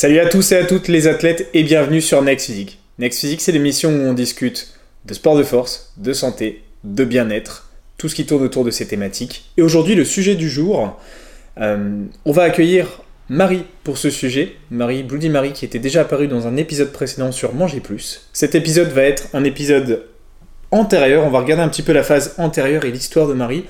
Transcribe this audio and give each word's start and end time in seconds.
Salut 0.00 0.20
à 0.20 0.28
tous 0.28 0.52
et 0.52 0.56
à 0.56 0.64
toutes 0.64 0.86
les 0.86 1.08
athlètes 1.08 1.48
et 1.54 1.64
bienvenue 1.64 2.00
sur 2.00 2.22
Next 2.22 2.46
Physique. 2.46 2.78
Next 3.00 3.18
Physique, 3.18 3.40
c'est 3.40 3.50
l'émission 3.50 3.90
où 3.90 4.02
on 4.02 4.12
discute 4.12 4.72
de 5.04 5.12
sport 5.12 5.36
de 5.36 5.42
force, 5.42 5.92
de 5.96 6.12
santé, 6.12 6.62
de 6.84 7.04
bien-être, 7.04 7.68
tout 7.96 8.08
ce 8.08 8.14
qui 8.14 8.24
tourne 8.24 8.44
autour 8.44 8.64
de 8.64 8.70
ces 8.70 8.86
thématiques. 8.86 9.50
Et 9.56 9.62
aujourd'hui, 9.62 9.96
le 9.96 10.04
sujet 10.04 10.36
du 10.36 10.48
jour, 10.48 10.96
euh, 11.60 12.04
on 12.24 12.30
va 12.30 12.44
accueillir 12.44 13.02
Marie 13.28 13.64
pour 13.82 13.98
ce 13.98 14.08
sujet. 14.08 14.52
Marie, 14.70 15.02
Bloody 15.02 15.30
Marie, 15.30 15.52
qui 15.52 15.64
était 15.64 15.80
déjà 15.80 16.02
apparue 16.02 16.28
dans 16.28 16.46
un 16.46 16.56
épisode 16.56 16.92
précédent 16.92 17.32
sur 17.32 17.52
Manger 17.52 17.80
Plus. 17.80 18.28
Cet 18.32 18.54
épisode 18.54 18.90
va 18.90 19.02
être 19.02 19.26
un 19.32 19.42
épisode 19.42 20.04
antérieur. 20.70 21.24
On 21.24 21.30
va 21.30 21.40
regarder 21.40 21.64
un 21.64 21.68
petit 21.68 21.82
peu 21.82 21.92
la 21.92 22.04
phase 22.04 22.36
antérieure 22.38 22.84
et 22.84 22.92
l'histoire 22.92 23.26
de 23.26 23.34
Marie 23.34 23.64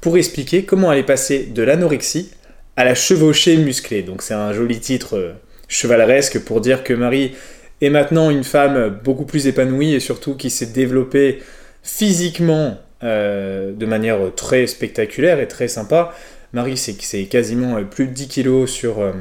pour 0.00 0.16
expliquer 0.16 0.62
comment 0.62 0.92
elle 0.92 1.00
est 1.00 1.02
passée 1.02 1.44
de 1.52 1.62
l'anorexie 1.64 2.30
à 2.76 2.84
la 2.84 2.94
chevauchée 2.94 3.56
musclée. 3.56 4.02
Donc 4.02 4.22
c'est 4.22 4.34
un 4.34 4.52
joli 4.52 4.78
titre 4.78 5.16
euh, 5.16 5.32
chevaleresque 5.68 6.40
pour 6.40 6.60
dire 6.60 6.84
que 6.84 6.92
Marie 6.92 7.32
est 7.80 7.90
maintenant 7.90 8.30
une 8.30 8.44
femme 8.44 8.98
beaucoup 9.04 9.24
plus 9.24 9.46
épanouie 9.46 9.94
et 9.94 10.00
surtout 10.00 10.34
qui 10.34 10.50
s'est 10.50 10.66
développée 10.66 11.42
physiquement 11.82 12.78
euh, 13.02 13.72
de 13.72 13.86
manière 13.86 14.18
très 14.34 14.66
spectaculaire 14.66 15.40
et 15.40 15.48
très 15.48 15.68
sympa. 15.68 16.14
Marie, 16.52 16.76
c'est 16.76 17.24
quasiment 17.24 17.76
euh, 17.76 17.82
plus 17.82 18.06
de 18.06 18.12
10 18.12 18.28
kilos 18.28 18.70
sur, 18.70 19.12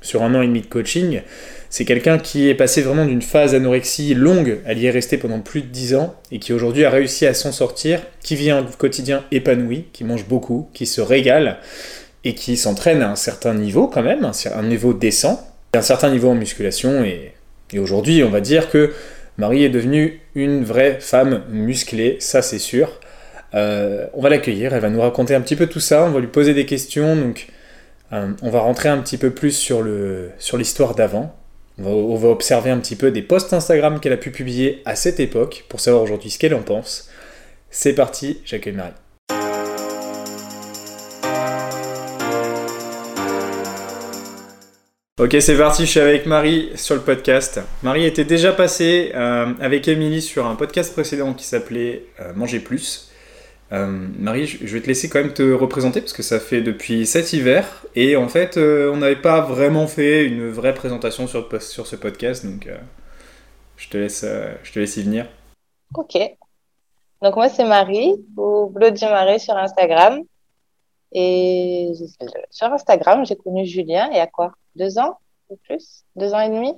sur 0.00 0.22
un 0.22 0.34
an 0.34 0.42
et 0.42 0.46
demi 0.46 0.62
de 0.62 0.66
coaching. 0.66 1.22
C'est 1.70 1.84
quelqu'un 1.84 2.18
qui 2.18 2.48
est 2.48 2.56
passé 2.56 2.82
vraiment 2.82 3.06
d'une 3.06 3.22
phase 3.22 3.54
anorexie 3.54 4.14
longue, 4.14 4.58
elle 4.66 4.78
y 4.78 4.86
est 4.86 4.90
restée 4.90 5.18
pendant 5.18 5.38
plus 5.38 5.62
de 5.62 5.68
10 5.68 5.94
ans, 5.94 6.14
et 6.32 6.40
qui 6.40 6.52
aujourd'hui 6.52 6.84
a 6.84 6.90
réussi 6.90 7.26
à 7.26 7.32
s'en 7.32 7.52
sortir, 7.52 8.00
qui 8.24 8.34
vit 8.34 8.50
un 8.50 8.64
quotidien 8.64 9.24
épanoui, 9.30 9.86
qui 9.92 10.02
mange 10.02 10.26
beaucoup, 10.26 10.68
qui 10.74 10.84
se 10.84 11.00
régale, 11.00 11.58
et 12.24 12.34
qui 12.34 12.56
s'entraîne 12.56 13.02
à 13.02 13.10
un 13.10 13.16
certain 13.16 13.54
niveau 13.54 13.86
quand 13.86 14.02
même, 14.02 14.28
un 14.52 14.62
niveau 14.64 14.92
décent, 14.92 15.46
un 15.74 15.82
certain 15.82 16.10
niveau 16.10 16.30
en 16.30 16.34
musculation, 16.34 17.04
et, 17.04 17.32
aujourd'hui 17.78 18.24
on 18.24 18.30
va 18.30 18.40
dire 18.40 18.68
que 18.68 18.92
Marie 19.38 19.62
est 19.62 19.68
devenue 19.68 20.20
une 20.34 20.64
vraie 20.64 20.98
femme 21.00 21.44
musclée, 21.50 22.16
ça 22.18 22.42
c'est 22.42 22.58
sûr. 22.58 22.98
Euh, 23.54 24.06
on 24.14 24.20
va 24.20 24.28
l'accueillir, 24.28 24.74
elle 24.74 24.80
va 24.80 24.90
nous 24.90 25.00
raconter 25.00 25.34
un 25.34 25.40
petit 25.40 25.56
peu 25.56 25.66
tout 25.66 25.80
ça, 25.80 26.04
on 26.04 26.10
va 26.10 26.20
lui 26.20 26.26
poser 26.26 26.54
des 26.54 26.66
questions, 26.66 27.16
donc 27.16 27.48
euh, 28.12 28.32
on 28.42 28.50
va 28.50 28.60
rentrer 28.60 28.88
un 28.88 28.98
petit 28.98 29.18
peu 29.18 29.30
plus 29.30 29.52
sur 29.52 29.82
l'histoire 29.82 30.94
d'avant, 30.94 31.34
on 31.78 32.16
va, 32.16 32.28
observer 32.28 32.70
un 32.70 32.78
petit 32.78 32.96
peu 32.96 33.10
des 33.10 33.22
posts 33.22 33.52
Instagram 33.52 34.00
qu'elle 34.00 34.12
a 34.12 34.18
pu 34.18 34.30
publier 34.30 34.82
à 34.84 34.96
cette 34.96 35.20
époque 35.20 35.64
pour 35.68 35.80
savoir 35.80 36.02
aujourd'hui 36.02 36.30
ce 36.30 36.38
qu'elle 36.38 36.54
en 36.54 36.62
pense. 36.62 37.08
C'est 37.70 37.94
parti, 37.94 38.40
j'accueille 38.44 38.74
Marie. 38.74 38.92
Ok, 45.20 45.36
c'est 45.40 45.58
parti, 45.58 45.84
je 45.84 45.90
suis 45.90 46.00
avec 46.00 46.24
Marie 46.24 46.70
sur 46.76 46.94
le 46.94 47.02
podcast. 47.02 47.60
Marie 47.82 48.06
était 48.06 48.24
déjà 48.24 48.54
passée 48.54 49.12
euh, 49.14 49.52
avec 49.60 49.86
Émilie 49.86 50.22
sur 50.22 50.46
un 50.46 50.54
podcast 50.54 50.94
précédent 50.94 51.34
qui 51.34 51.44
s'appelait 51.44 52.06
euh, 52.20 52.32
Manger 52.32 52.58
Plus. 52.58 53.10
Euh, 53.70 53.86
Marie, 54.18 54.46
je 54.46 54.66
vais 54.66 54.80
te 54.80 54.86
laisser 54.86 55.10
quand 55.10 55.18
même 55.18 55.34
te 55.34 55.52
représenter 55.52 56.00
parce 56.00 56.14
que 56.14 56.22
ça 56.22 56.40
fait 56.40 56.62
depuis 56.62 57.04
cet 57.04 57.34
hiver 57.34 57.84
et 57.94 58.16
en 58.16 58.28
fait, 58.28 58.56
on 58.56 58.96
n'avait 58.96 59.20
pas 59.20 59.42
vraiment 59.42 59.86
fait 59.86 60.24
une 60.24 60.48
vraie 60.48 60.72
présentation 60.72 61.26
sur, 61.26 61.46
ce 61.50 61.96
podcast, 61.96 62.46
donc 62.46 62.70
je, 63.76 63.88
te 63.90 63.98
laisse, 63.98 64.24
je 64.62 64.72
te 64.72 64.78
laisse 64.78 64.96
y 64.96 65.02
venir. 65.02 65.26
Ok. 65.96 66.16
Donc 67.20 67.36
moi, 67.36 67.50
c'est 67.50 67.66
Marie, 67.66 68.14
ou 68.38 68.70
Bloody 68.70 69.04
Marie 69.04 69.38
sur 69.38 69.54
Instagram. 69.54 70.22
Et 71.12 71.92
sur 72.48 72.68
Instagram, 72.68 73.26
j'ai 73.26 73.36
connu 73.36 73.66
Julien 73.66 74.08
y 74.12 74.18
a 74.18 74.26
quoi 74.26 74.54
Deux 74.76 74.98
ans 74.98 75.18
ou 75.48 75.56
plus? 75.56 76.04
Deux 76.16 76.32
ans 76.32 76.40
et 76.40 76.48
demi? 76.48 76.74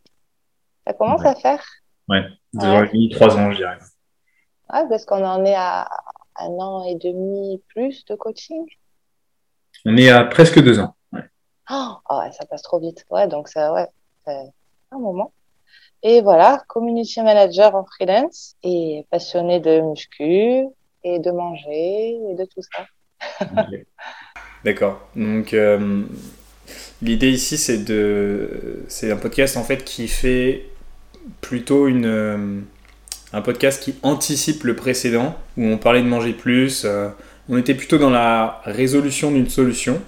Ça 0.86 0.92
commence 0.94 1.24
à 1.24 1.34
faire? 1.34 1.64
Ouais, 2.08 2.22
deux 2.54 2.66
ans 2.66 2.84
et 2.84 2.88
demi, 2.88 3.10
trois 3.10 3.36
ans, 3.36 3.50
je 3.52 3.58
dirais. 3.58 3.78
Ouais, 4.72 4.88
parce 4.88 5.04
qu'on 5.04 5.24
en 5.24 5.44
est 5.44 5.54
à 5.54 5.88
un 6.36 6.46
an 6.46 6.84
et 6.84 6.94
demi 6.96 7.62
plus 7.68 8.04
de 8.06 8.14
coaching 8.14 8.66
On 9.84 9.96
est 9.96 10.10
à 10.10 10.24
presque 10.24 10.62
deux 10.62 10.78
ans. 10.80 10.94
Oh, 11.70 11.94
oh, 12.10 12.18
ouais, 12.18 12.32
ça 12.32 12.44
passe 12.46 12.62
trop 12.62 12.80
vite. 12.80 13.04
Ouais, 13.10 13.28
donc 13.28 13.48
ça, 13.48 13.72
ouais, 13.72 13.86
c'est 14.26 14.52
un 14.90 14.98
moment. 14.98 15.32
Et 16.02 16.20
voilà, 16.20 16.62
community 16.66 17.22
manager 17.22 17.74
en 17.74 17.84
freelance 17.84 18.56
et 18.62 19.06
passionné 19.10 19.60
de 19.60 19.80
muscu 19.80 20.66
et 21.04 21.18
de 21.18 21.30
manger 21.30 22.16
et 22.30 22.34
de 22.34 22.44
tout 22.44 22.62
ça. 22.62 23.46
D'accord. 24.64 25.00
Donc, 25.14 25.54
euh, 25.54 26.04
l'idée 27.02 27.30
ici, 27.30 27.58
c'est 27.58 27.84
de, 27.84 28.82
c'est 28.88 29.10
un 29.10 29.16
podcast 29.16 29.56
en 29.56 29.64
fait 29.64 29.84
qui 29.84 30.08
fait 30.08 30.66
plutôt 31.40 31.88
une, 31.88 32.06
euh, 32.06 32.60
un 33.32 33.40
podcast 33.42 33.82
qui 33.82 33.94
anticipe 34.02 34.64
le 34.64 34.76
précédent, 34.76 35.36
où 35.56 35.64
on 35.64 35.78
parlait 35.78 36.02
de 36.02 36.08
manger 36.08 36.32
plus. 36.32 36.82
Euh, 36.84 37.08
on 37.48 37.58
était 37.58 37.74
plutôt 37.74 37.98
dans 37.98 38.10
la 38.10 38.60
résolution 38.64 39.30
d'une 39.30 39.48
solution. 39.48 40.00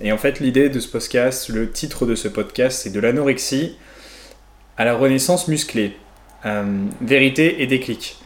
Et 0.00 0.12
en 0.12 0.18
fait, 0.18 0.40
l'idée 0.40 0.68
de 0.68 0.78
ce 0.78 0.88
podcast, 0.88 1.48
le 1.48 1.70
titre 1.70 2.06
de 2.06 2.14
ce 2.14 2.28
podcast, 2.28 2.82
c'est 2.82 2.90
de 2.90 3.00
l'anorexie 3.00 3.76
à 4.76 4.84
la 4.84 4.94
renaissance 4.94 5.48
musclée. 5.48 5.96
Euh, 6.44 6.64
vérité 7.00 7.62
et 7.62 7.66
déclic. 7.66 8.16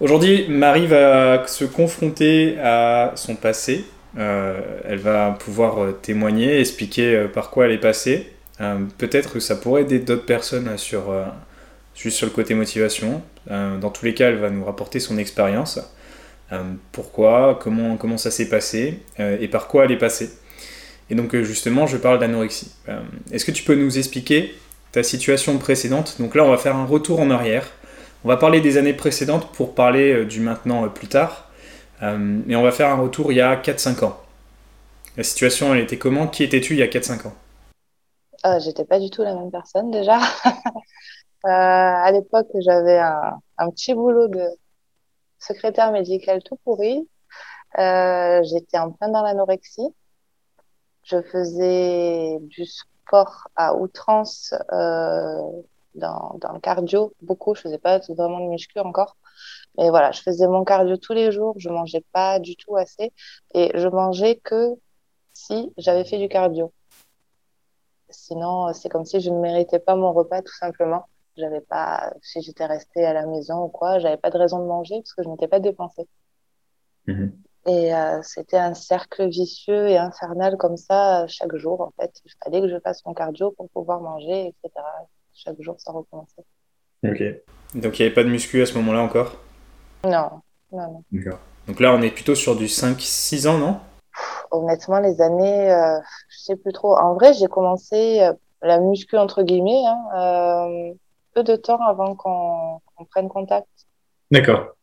Aujourd'hui, 0.00 0.46
Marie 0.48 0.86
va 0.86 1.46
se 1.46 1.64
confronter 1.64 2.58
à 2.58 3.12
son 3.14 3.34
passé. 3.34 3.84
Euh, 4.18 4.60
elle 4.84 4.98
va 4.98 5.36
pouvoir 5.38 6.00
témoigner, 6.02 6.60
expliquer 6.60 7.26
par 7.32 7.50
quoi 7.50 7.66
elle 7.66 7.72
est 7.72 7.78
passée. 7.78 8.32
Peut-être 8.98 9.32
que 9.32 9.40
ça 9.40 9.56
pourrait 9.56 9.82
aider 9.82 9.98
d'autres 9.98 10.26
personnes 10.26 10.76
sur, 10.78 11.12
juste 11.94 12.16
sur 12.16 12.26
le 12.26 12.32
côté 12.32 12.54
motivation. 12.54 13.22
Euh, 13.50 13.78
dans 13.78 13.90
tous 13.90 14.04
les 14.04 14.14
cas, 14.14 14.28
elle 14.28 14.36
va 14.36 14.50
nous 14.50 14.64
rapporter 14.64 15.00
son 15.00 15.18
expérience. 15.18 15.78
Euh, 16.52 16.62
pourquoi, 16.92 17.58
comment, 17.60 17.96
comment 17.96 18.18
ça 18.18 18.30
s'est 18.30 18.48
passé 18.48 19.00
euh, 19.20 19.38
et 19.40 19.48
par 19.48 19.68
quoi 19.68 19.84
elle 19.84 19.92
est 19.92 19.98
passée. 19.98 20.30
Et 21.10 21.14
donc 21.14 21.36
justement, 21.42 21.86
je 21.86 21.96
parle 21.96 22.18
d'anorexie. 22.18 22.72
Est-ce 23.32 23.44
que 23.44 23.50
tu 23.50 23.64
peux 23.64 23.74
nous 23.74 23.98
expliquer 23.98 24.54
ta 24.92 25.02
situation 25.02 25.58
précédente? 25.58 26.16
Donc 26.18 26.34
là, 26.34 26.44
on 26.44 26.50
va 26.50 26.56
faire 26.56 26.76
un 26.76 26.86
retour 26.86 27.20
en 27.20 27.30
arrière. 27.30 27.66
On 28.24 28.28
va 28.28 28.38
parler 28.38 28.60
des 28.60 28.78
années 28.78 28.94
précédentes 28.94 29.52
pour 29.52 29.74
parler 29.74 30.24
du 30.24 30.40
maintenant 30.40 30.88
plus 30.88 31.08
tard. 31.08 31.50
Et 32.02 32.56
on 32.56 32.62
va 32.62 32.72
faire 32.72 32.88
un 32.88 33.00
retour 33.00 33.30
il 33.32 33.36
y 33.36 33.40
a 33.40 33.56
4-5 33.56 34.04
ans. 34.04 34.18
La 35.16 35.22
situation, 35.22 35.74
elle 35.74 35.80
était 35.80 35.98
comment? 35.98 36.26
Qui 36.26 36.42
étais-tu 36.42 36.74
il 36.74 36.80
y 36.80 36.82
a 36.82 36.88
4-5 36.88 37.28
ans? 37.28 37.34
J'étais 38.60 38.84
pas 38.84 38.98
du 38.98 39.08
tout 39.08 39.22
la 39.22 39.34
même 39.34 39.50
personne 39.50 39.90
déjà. 39.90 40.18
Euh, 41.44 41.48
à 41.48 42.12
l'époque, 42.12 42.46
j'avais 42.60 42.98
un, 43.00 43.70
petit 43.70 43.94
boulot 43.94 44.28
de 44.28 44.46
secrétaire 45.38 45.90
médical 45.90 46.42
tout 46.42 46.56
pourri. 46.64 47.08
Euh, 47.78 48.42
J'étais 48.44 48.78
en 48.78 48.92
plein 48.92 49.08
dans 49.08 49.22
l'anorexie. 49.22 49.88
Je 51.02 51.20
faisais 51.20 52.38
du 52.42 52.64
sport 52.64 53.48
à 53.56 53.74
outrance 53.74 54.54
euh, 54.72 55.62
dans, 55.96 56.36
dans, 56.40 56.52
le 56.52 56.60
cardio, 56.60 57.12
beaucoup. 57.22 57.56
Je 57.56 57.62
faisais 57.62 57.78
pas 57.78 57.98
vraiment 58.10 58.38
de 58.40 58.48
muscu 58.48 58.78
encore. 58.78 59.16
Mais 59.78 59.90
voilà, 59.90 60.12
je 60.12 60.20
faisais 60.20 60.46
mon 60.46 60.64
cardio 60.64 60.96
tous 60.96 61.12
les 61.12 61.32
jours. 61.32 61.54
Je 61.58 61.68
mangeais 61.68 62.04
pas 62.12 62.38
du 62.38 62.56
tout 62.56 62.76
assez. 62.76 63.12
Et 63.54 63.70
je 63.74 63.88
mangeais 63.88 64.36
que 64.36 64.74
si 65.32 65.72
j'avais 65.78 66.04
fait 66.04 66.18
du 66.18 66.28
cardio. 66.28 66.72
Sinon, 68.10 68.72
c'est 68.74 68.88
comme 68.88 69.06
si 69.06 69.20
je 69.20 69.30
ne 69.30 69.40
méritais 69.40 69.78
pas 69.78 69.96
mon 69.96 70.12
repas, 70.12 70.42
tout 70.42 70.54
simplement. 70.54 71.06
J'avais 71.36 71.62
pas, 71.62 72.12
si 72.20 72.42
j'étais 72.42 72.66
restée 72.66 73.04
à 73.06 73.14
la 73.14 73.26
maison 73.26 73.64
ou 73.64 73.68
quoi, 73.68 73.98
j'avais 73.98 74.18
pas 74.18 74.30
de 74.30 74.36
raison 74.36 74.58
de 74.58 74.66
manger 74.66 74.96
parce 74.96 75.14
que 75.14 75.22
je 75.22 75.28
n'étais 75.28 75.48
pas 75.48 75.60
dépensée. 75.60 76.06
Mhm. 77.06 77.32
Et 77.66 77.94
euh, 77.94 78.20
c'était 78.22 78.58
un 78.58 78.74
cercle 78.74 79.28
vicieux 79.28 79.88
et 79.88 79.96
infernal 79.96 80.56
comme 80.56 80.76
ça 80.76 81.26
chaque 81.28 81.54
jour 81.56 81.80
en 81.80 81.92
fait. 81.98 82.12
Il 82.24 82.32
fallait 82.42 82.60
que 82.60 82.68
je 82.68 82.78
fasse 82.80 83.04
mon 83.06 83.14
cardio 83.14 83.52
pour 83.52 83.70
pouvoir 83.70 84.00
manger, 84.00 84.48
etc. 84.48 84.84
Chaque 85.32 85.60
jour, 85.60 85.76
ça 85.78 85.92
recommençait. 85.92 86.44
Ok. 87.04 87.22
Donc 87.74 87.98
il 87.98 88.02
n'y 88.02 88.06
avait 88.06 88.14
pas 88.14 88.24
de 88.24 88.28
muscu 88.28 88.60
à 88.60 88.66
ce 88.66 88.74
moment-là 88.74 89.00
encore? 89.00 89.38
Non, 90.04 90.42
non, 90.72 90.92
non. 90.92 91.04
D'accord. 91.12 91.38
Donc 91.66 91.80
là, 91.80 91.94
on 91.94 92.02
est 92.02 92.10
plutôt 92.10 92.34
sur 92.34 92.56
du 92.56 92.66
5-6 92.66 93.46
ans, 93.46 93.58
non? 93.58 93.80
Honnêtement, 94.50 95.00
les 95.00 95.20
années, 95.20 95.72
euh, 95.72 95.98
je 96.28 96.38
sais 96.38 96.56
plus 96.56 96.72
trop. 96.72 96.96
En 96.96 97.14
vrai, 97.14 97.32
j'ai 97.34 97.46
commencé 97.46 98.20
euh, 98.20 98.32
la 98.62 98.78
muscu 98.78 99.16
entre 99.16 99.42
guillemets 99.42 99.84
hein, 99.86 99.98
euh, 100.16 100.92
peu 101.34 101.42
de 101.42 101.56
temps 101.56 101.80
avant 101.80 102.14
qu'on 102.14 102.80
prenne 103.10 103.28
contact. 103.28 103.68
D'accord. 104.30 104.74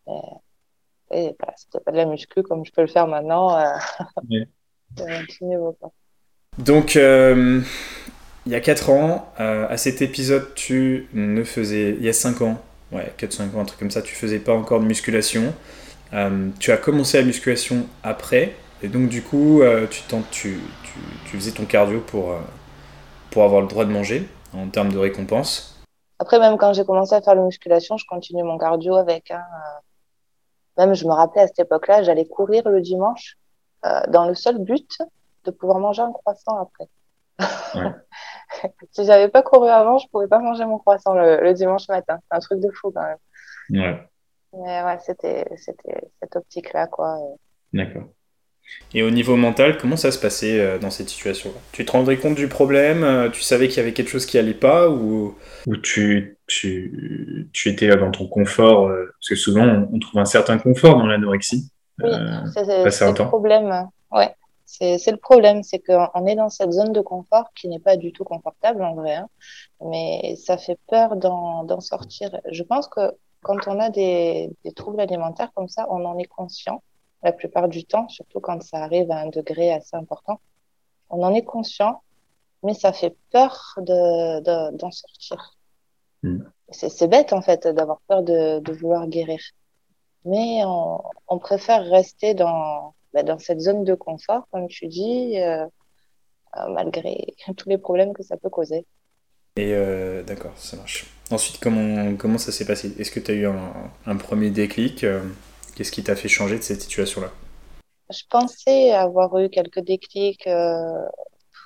Et, 1.11 1.35
bah, 1.39 1.53
c'était 1.55 1.83
pas 1.83 1.91
de 1.91 1.97
la 1.97 2.05
muscu 2.05 2.43
comme 2.43 2.65
je 2.65 2.71
peux 2.71 2.81
le 2.81 2.87
faire 2.87 3.07
maintenant. 3.07 3.57
Euh, 3.57 4.45
Donc, 6.57 6.95
euh, 6.95 7.61
il 8.45 8.51
y 8.51 8.55
a 8.55 8.59
4 8.59 8.89
ans, 8.89 9.31
euh, 9.39 9.67
à 9.69 9.77
cet 9.77 10.01
épisode, 10.01 10.53
tu 10.55 11.07
ne 11.13 11.43
faisais. 11.43 11.91
Il 11.91 12.03
y 12.03 12.09
a 12.09 12.13
5 12.13 12.41
ans, 12.41 12.61
ouais, 12.91 13.13
4-5 13.17 13.55
ans, 13.55 13.61
un 13.61 13.65
truc 13.65 13.79
comme 13.79 13.91
ça, 13.91 14.01
tu 14.01 14.15
faisais 14.15 14.39
pas 14.39 14.53
encore 14.53 14.79
de 14.79 14.85
musculation. 14.85 15.53
tu 16.59 16.71
as 16.71 16.77
commencé 16.77 17.17
la 17.17 17.25
musculation 17.25 17.87
après, 18.03 18.55
et 18.81 18.87
donc, 18.87 19.09
du 19.09 19.21
coup, 19.21 19.61
tu, 19.89 20.01
tu, 20.31 21.37
faisais 21.37 21.51
ton 21.51 21.65
cardio 21.65 21.99
pour, 21.99 22.33
pour 23.29 23.43
avoir 23.43 23.61
le 23.61 23.67
droit 23.67 23.85
de 23.85 23.91
manger. 23.91 24.27
en 24.53 24.69
termes 24.69 24.91
de 24.91 24.97
récompense. 24.97 25.79
Après, 26.19 26.39
même 26.39 26.57
quand 26.57 26.73
j'ai 26.73 26.85
commencé 26.85 27.13
à 27.13 27.21
faire 27.21 27.35
la 27.35 27.43
musculation, 27.43 27.97
je 27.97 28.05
continue 28.05 28.43
mon 28.43 28.57
cardio 28.57 28.95
avec 28.95 29.31
un. 29.31 29.43
Même, 30.77 30.93
je 30.93 31.05
me 31.05 31.11
rappelais 31.11 31.43
à 31.43 31.47
cette 31.47 31.59
époque-là, 31.59 32.03
j'allais 32.03 32.25
courir 32.25 32.67
le 32.69 32.81
dimanche 32.81 33.37
dans 34.09 34.27
le 34.27 34.35
seul 34.35 34.59
but 34.59 34.99
de 35.45 35.51
pouvoir 35.51 35.79
manger 35.79 36.01
un 36.01 36.11
croissant 36.11 36.57
après. 36.57 36.87
Ouais. 37.75 37.91
si 38.91 39.05
j'avais 39.05 39.29
pas 39.29 39.41
couru 39.41 39.69
avant, 39.69 39.97
je 39.97 40.07
pouvais 40.09 40.27
pas 40.27 40.39
manger 40.39 40.65
mon 40.65 40.77
croissant 40.77 41.13
le, 41.13 41.53
dimanche 41.53 41.87
matin. 41.87 42.19
C'est 42.29 42.37
un 42.37 42.39
truc 42.39 42.59
de 42.59 42.69
fou 42.71 42.91
quand 42.91 43.03
même. 43.03 43.17
Ouais. 43.81 44.09
Mais 44.53 44.83
ouais, 44.83 44.97
c'était, 45.05 45.45
c'était 45.57 46.09
cette 46.21 46.35
optique-là, 46.35 46.87
quoi. 46.87 47.17
D'accord. 47.71 48.07
Et 48.93 49.03
au 49.03 49.09
niveau 49.11 49.35
mental, 49.35 49.77
comment 49.77 49.95
ça 49.95 50.11
se 50.11 50.19
passait 50.19 50.59
euh, 50.59 50.79
dans 50.79 50.89
cette 50.89 51.09
situation-là? 51.09 51.57
Tu 51.71 51.85
te 51.85 51.91
rendais 51.91 52.17
compte 52.17 52.35
du 52.35 52.47
problème 52.47 53.03
euh, 53.03 53.29
Tu 53.29 53.41
savais 53.41 53.67
qu'il 53.67 53.77
y 53.77 53.79
avait 53.79 53.93
quelque 53.93 54.09
chose 54.09 54.25
qui 54.25 54.37
allait 54.37 54.53
pas 54.53 54.89
Ou, 54.89 55.35
ou 55.67 55.77
tu, 55.77 56.37
tu, 56.47 57.49
tu 57.53 57.69
étais 57.69 57.95
dans 57.95 58.11
ton 58.11 58.27
confort 58.27 58.87
euh, 58.87 59.05
Parce 59.19 59.29
que 59.29 59.35
souvent, 59.35 59.87
on 59.91 59.99
trouve 59.99 60.19
un 60.19 60.25
certain 60.25 60.57
confort 60.57 60.97
dans 60.97 61.05
l'anorexie. 61.05 61.71
Oui, 62.01 62.09
c'est, 62.53 62.65
le 62.65 63.27
problème. 63.27 63.87
Ouais. 64.11 64.33
C'est 64.71 65.11
le 65.11 65.17
problème, 65.17 65.63
c'est 65.63 65.79
qu'on 65.79 66.27
est 66.27 66.35
dans 66.35 66.49
cette 66.49 66.71
zone 66.71 66.93
de 66.93 67.01
confort 67.01 67.51
qui 67.55 67.67
n'est 67.67 67.79
pas 67.79 67.97
du 67.97 68.13
tout 68.13 68.23
confortable 68.23 68.83
en 68.83 68.93
vrai, 68.93 69.15
hein. 69.15 69.27
mais 69.81 70.35
ça 70.35 70.59
fait 70.59 70.77
peur 70.87 71.15
d'en 71.15 71.79
sortir. 71.79 72.39
Je 72.51 72.61
pense 72.61 72.87
que 72.87 73.17
quand 73.41 73.67
on 73.67 73.79
a 73.79 73.89
des, 73.89 74.51
des, 74.63 74.71
troubles 74.71 74.99
alimentaires 74.99 75.51
comme 75.55 75.67
ça, 75.67 75.87
on 75.89 76.05
en 76.05 76.19
est 76.19 76.25
conscient 76.25 76.83
la 77.23 77.31
plupart 77.31 77.67
du 77.67 77.83
temps, 77.83 78.07
surtout 78.09 78.39
quand 78.39 78.61
ça 78.61 78.77
arrive 78.83 79.09
à 79.09 79.21
un 79.21 79.29
degré 79.29 79.71
assez 79.73 79.95
important. 79.95 80.39
On 81.09 81.23
en 81.23 81.33
est 81.33 81.43
conscient, 81.43 82.03
mais 82.61 82.75
ça 82.75 82.93
fait 82.93 83.17
peur 83.31 83.73
d'en 83.77 84.41
de, 84.41 84.91
sortir. 84.91 85.57
Mm. 86.21 86.43
C'est 86.69 87.07
bête 87.07 87.33
en 87.33 87.41
fait 87.41 87.67
d'avoir 87.67 88.01
peur 88.01 88.21
de, 88.21 88.59
de, 88.59 88.71
vouloir 88.71 89.07
guérir. 89.07 89.41
Mais 90.25 90.63
on, 90.63 91.01
on 91.27 91.39
préfère 91.39 91.83
rester 91.85 92.35
dans, 92.35 92.93
bah, 93.13 93.23
dans 93.23 93.39
cette 93.39 93.59
zone 93.59 93.83
de 93.83 93.95
confort, 93.95 94.47
comme 94.51 94.67
tu 94.67 94.87
dis, 94.87 95.39
euh, 95.39 95.65
euh, 96.57 96.69
malgré 96.69 97.25
tous 97.57 97.69
les 97.69 97.77
problèmes 97.77 98.13
que 98.13 98.23
ça 98.23 98.37
peut 98.37 98.49
causer. 98.49 98.85
Et 99.55 99.73
euh, 99.73 100.23
d'accord, 100.23 100.53
ça 100.55 100.77
marche. 100.77 101.07
Ensuite, 101.31 101.59
comment, 101.59 102.15
comment 102.15 102.37
ça 102.37 102.51
s'est 102.51 102.65
passé? 102.65 102.93
Est-ce 102.99 103.11
que 103.11 103.19
tu 103.19 103.31
as 103.31 103.33
eu 103.33 103.47
un, 103.47 103.73
un 104.05 104.15
premier 104.15 104.51
déclic? 104.51 105.05
Qu'est-ce 105.75 105.91
qui 105.91 106.03
t'a 106.03 106.15
fait 106.15 106.27
changer 106.27 106.57
de 106.57 106.63
cette 106.63 106.81
situation-là? 106.81 107.31
Je 108.09 108.23
pensais 108.29 108.91
avoir 108.91 109.37
eu 109.39 109.49
quelques 109.49 109.79
déclics 109.79 110.47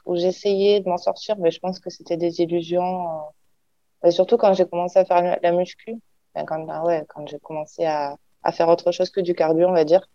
où 0.06 0.16
j'essayais 0.16 0.81
de 0.81 0.90
m'en 0.90 0.98
sortir, 0.98 1.38
mais 1.38 1.51
je 1.51 1.60
pense 1.60 1.80
que 1.80 1.90
c'était 1.90 2.18
des 2.18 2.42
illusions. 2.42 3.07
surtout 4.10 4.38
quand 4.38 4.54
j'ai 4.54 4.66
commencé 4.66 5.00
à 5.00 5.06
faire 5.06 5.40
la 5.42 5.51
muscu, 5.51 5.95
quand, 6.36 6.66
bah 6.66 6.84
ouais, 6.84 7.06
quand 7.07 7.28
j'ai 7.28 7.40
commencé 7.40 7.86
à, 7.86 8.18
à, 8.42 8.51
faire 8.51 8.68
autre 8.69 8.92
chose 8.92 9.12
que 9.12 9.22
du 9.22 9.36
cardio, 9.36 9.68
on 9.68 9.74
va 9.74 9.86
dire 9.86 10.07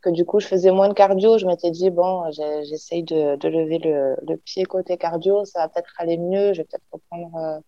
que 0.00 0.10
du 0.10 0.24
coup 0.24 0.40
je 0.40 0.46
faisais 0.46 0.70
moins 0.70 0.88
de 0.88 0.94
cardio. 0.94 1.38
Je 1.38 1.46
m'étais 1.46 1.70
dit 1.70 1.90
bon, 1.90 2.30
j'essaye 2.30 3.02
de, 3.02 3.36
de, 3.36 3.48
lever 3.48 3.78
le, 3.78 4.16
le, 4.26 4.36
pied 4.36 4.64
côté 4.64 4.96
cardio, 4.96 5.44
ça 5.44 5.60
va 5.60 5.68
peut-être 5.68 5.94
aller 5.98 6.16
mieux. 6.16 6.52
Je 6.52 6.62
vais 6.62 6.64
peut-être 6.64 6.86
reprendre, 6.92 7.36
euh, 7.36 7.60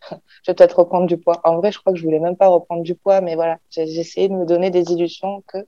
je 0.42 0.50
vais 0.50 0.54
peut-être 0.54 0.78
reprendre 0.78 1.06
du 1.06 1.18
poids. 1.18 1.40
En 1.44 1.56
vrai, 1.56 1.72
je 1.72 1.78
crois 1.78 1.92
que 1.92 1.98
je 1.98 2.04
voulais 2.04 2.20
même 2.20 2.36
pas 2.36 2.48
reprendre 2.48 2.82
du 2.82 2.94
poids, 2.94 3.20
mais 3.20 3.34
voilà, 3.34 3.58
j'ai 3.70 3.82
essayé 3.82 4.28
de 4.28 4.34
me 4.34 4.46
donner 4.46 4.70
des 4.70 4.92
illusions 4.92 5.42
que 5.46 5.58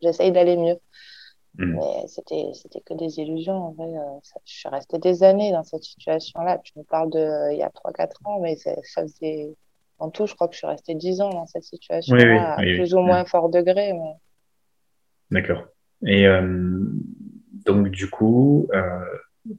j'essaye 0.00 0.32
d'aller 0.32 0.56
mieux. 0.56 0.78
Mmh. 1.54 1.74
Mais 1.74 2.06
c'était 2.06 2.50
c'était 2.54 2.80
que 2.80 2.94
des 2.94 3.18
illusions. 3.18 3.56
En 3.56 3.72
vrai, 3.72 3.88
euh, 3.88 4.20
je 4.44 4.52
suis 4.52 4.68
restée 4.68 4.98
des 4.98 5.22
années 5.22 5.52
dans 5.52 5.64
cette 5.64 5.82
situation-là. 5.82 6.58
Tu 6.58 6.72
me 6.76 6.84
parles 6.84 7.10
de 7.10 7.18
euh, 7.18 7.52
il 7.52 7.58
y 7.58 7.62
a 7.62 7.70
3-4 7.70 8.10
ans, 8.26 8.38
mais 8.40 8.56
ça 8.56 8.74
faisait 8.94 9.54
en 9.98 10.10
tout, 10.10 10.26
je 10.26 10.34
crois 10.34 10.48
que 10.48 10.54
je 10.54 10.58
suis 10.58 10.66
restée 10.66 10.94
10 10.94 11.20
ans 11.20 11.30
dans 11.30 11.46
cette 11.46 11.64
situation-là, 11.64 12.54
à 12.54 12.56
plus 12.56 12.94
ou 12.94 13.00
moins 13.00 13.24
fort 13.24 13.48
degré. 13.48 13.92
Mais... 13.92 14.14
D'accord. 15.30 15.66
Et 16.06 16.26
euh, 16.26 16.42
donc, 17.66 17.88
du 17.88 18.08
coup, 18.08 18.68
euh, 18.72 19.04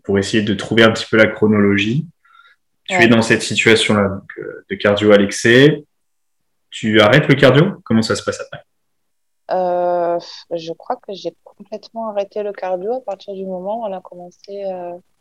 pour 0.04 0.18
essayer 0.20 0.44
de 0.44 0.54
trouver 0.54 0.84
un 0.84 0.92
petit 0.92 1.06
peu 1.10 1.18
la 1.18 1.28
chronologie, 1.28 2.08
tu 2.88 2.96
es 2.96 3.08
dans 3.08 3.22
cette 3.22 3.44
situation-là 3.44 4.22
euh, 4.40 4.66
de 4.70 4.76
cardio 4.76 5.12
à 5.12 5.18
l'excès. 5.18 5.84
Tu 6.72 7.00
arrêtes 7.02 7.28
le 7.28 7.36
cardio? 7.36 7.82
Comment 7.84 8.02
ça 8.02 8.16
se 8.16 8.24
passe 8.24 8.42
après? 8.42 8.64
Je 10.52 10.74
crois 10.74 10.96
que 10.96 11.14
j'ai 11.14 11.34
complètement 11.44 12.10
arrêté 12.10 12.44
le 12.44 12.52
cardio 12.52 12.94
à 12.94 13.02
partir 13.02 13.34
du 13.34 13.46
moment 13.46 13.82
où 13.82 13.86
on 13.86 13.98
a 13.98 14.02
commencé 14.02 14.64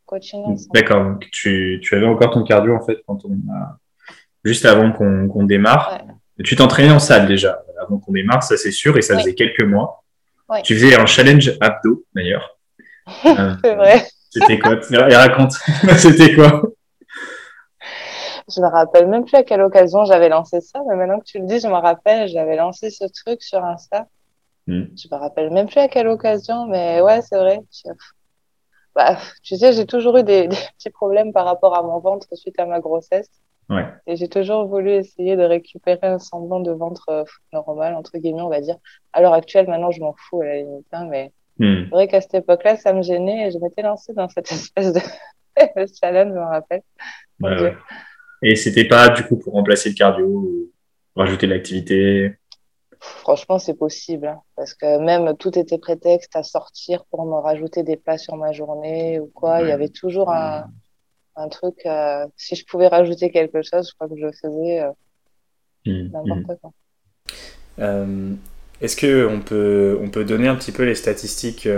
coaching 0.07 0.41
ensemble. 0.41 0.73
D'accord, 0.75 1.05
donc 1.05 1.29
tu, 1.31 1.81
tu, 1.83 1.95
avais 1.95 2.07
encore 2.07 2.33
ton 2.33 2.43
cardio 2.43 2.75
en 2.75 2.85
fait 2.85 2.99
quand 3.07 3.25
on 3.25 3.35
a... 3.53 3.79
juste 4.45 4.65
avant 4.67 4.93
qu'on 4.93 5.45
démarre. 5.45 6.01
Tu 6.45 6.57
t'entraînais 6.57 6.91
en 6.91 6.99
salle 6.99 7.27
déjà 7.27 7.63
avant 7.81 7.99
qu'on 7.99 8.13
démarre, 8.13 8.43
ça 8.43 8.57
c'est 8.57 8.73
sûr, 8.73 8.97
et 8.99 9.03
ça 9.03 9.19
faisait 9.19 9.35
quelques 9.35 9.63
mois. 9.63 10.05
Tu 10.65 10.75
faisais 10.75 10.99
un 10.99 11.07
challenge 11.07 11.53
abdo, 11.61 12.05
d'ailleurs. 12.15 12.57
Euh, 13.25 13.55
c'est 13.65 13.75
vrai. 13.75 14.07
C'était 14.29 14.59
quoi? 14.59 14.75
Et 14.91 15.17
raconte, 15.17 15.53
c'était 15.97 16.35
quoi? 16.35 16.63
Je 18.55 18.61
me 18.61 18.67
rappelle 18.67 19.09
même 19.09 19.25
plus 19.25 19.37
à 19.37 19.43
quelle 19.43 19.63
occasion 19.63 20.05
j'avais 20.05 20.29
lancé 20.29 20.61
ça, 20.61 20.81
mais 20.89 20.97
maintenant 20.97 21.19
que 21.19 21.25
tu 21.25 21.39
le 21.39 21.47
dis, 21.47 21.59
je 21.61 21.69
me 21.69 21.75
rappelle, 21.75 22.29
j'avais 22.29 22.57
lancé 22.57 22.91
ce 22.91 23.05
truc 23.05 23.43
sur 23.43 23.65
Insta. 23.65 24.07
Hmm. 24.67 24.85
Je 24.97 25.09
me 25.11 25.19
rappelle 25.19 25.51
même 25.51 25.67
plus 25.67 25.81
à 25.81 25.89
quelle 25.89 26.09
occasion, 26.09 26.67
mais 26.67 27.01
ouais, 27.01 27.23
c'est 27.23 27.39
vrai. 27.39 27.61
Bah, 28.95 29.17
tu 29.43 29.57
sais, 29.57 29.73
j'ai 29.73 29.87
toujours 29.87 30.17
eu 30.19 30.23
des, 30.25 30.49
petits 30.49 30.91
problèmes 30.91 31.33
par 31.33 31.45
rapport 31.45 31.75
à 31.75 31.83
mon 31.83 31.99
ventre 31.99 32.27
suite 32.35 32.59
à 32.59 32.67
ma 32.67 32.81
grossesse. 32.81 33.31
Ouais. 33.69 33.87
Et 34.07 34.17
j'ai 34.17 34.29
toujours 34.29 34.67
voulu 34.67 34.91
essayer 34.91 35.37
de 35.37 35.43
récupérer 35.43 35.99
un 36.07 36.19
semblant 36.19 36.61
de 36.61 36.71
ventre 36.71 37.09
euh, 37.11 37.25
normal, 37.53 37.95
entre 37.95 38.17
guillemets, 38.17 38.41
on 38.41 38.49
va 38.49 38.61
dire. 38.61 38.77
À 39.13 39.21
l'heure 39.21 39.35
actuelle, 39.35 39.67
maintenant, 39.69 39.91
je 39.91 40.01
m'en 40.01 40.15
fous 40.17 40.41
à 40.41 40.47
la 40.47 40.57
limite, 40.57 40.87
hein, 40.93 41.07
mais 41.11 41.33
hmm. 41.59 41.85
c'est 41.85 41.91
vrai 41.91 42.09
qu'à 42.09 42.21
cette 42.23 42.35
époque-là, 42.35 42.77
ça 42.77 42.95
me 42.95 43.03
gênait 43.03 43.49
et 43.49 43.51
je 43.51 43.59
m'étais 43.59 43.83
lancée 43.83 44.15
dans 44.15 44.29
cette 44.29 44.51
espèce 44.53 44.93
de 44.93 45.01
challenge, 46.01 46.33
je 46.33 46.39
me 46.39 46.45
rappelle. 46.45 46.83
Ouais, 47.41 47.77
Et 48.43 48.57
c'était 48.57 48.87
pas, 48.87 49.11
du 49.11 49.25
coup, 49.25 49.37
pour 49.37 49.53
remplacer 49.53 49.91
le 49.91 49.95
cardio 49.95 50.27
ou 50.27 50.71
rajouter 51.15 51.47
de 51.47 51.53
l'activité? 51.53 52.39
Franchement, 53.01 53.59
c'est 53.59 53.79
possible, 53.79 54.29
hein, 54.29 54.41
parce 54.57 54.75
que 54.75 54.99
même 54.99 55.37
tout 55.37 55.57
était 55.59 55.79
prétexte 55.79 56.35
à 56.35 56.43
sortir 56.43 57.05
pour 57.11 57.27
me 57.27 57.35
rajouter 57.35 57.83
des 57.83 57.97
plats 57.97 58.19
sur 58.19 58.37
ma 58.37 58.53
journée 58.53 59.21
ou 59.21 59.27
quoi. 59.27 59.61
Il 59.61 59.69
y 59.69 59.73
avait 59.73 59.91
toujours 59.91 60.31
un 60.31 60.65
un 61.39 61.49
truc, 61.49 61.87
euh, 61.87 62.27
si 62.37 62.57
je 62.57 62.67
pouvais 62.67 62.89
rajouter 62.89 63.31
quelque 63.31 63.63
chose, 63.63 63.89
je 63.89 63.95
crois 63.95 64.09
que 64.09 64.21
je 64.21 64.27
faisais 64.43 64.81
euh, 64.81 64.91
mmh, 65.87 66.11
n'importe 66.13 66.41
mmh. 66.43 66.57
quoi. 66.61 66.73
Euh, 67.79 68.35
est-ce 68.81 68.97
qu'on 68.97 69.41
peut, 69.41 69.99
on 70.01 70.11
peut 70.11 70.25
donner 70.25 70.49
un 70.49 70.57
petit 70.57 70.73
peu 70.73 70.85
les 70.85 70.97
statistiques 70.97 71.69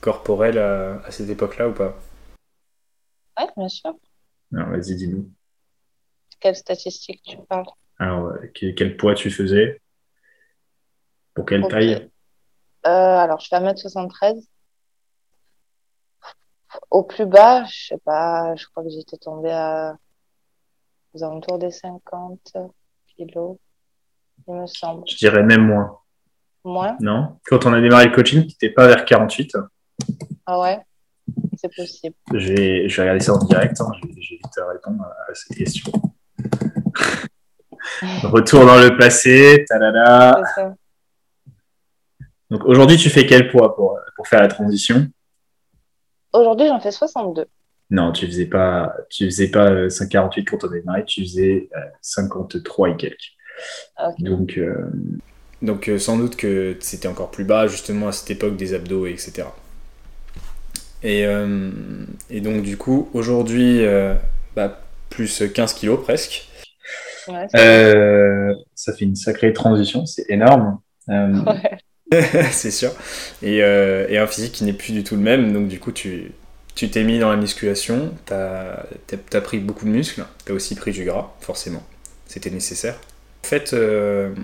corporelles 0.00 0.58
à, 0.58 1.10
cette 1.10 1.30
époque-là 1.30 1.68
ou 1.68 1.72
pas? 1.72 1.98
Oui, 3.38 3.46
bien 3.56 3.68
sûr. 3.68 3.94
Alors, 4.54 4.68
vas-y, 4.68 4.96
dis-nous. 4.96 5.30
Quelles 6.40 6.56
statistiques 6.56 7.22
tu 7.22 7.36
parles? 7.48 7.66
Alors, 7.98 8.32
quel, 8.54 8.96
poids 8.96 9.14
tu 9.14 9.30
faisais? 9.30 9.80
Pour 11.34 11.46
quelle 11.46 11.66
taille? 11.68 12.08
Alors, 12.84 13.40
je 13.40 13.48
fais 13.48 13.56
1m73. 13.56 14.46
Au 16.90 17.02
plus 17.02 17.26
bas, 17.26 17.64
je 17.64 17.88
sais 17.88 17.98
pas, 18.04 18.54
je 18.56 18.66
crois 18.66 18.82
que 18.82 18.90
j'étais 18.90 19.18
tombée 19.18 19.52
à 19.52 19.96
aux 21.14 21.24
alentours 21.24 21.58
des 21.58 21.70
50 21.70 22.56
kilos, 23.16 23.56
il 24.46 24.54
me 24.54 24.66
semble. 24.66 25.04
Je 25.08 25.16
dirais 25.16 25.42
même 25.42 25.66
moins. 25.66 25.98
Moins? 26.64 26.96
Non? 27.00 27.38
Quand 27.46 27.66
on 27.66 27.72
a 27.72 27.80
démarré 27.80 28.06
le 28.06 28.14
coaching, 28.14 28.42
tu 28.42 28.48
n'étais 28.48 28.70
pas 28.70 28.86
vers 28.86 29.04
48. 29.04 29.56
Ah 30.46 30.60
ouais? 30.60 30.78
C'est 31.56 31.74
possible. 31.74 32.14
Je 32.32 32.52
vais, 32.52 32.88
je 32.88 32.96
vais 32.96 33.02
regarder 33.02 33.24
ça 33.24 33.34
en 33.34 33.38
direct, 33.44 33.80
hein. 33.80 33.90
je, 34.00 34.08
vais, 34.08 34.14
vite 34.14 34.42
répondre 34.56 35.04
à 35.04 35.34
cette 35.34 35.56
question. 35.56 35.92
Retour 38.22 38.64
dans 38.64 38.78
le 38.78 38.96
passé, 38.96 39.64
talala. 39.68 40.40
Donc 42.50 42.64
aujourd'hui, 42.64 42.96
tu 42.96 43.10
fais 43.10 43.26
quel 43.26 43.50
poids 43.50 43.74
pour, 43.74 43.98
pour 44.16 44.26
faire 44.26 44.40
la 44.40 44.48
transition? 44.48 45.08
Aujourd'hui, 46.38 46.68
j'en 46.68 46.78
fais 46.78 46.92
62. 46.92 47.46
Non, 47.90 48.12
tu 48.12 48.26
faisais 48.26 48.46
pas, 48.46 48.94
tu 49.10 49.24
faisais 49.24 49.48
pas 49.48 49.88
5,48 49.88 50.40
euh, 50.40 50.42
quand 50.46 50.64
on 50.64 50.72
est 50.72 50.80
démarré, 50.80 51.04
tu 51.04 51.22
faisais 51.22 51.68
53 52.00 52.88
euh, 52.88 52.92
et 52.92 52.96
quelques. 52.96 53.32
Donc, 54.20 54.56
euh, 54.56 54.90
donc 55.62 55.90
sans 55.98 56.16
doute 56.16 56.36
que 56.36 56.76
c'était 56.80 57.08
encore 57.08 57.30
plus 57.32 57.44
bas 57.44 57.66
justement 57.66 58.08
à 58.08 58.12
cette 58.12 58.30
époque 58.30 58.56
des 58.56 58.74
abdos, 58.74 59.06
etc. 59.06 59.48
Et, 61.02 61.22
et 62.30 62.40
donc 62.40 62.62
du 62.62 62.76
coup, 62.76 63.08
aujourd'hui, 63.14 63.84
bah, 64.54 64.80
plus 65.10 65.42
15 65.52 65.72
kilos 65.74 66.00
presque. 66.02 66.48
ça 67.26 68.92
fait 68.92 69.04
une 69.04 69.16
sacrée 69.16 69.52
transition, 69.52 70.06
c'est 70.06 70.26
énorme. 70.28 70.78
Ouais. 71.08 71.78
c'est 72.50 72.70
sûr. 72.70 72.92
Et, 73.42 73.62
euh, 73.62 74.06
et, 74.08 74.18
un 74.18 74.26
physique 74.26 74.52
qui 74.52 74.64
n'est 74.64 74.72
plus 74.72 74.92
du 74.92 75.04
tout 75.04 75.16
le 75.16 75.22
même. 75.22 75.52
Donc, 75.52 75.68
du 75.68 75.78
coup, 75.78 75.92
tu, 75.92 76.32
t'es 76.74 77.04
mis 77.04 77.18
dans 77.18 77.30
la 77.30 77.36
musculation, 77.36 78.14
tu 78.26 78.32
as, 78.34 79.40
pris 79.42 79.58
beaucoup 79.58 79.84
de 79.84 79.90
muscles, 79.90 80.24
tu 80.44 80.52
as 80.52 80.54
aussi 80.54 80.74
pris 80.74 80.92
du 80.92 81.04
gras, 81.04 81.32
forcément. 81.40 81.82
C'était 82.26 82.50
nécessaire. 82.50 82.98
En 83.44 83.48
fait, 83.48 83.72
euh, 83.72 84.34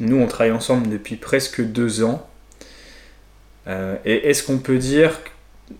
nous, 0.00 0.16
on 0.16 0.26
travaille 0.26 0.52
ensemble 0.52 0.88
depuis 0.88 1.16
presque 1.16 1.62
deux 1.62 2.02
ans. 2.02 2.26
Euh, 3.66 3.96
et 4.04 4.28
est-ce 4.28 4.42
qu'on 4.42 4.58
peut 4.58 4.78
dire 4.78 5.20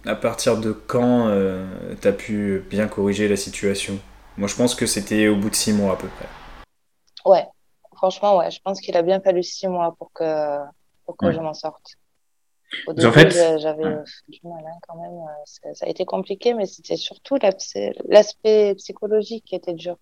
à 0.07 0.15
partir 0.15 0.59
de 0.59 0.73
quand 0.73 1.29
euh, 1.29 1.67
tu 2.01 2.09
as 2.09 2.12
pu 2.12 2.65
bien 2.71 2.89
corriger 2.89 3.29
la 3.29 3.37
situation? 3.37 3.99
Moi, 4.37 4.49
je 4.49 4.55
pense 4.55 4.75
que 4.75 4.87
c'était 4.87 5.29
au 5.29 5.37
bout 5.37 5.51
de 5.51 5.55
six 5.55 5.73
mois 5.73 5.95
à 5.95 5.97
peu 5.97 6.09
près. 6.09 6.27
Ouais, 7.25 7.47
franchement, 7.97 8.39
ouais. 8.39 8.51
Je 8.51 8.61
pense 8.62 8.81
qu'il 8.81 8.97
a 8.97 9.03
bien 9.03 9.21
fallu 9.21 9.43
six 9.43 9.69
mois 9.69 9.95
pour 9.99 10.12
que, 10.12 10.59
pour 11.04 11.16
que 11.16 11.32
je 11.32 11.40
m'en 11.40 11.54
sorte. 11.54 11.97
Au 12.87 12.92
début, 12.92 13.30
j'avais 13.59 13.85
du 14.28 14.40
mal 14.44 14.64
hein, 14.66 14.78
quand 14.87 14.97
même. 14.97 15.12
Euh, 15.12 15.73
ça, 15.75 15.87
a 15.87 15.88
été 15.88 16.04
compliqué, 16.04 16.54
mais 16.54 16.66
c'était 16.66 16.97
surtout 16.97 17.37
l'aspect 18.09 18.75
psychologique 18.76 19.44
qui 19.44 19.54
était 19.54 19.75
dur. 19.75 19.97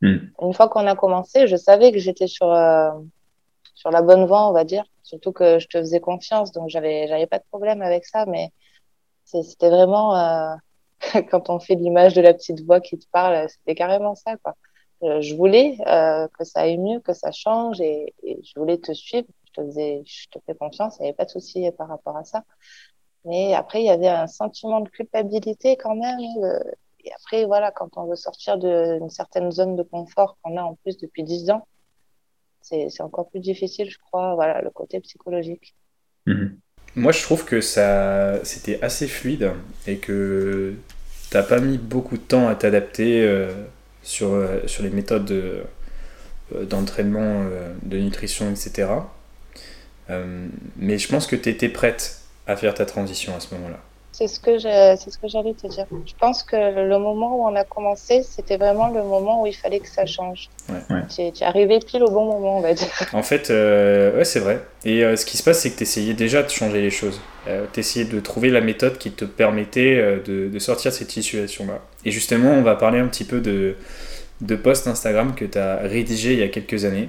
Hmm. 0.00 0.18
Une 0.40 0.54
fois 0.54 0.68
qu'on 0.68 0.86
a 0.86 0.94
commencé, 0.94 1.46
je 1.46 1.56
savais 1.56 1.92
que 1.92 1.98
j'étais 1.98 2.26
sur, 2.26 2.50
euh, 2.52 2.90
sur 3.74 3.90
la 3.90 4.02
bonne 4.02 4.26
voie, 4.26 4.48
on 4.48 4.52
va 4.52 4.64
dire. 4.64 4.84
Surtout 5.02 5.32
que 5.32 5.58
je 5.58 5.66
te 5.66 5.78
faisais 5.78 6.00
confiance, 6.00 6.52
donc 6.52 6.68
j'avais, 6.68 7.08
j'avais 7.08 7.26
pas 7.26 7.38
de 7.38 7.44
problème 7.50 7.82
avec 7.82 8.06
ça. 8.06 8.26
Mais 8.26 8.50
c'était 9.24 9.70
vraiment, 9.70 10.16
euh, 10.16 10.54
quand 11.30 11.50
on 11.50 11.58
fait 11.58 11.74
l'image 11.74 12.14
de 12.14 12.20
la 12.20 12.32
petite 12.32 12.64
voix 12.64 12.80
qui 12.80 12.98
te 12.98 13.06
parle, 13.10 13.48
c'était 13.48 13.74
carrément 13.74 14.14
ça, 14.14 14.36
quoi. 14.38 14.54
Je 15.02 15.34
voulais 15.34 15.76
que 15.76 16.44
ça 16.44 16.60
aille 16.60 16.78
mieux, 16.78 16.98
que 16.98 17.12
ça 17.12 17.30
change 17.30 17.78
et, 17.82 18.14
et 18.22 18.40
je 18.42 18.58
voulais 18.58 18.78
te 18.78 18.94
suivre 18.94 19.26
te 19.54 19.64
faisais, 19.64 20.02
je 20.04 20.28
te 20.28 20.38
fais 20.46 20.54
confiance, 20.54 20.96
il 20.98 21.02
n'y 21.02 21.08
avait 21.08 21.16
pas 21.16 21.24
de 21.24 21.30
souci 21.30 21.70
par 21.76 21.88
rapport 21.88 22.16
à 22.16 22.24
ça. 22.24 22.44
Mais 23.24 23.54
après, 23.54 23.80
il 23.80 23.86
y 23.86 23.90
avait 23.90 24.08
un 24.08 24.26
sentiment 24.26 24.80
de 24.80 24.88
culpabilité 24.88 25.76
quand 25.76 25.96
même. 25.96 26.20
Euh, 26.42 26.58
et 27.04 27.12
après, 27.14 27.44
voilà, 27.44 27.70
quand 27.70 27.96
on 27.96 28.06
veut 28.06 28.16
sortir 28.16 28.58
d'une 28.58 29.10
certaine 29.10 29.50
zone 29.50 29.76
de 29.76 29.82
confort 29.82 30.36
qu'on 30.42 30.56
a 30.56 30.62
en 30.62 30.74
plus 30.74 30.96
depuis 30.98 31.22
10 31.22 31.50
ans, 31.50 31.66
c'est 32.60 33.00
encore 33.00 33.28
plus 33.28 33.40
difficile, 33.40 33.90
je 33.90 33.98
crois, 33.98 34.34
voilà, 34.34 34.62
le 34.62 34.70
côté 34.70 34.98
psychologique. 35.00 35.74
Mhm. 36.26 36.58
Moi, 36.96 37.12
je 37.12 37.22
trouve 37.22 37.44
que 37.44 37.60
ça, 37.60 38.42
c'était 38.44 38.82
assez 38.82 39.06
fluide 39.06 39.52
et 39.86 39.98
que 39.98 40.74
tu 41.30 41.36
n'as 41.36 41.42
pas 41.42 41.60
mis 41.60 41.76
beaucoup 41.76 42.16
de 42.16 42.22
temps 42.22 42.48
à 42.48 42.54
t'adapter 42.54 43.22
euh, 43.22 43.52
sur, 44.02 44.32
euh, 44.32 44.66
sur 44.66 44.82
les 44.82 44.90
méthodes 44.90 45.66
d'entraînement, 46.52 47.44
de 47.82 47.98
nutrition, 47.98 48.50
etc. 48.50 48.86
Euh, 50.10 50.46
mais 50.76 50.98
je 50.98 51.08
pense 51.08 51.26
que 51.26 51.36
tu 51.36 51.48
étais 51.48 51.68
prête 51.68 52.18
à 52.46 52.56
faire 52.56 52.74
ta 52.74 52.84
transition 52.84 53.34
à 53.36 53.40
ce 53.40 53.54
moment-là. 53.54 53.78
C'est 54.12 54.28
ce 54.28 54.38
que 54.38 54.60
c'est 54.60 55.10
ce 55.10 55.18
que 55.18 55.26
j'allais 55.26 55.54
te 55.54 55.66
dire. 55.66 55.86
Je 56.06 56.12
pense 56.20 56.44
que 56.44 56.54
le 56.54 56.98
moment 57.00 57.36
où 57.36 57.48
on 57.48 57.56
a 57.56 57.64
commencé, 57.64 58.22
c'était 58.22 58.58
vraiment 58.58 58.86
le 58.86 59.02
moment 59.02 59.42
où 59.42 59.46
il 59.48 59.56
fallait 59.56 59.80
que 59.80 59.88
ça 59.88 60.06
change. 60.06 60.50
Ouais, 60.68 61.02
Tu, 61.12 61.22
es, 61.22 61.32
arrivé 61.42 61.80
pile 61.80 62.04
au 62.04 62.10
bon 62.12 62.26
moment, 62.26 62.58
on 62.58 62.60
va 62.60 62.74
dire. 62.74 62.86
En 63.12 63.24
fait, 63.24 63.50
euh, 63.50 64.16
ouais, 64.16 64.24
c'est 64.24 64.38
vrai. 64.38 64.60
Et 64.84 65.02
euh, 65.02 65.16
ce 65.16 65.26
qui 65.26 65.36
se 65.36 65.42
passe, 65.42 65.58
c'est 65.58 65.70
que 65.70 65.78
tu 65.78 65.82
essayais 65.82 66.14
déjà 66.14 66.44
de 66.44 66.48
changer 66.48 66.80
les 66.80 66.92
choses. 66.92 67.20
tu 67.72 67.80
essayais 67.80 68.04
de 68.04 68.20
trouver 68.20 68.50
la 68.50 68.60
méthode 68.60 68.98
qui 68.98 69.10
te 69.10 69.24
permettait 69.24 70.20
de, 70.24 70.48
de, 70.48 70.58
sortir 70.60 70.92
de 70.92 70.96
cette 70.96 71.10
situation-là. 71.10 71.80
Et 72.04 72.12
justement, 72.12 72.50
on 72.50 72.62
va 72.62 72.76
parler 72.76 73.00
un 73.00 73.08
petit 73.08 73.24
peu 73.24 73.40
de, 73.40 73.74
de 74.42 74.54
posts 74.54 74.86
Instagram 74.86 75.34
que 75.34 75.44
tu 75.44 75.58
as 75.58 75.78
rédigé 75.78 76.34
il 76.34 76.38
y 76.38 76.44
a 76.44 76.48
quelques 76.48 76.84
années. 76.84 77.08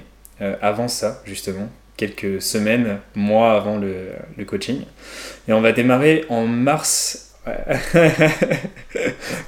avant 0.60 0.88
ça, 0.88 1.22
justement, 1.24 1.68
quelques 1.96 2.42
semaines, 2.42 2.98
mois 3.14 3.54
avant 3.54 3.78
le, 3.78 4.44
coaching. 4.44 4.82
Et 5.48 5.52
on 5.52 5.60
va 5.60 5.72
démarrer 5.72 6.24
en 6.28 6.46
mars. 6.46 7.34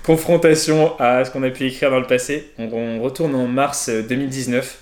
Confrontation 0.05 0.99
à 1.01 1.25
ce 1.25 1.31
qu'on 1.31 1.43
a 1.43 1.51
pu 1.51 1.67
écrire 1.67 1.91
dans 1.91 1.99
le 1.99 2.07
passé. 2.07 2.53
On, 2.59 3.01
retourne 3.03 3.35
en 3.35 3.49
mars 3.49 3.91
2019, 3.91 4.79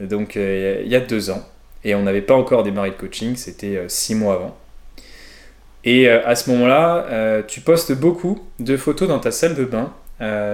donc 0.00 0.36
euh, 0.36 0.82
il 0.84 0.90
y 0.90 0.96
a 0.96 1.00
deux 1.00 1.30
ans. 1.30 1.44
Et 1.84 1.96
on 1.96 2.02
n'avait 2.02 2.22
pas 2.22 2.34
encore 2.34 2.62
démarré 2.62 2.90
le 2.90 2.94
coaching, 2.94 3.34
c'était 3.34 3.76
euh, 3.76 3.88
six 3.88 4.14
mois 4.14 4.34
avant. 4.34 4.56
Et 5.82 6.08
euh, 6.08 6.24
à 6.24 6.36
ce 6.36 6.48
moment-là, 6.50 7.42
tu 7.48 7.60
postes 7.60 7.92
beaucoup 7.92 8.38
de 8.60 8.76
photos 8.76 9.08
dans 9.08 9.18
ta 9.18 9.32
salle 9.32 9.56
de 9.56 9.64
bain, 9.64 9.92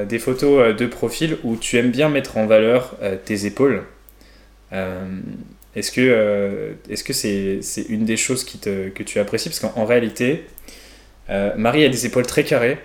des 0.06 0.18
photos 0.18 0.75
de 0.75 0.87
profil 0.87 1.37
où 1.44 1.56
tu 1.56 1.76
aimes 1.76 1.90
bien 1.90 2.08
mettre 2.08 2.38
en 2.38 2.46
valeur 2.46 2.96
tes 3.26 3.44
épaules. 3.44 3.84
Est-ce 5.78 5.92
que 5.92 6.00
euh, 6.00 6.73
c'est 7.12 7.62
c'est 7.62 7.82
une 7.82 8.04
des 8.04 8.16
choses 8.16 8.42
qui 8.42 8.58
te, 8.58 8.88
que 8.88 9.04
tu 9.04 9.20
apprécies? 9.20 9.49
Parce 9.49 9.61
qu'en 9.61 9.85
réalité, 9.85 10.47
euh, 11.30 11.52
Marie 11.56 11.85
a 11.85 11.88
des 11.88 12.04
épaules 12.04 12.26
très 12.26 12.42
carrées. 12.42 12.78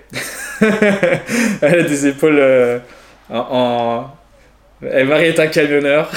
Elle 0.61 1.79
a 1.79 1.83
des 1.83 2.05
épaules 2.05 2.37
euh, 2.39 2.79
en, 3.31 4.11
Marie 4.81 5.25
est 5.25 5.39
un 5.39 5.47
camionneur. 5.47 6.11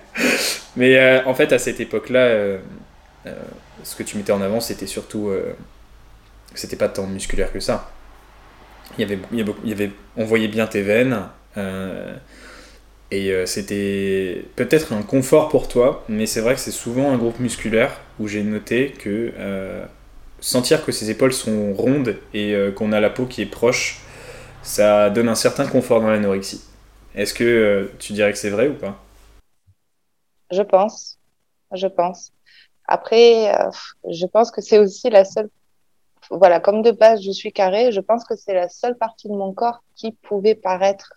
Mais 0.76 1.22
en 1.24 1.34
fait, 1.34 1.52
à 1.52 1.58
cette 1.58 1.80
époque-là, 1.80 2.58
ce 3.82 3.96
que 3.96 4.02
tu 4.02 4.18
mettais 4.18 4.32
en 4.32 4.42
avant, 4.42 4.60
c'était 4.60 4.86
surtout. 4.86 5.32
c'était 6.54 6.76
pas 6.76 6.88
tant 6.88 7.06
musculaire 7.06 7.50
que 7.50 7.60
ça. 7.60 7.90
Il 8.98 9.00
y 9.00 9.04
avait, 9.04 9.18
il 9.32 9.68
y 9.68 9.72
avait, 9.72 9.90
on 10.16 10.24
voyait 10.24 10.48
bien 10.48 10.66
tes 10.66 10.82
veines. 10.82 11.18
Et 13.10 13.30
euh, 13.30 13.46
c'était 13.46 14.44
peut-être 14.56 14.92
un 14.92 15.02
confort 15.02 15.48
pour 15.48 15.68
toi, 15.68 16.04
mais 16.08 16.26
c'est 16.26 16.40
vrai 16.40 16.54
que 16.54 16.60
c'est 16.60 16.72
souvent 16.72 17.10
un 17.12 17.16
groupe 17.16 17.38
musculaire 17.38 18.00
où 18.18 18.26
j'ai 18.26 18.42
noté 18.42 18.90
que 18.92 19.32
euh, 19.36 19.86
sentir 20.40 20.84
que 20.84 20.90
ses 20.90 21.10
épaules 21.10 21.32
sont 21.32 21.72
rondes 21.72 22.16
et 22.34 22.54
euh, 22.54 22.72
qu'on 22.72 22.90
a 22.92 22.98
la 22.98 23.10
peau 23.10 23.26
qui 23.26 23.42
est 23.42 23.46
proche, 23.46 24.00
ça 24.62 25.10
donne 25.10 25.28
un 25.28 25.36
certain 25.36 25.68
confort 25.68 26.00
dans 26.00 26.10
l'anorexie. 26.10 26.64
Est-ce 27.14 27.32
que 27.32 27.90
tu 28.00 28.12
dirais 28.12 28.32
que 28.32 28.38
c'est 28.38 28.50
vrai 28.50 28.68
ou 28.68 28.74
pas? 28.74 29.00
Je 30.50 30.62
pense, 30.62 31.18
je 31.72 31.86
pense. 31.86 32.32
Après, 32.88 33.56
je 34.10 34.26
pense 34.26 34.50
que 34.50 34.60
c'est 34.60 34.78
aussi 34.78 35.10
la 35.10 35.24
seule 35.24 35.48
voilà, 36.30 36.58
comme 36.58 36.82
de 36.82 36.90
base 36.90 37.22
je 37.22 37.30
suis 37.30 37.52
carré, 37.52 37.92
je 37.92 38.00
pense 38.00 38.24
que 38.24 38.34
c'est 38.34 38.54
la 38.54 38.68
seule 38.68 38.96
partie 38.98 39.28
de 39.28 39.34
mon 39.34 39.52
corps 39.52 39.82
qui 39.94 40.12
pouvait 40.12 40.56
paraître 40.56 41.12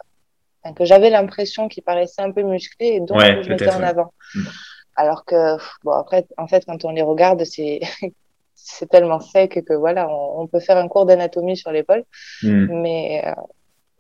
que 0.75 0.85
j'avais 0.85 1.09
l'impression 1.09 1.67
qu'il 1.67 1.83
paraissait 1.83 2.21
un 2.21 2.31
peu 2.31 2.43
musclé 2.43 2.87
et 2.87 2.99
donc 2.99 3.19
je 3.19 3.49
mettais 3.49 3.69
en 3.69 3.83
avant. 3.83 4.13
Mm. 4.35 4.43
Alors 4.95 5.23
que, 5.23 5.57
bon, 5.83 5.91
après, 5.91 6.27
en 6.37 6.47
fait, 6.47 6.65
quand 6.65 6.83
on 6.83 6.91
les 6.91 7.01
regarde, 7.01 7.43
c'est 7.45 7.79
c'est 8.55 8.89
tellement 8.89 9.19
sec 9.19 9.63
que 9.65 9.73
voilà, 9.73 10.09
on, 10.09 10.45
peut 10.47 10.59
faire 10.59 10.77
un 10.77 10.87
cours 10.87 11.05
d'anatomie 11.05 11.57
sur 11.57 11.71
l'épaule. 11.71 12.03
Mm. 12.43 12.81
Mais 12.81 13.23
euh, 13.25 13.33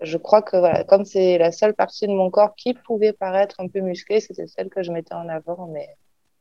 je 0.01 0.17
crois 0.17 0.41
que 0.41 0.57
voilà, 0.57 0.83
comme 0.83 1.05
c'est 1.05 1.37
la 1.37 1.51
seule 1.51 1.73
partie 1.73 2.07
de 2.07 2.13
mon 2.13 2.29
corps 2.29 2.55
qui 2.55 2.73
pouvait 2.73 3.13
paraître 3.13 3.59
un 3.59 3.67
peu 3.67 3.79
musclée, 3.79 4.19
c'était 4.19 4.47
celle 4.47 4.69
que 4.69 4.83
je 4.83 4.91
mettais 4.91 5.13
en 5.13 5.29
avant. 5.29 5.67
Mais... 5.67 5.87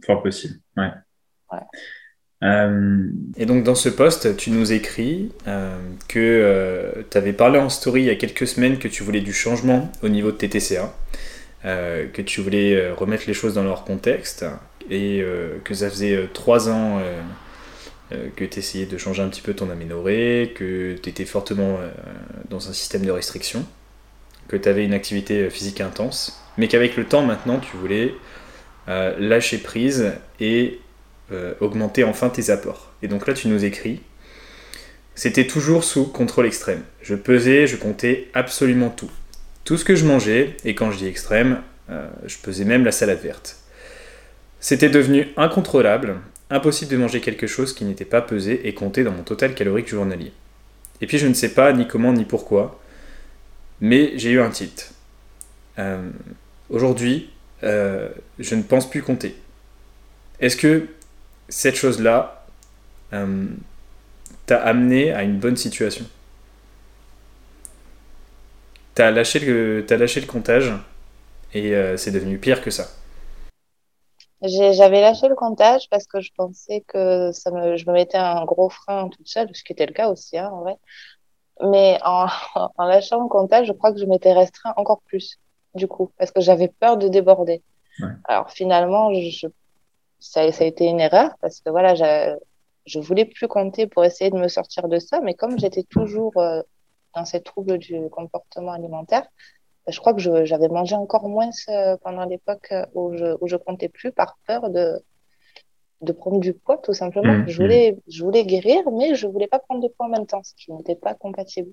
Fort 0.04 0.22
possible, 0.22 0.60
ouais. 0.76 0.90
ouais. 1.52 1.60
Euh, 2.44 3.08
et 3.36 3.46
donc 3.46 3.64
dans 3.64 3.74
ce 3.74 3.88
post, 3.88 4.36
tu 4.36 4.50
nous 4.50 4.72
écris 4.72 5.32
euh, 5.48 5.76
que 6.06 6.18
euh, 6.18 7.02
tu 7.10 7.18
avais 7.18 7.32
parlé 7.32 7.58
en 7.58 7.68
story 7.68 8.02
il 8.02 8.06
y 8.06 8.10
a 8.10 8.14
quelques 8.14 8.46
semaines 8.46 8.78
que 8.78 8.86
tu 8.86 9.02
voulais 9.02 9.20
du 9.20 9.32
changement 9.32 9.90
au 10.02 10.08
niveau 10.08 10.30
de 10.30 10.36
tes 10.36 10.48
TCA, 10.48 10.94
que 11.64 12.22
tu 12.22 12.40
voulais 12.40 12.90
remettre 12.92 13.24
les 13.26 13.34
choses 13.34 13.54
dans 13.54 13.64
leur 13.64 13.84
contexte 13.84 14.44
et 14.90 15.24
que 15.64 15.74
ça 15.74 15.90
faisait 15.90 16.28
trois 16.32 16.68
ans 16.68 17.02
que 18.10 18.44
tu 18.44 18.58
essayais 18.58 18.86
de 18.86 18.96
changer 18.96 19.22
un 19.22 19.28
petit 19.28 19.42
peu 19.42 19.54
ton 19.54 19.68
aménorrhée, 19.68 20.52
que 20.54 20.94
tu 20.94 21.10
étais 21.10 21.24
fortement 21.24 21.78
dans 22.48 22.70
un 22.70 22.72
système 22.72 23.04
de 23.04 23.10
restriction, 23.10 23.66
que 24.46 24.56
tu 24.56 24.68
avais 24.68 24.84
une 24.84 24.94
activité 24.94 25.50
physique 25.50 25.80
intense, 25.80 26.40
mais 26.56 26.68
qu'avec 26.68 26.96
le 26.96 27.04
temps 27.04 27.22
maintenant 27.22 27.58
tu 27.58 27.76
voulais 27.76 28.14
lâcher 28.86 29.58
prise 29.58 30.12
et 30.40 30.78
euh, 31.30 31.52
augmenter 31.60 32.04
enfin 32.04 32.30
tes 32.30 32.48
apports. 32.48 32.90
Et 33.02 33.08
donc 33.08 33.26
là, 33.26 33.34
tu 33.34 33.48
nous 33.48 33.62
écris. 33.62 34.00
C'était 35.14 35.46
toujours 35.46 35.84
sous 35.84 36.06
contrôle 36.06 36.46
extrême. 36.46 36.82
Je 37.02 37.14
pesais, 37.14 37.66
je 37.66 37.76
comptais 37.76 38.28
absolument 38.32 38.88
tout. 38.88 39.10
Tout 39.64 39.76
ce 39.76 39.84
que 39.84 39.94
je 39.94 40.06
mangeais, 40.06 40.56
et 40.64 40.74
quand 40.74 40.90
je 40.90 40.96
dis 40.96 41.06
extrême, 41.06 41.60
euh, 41.90 42.08
je 42.24 42.38
pesais 42.38 42.64
même 42.64 42.82
la 42.82 42.92
salade 42.92 43.20
verte. 43.20 43.58
C'était 44.58 44.88
devenu 44.88 45.28
incontrôlable, 45.36 46.16
impossible 46.48 46.92
de 46.92 46.96
manger 46.96 47.20
quelque 47.20 47.46
chose 47.46 47.74
qui 47.74 47.84
n'était 47.84 48.06
pas 48.06 48.22
pesé 48.22 48.66
et 48.66 48.72
compté 48.72 49.04
dans 49.04 49.12
mon 49.12 49.22
total 49.22 49.54
calorique 49.54 49.88
journalier. 49.88 50.32
Et 51.02 51.06
puis 51.06 51.18
je 51.18 51.26
ne 51.26 51.34
sais 51.34 51.50
pas 51.50 51.74
ni 51.74 51.86
comment 51.86 52.14
ni 52.14 52.24
pourquoi, 52.24 52.80
mais 53.82 54.12
j'ai 54.16 54.30
eu 54.30 54.40
un 54.40 54.48
tilt. 54.48 54.94
Euh, 55.78 56.08
aujourd'hui, 56.70 57.28
je 57.62 58.54
ne 58.54 58.62
pense 58.62 58.88
plus 58.88 59.02
compter. 59.02 59.36
Est-ce 60.40 60.56
que 60.56 60.86
cette 61.48 61.76
chose-là 61.76 62.44
euh, 63.12 63.46
t'a 64.46 64.62
amené 64.62 65.12
à 65.12 65.22
une 65.22 65.38
bonne 65.38 65.56
situation. 65.56 66.04
T'as 68.94 69.10
lâché, 69.10 69.38
le, 69.38 69.86
as 69.88 69.96
lâché 69.96 70.20
le 70.20 70.26
comptage 70.26 70.72
et 71.54 71.74
euh, 71.74 71.96
c'est 71.96 72.10
devenu 72.10 72.38
pire 72.38 72.62
que 72.62 72.70
ça. 72.70 72.88
J'avais 74.42 75.00
lâché 75.00 75.28
le 75.28 75.34
comptage 75.34 75.88
parce 75.90 76.06
que 76.06 76.20
je 76.20 76.30
pensais 76.36 76.84
que 76.86 77.32
ça 77.32 77.50
me, 77.50 77.76
je 77.76 77.86
me 77.86 77.92
mettais 77.92 78.18
un 78.18 78.44
gros 78.44 78.68
frein 78.68 79.08
toute 79.08 79.26
seule, 79.26 79.48
ce 79.52 79.64
qui 79.64 79.72
était 79.72 79.86
le 79.86 79.92
cas 79.92 80.08
aussi, 80.08 80.38
hein, 80.38 80.50
en 80.52 80.60
vrai. 80.60 80.76
Mais 81.62 81.98
en, 82.04 82.26
en 82.76 82.84
lâchant 82.84 83.20
le 83.20 83.28
comptage, 83.28 83.66
je 83.66 83.72
crois 83.72 83.92
que 83.92 83.98
je 83.98 84.04
m'étais 84.04 84.32
restreint 84.32 84.74
encore 84.76 85.00
plus, 85.02 85.38
du 85.74 85.88
coup, 85.88 86.12
parce 86.18 86.30
que 86.30 86.40
j'avais 86.40 86.68
peur 86.68 86.96
de 86.98 87.08
déborder. 87.08 87.62
Alors 88.24 88.50
finalement, 88.50 89.12
je, 89.12 89.48
ça, 90.18 90.50
ça, 90.52 90.64
a 90.64 90.66
été 90.66 90.86
une 90.86 91.00
erreur 91.00 91.34
parce 91.40 91.60
que 91.60 91.70
voilà, 91.70 91.94
je 91.94 92.98
voulais 92.98 93.24
plus 93.24 93.48
compter 93.48 93.86
pour 93.86 94.04
essayer 94.04 94.30
de 94.30 94.38
me 94.38 94.48
sortir 94.48 94.88
de 94.88 94.98
ça, 94.98 95.20
mais 95.20 95.34
comme 95.34 95.58
j'étais 95.58 95.84
toujours 95.84 96.36
euh, 96.38 96.62
dans 97.14 97.24
ces 97.24 97.42
troubles 97.42 97.78
du 97.78 98.08
comportement 98.10 98.72
alimentaire, 98.72 99.26
ben, 99.86 99.92
je 99.92 100.00
crois 100.00 100.14
que 100.14 100.44
j'avais 100.44 100.68
mangé 100.68 100.94
encore 100.94 101.28
moins 101.28 101.50
euh, 101.68 101.96
pendant 102.02 102.24
l'époque 102.24 102.72
où 102.94 103.14
je, 103.16 103.36
où 103.40 103.46
je 103.46 103.56
comptais 103.56 103.88
plus 103.88 104.12
par 104.12 104.38
peur 104.46 104.70
de, 104.70 105.02
de 106.00 106.12
prendre 106.12 106.40
du 106.40 106.54
poids, 106.54 106.78
tout 106.78 106.92
simplement. 106.92 107.38
Mmh, 107.38 107.48
je, 107.48 107.62
voulais, 107.62 107.92
mmh. 107.92 108.10
je 108.10 108.24
voulais 108.24 108.44
guérir, 108.44 108.82
mais 108.90 109.14
je 109.14 109.26
voulais 109.26 109.48
pas 109.48 109.58
prendre 109.58 109.82
de 109.82 109.88
poids 109.88 110.06
en 110.06 110.10
même 110.10 110.26
temps, 110.26 110.42
ce 110.42 110.54
qui 110.54 110.72
n'était 110.72 110.94
pas 110.96 111.14
compatible. 111.14 111.72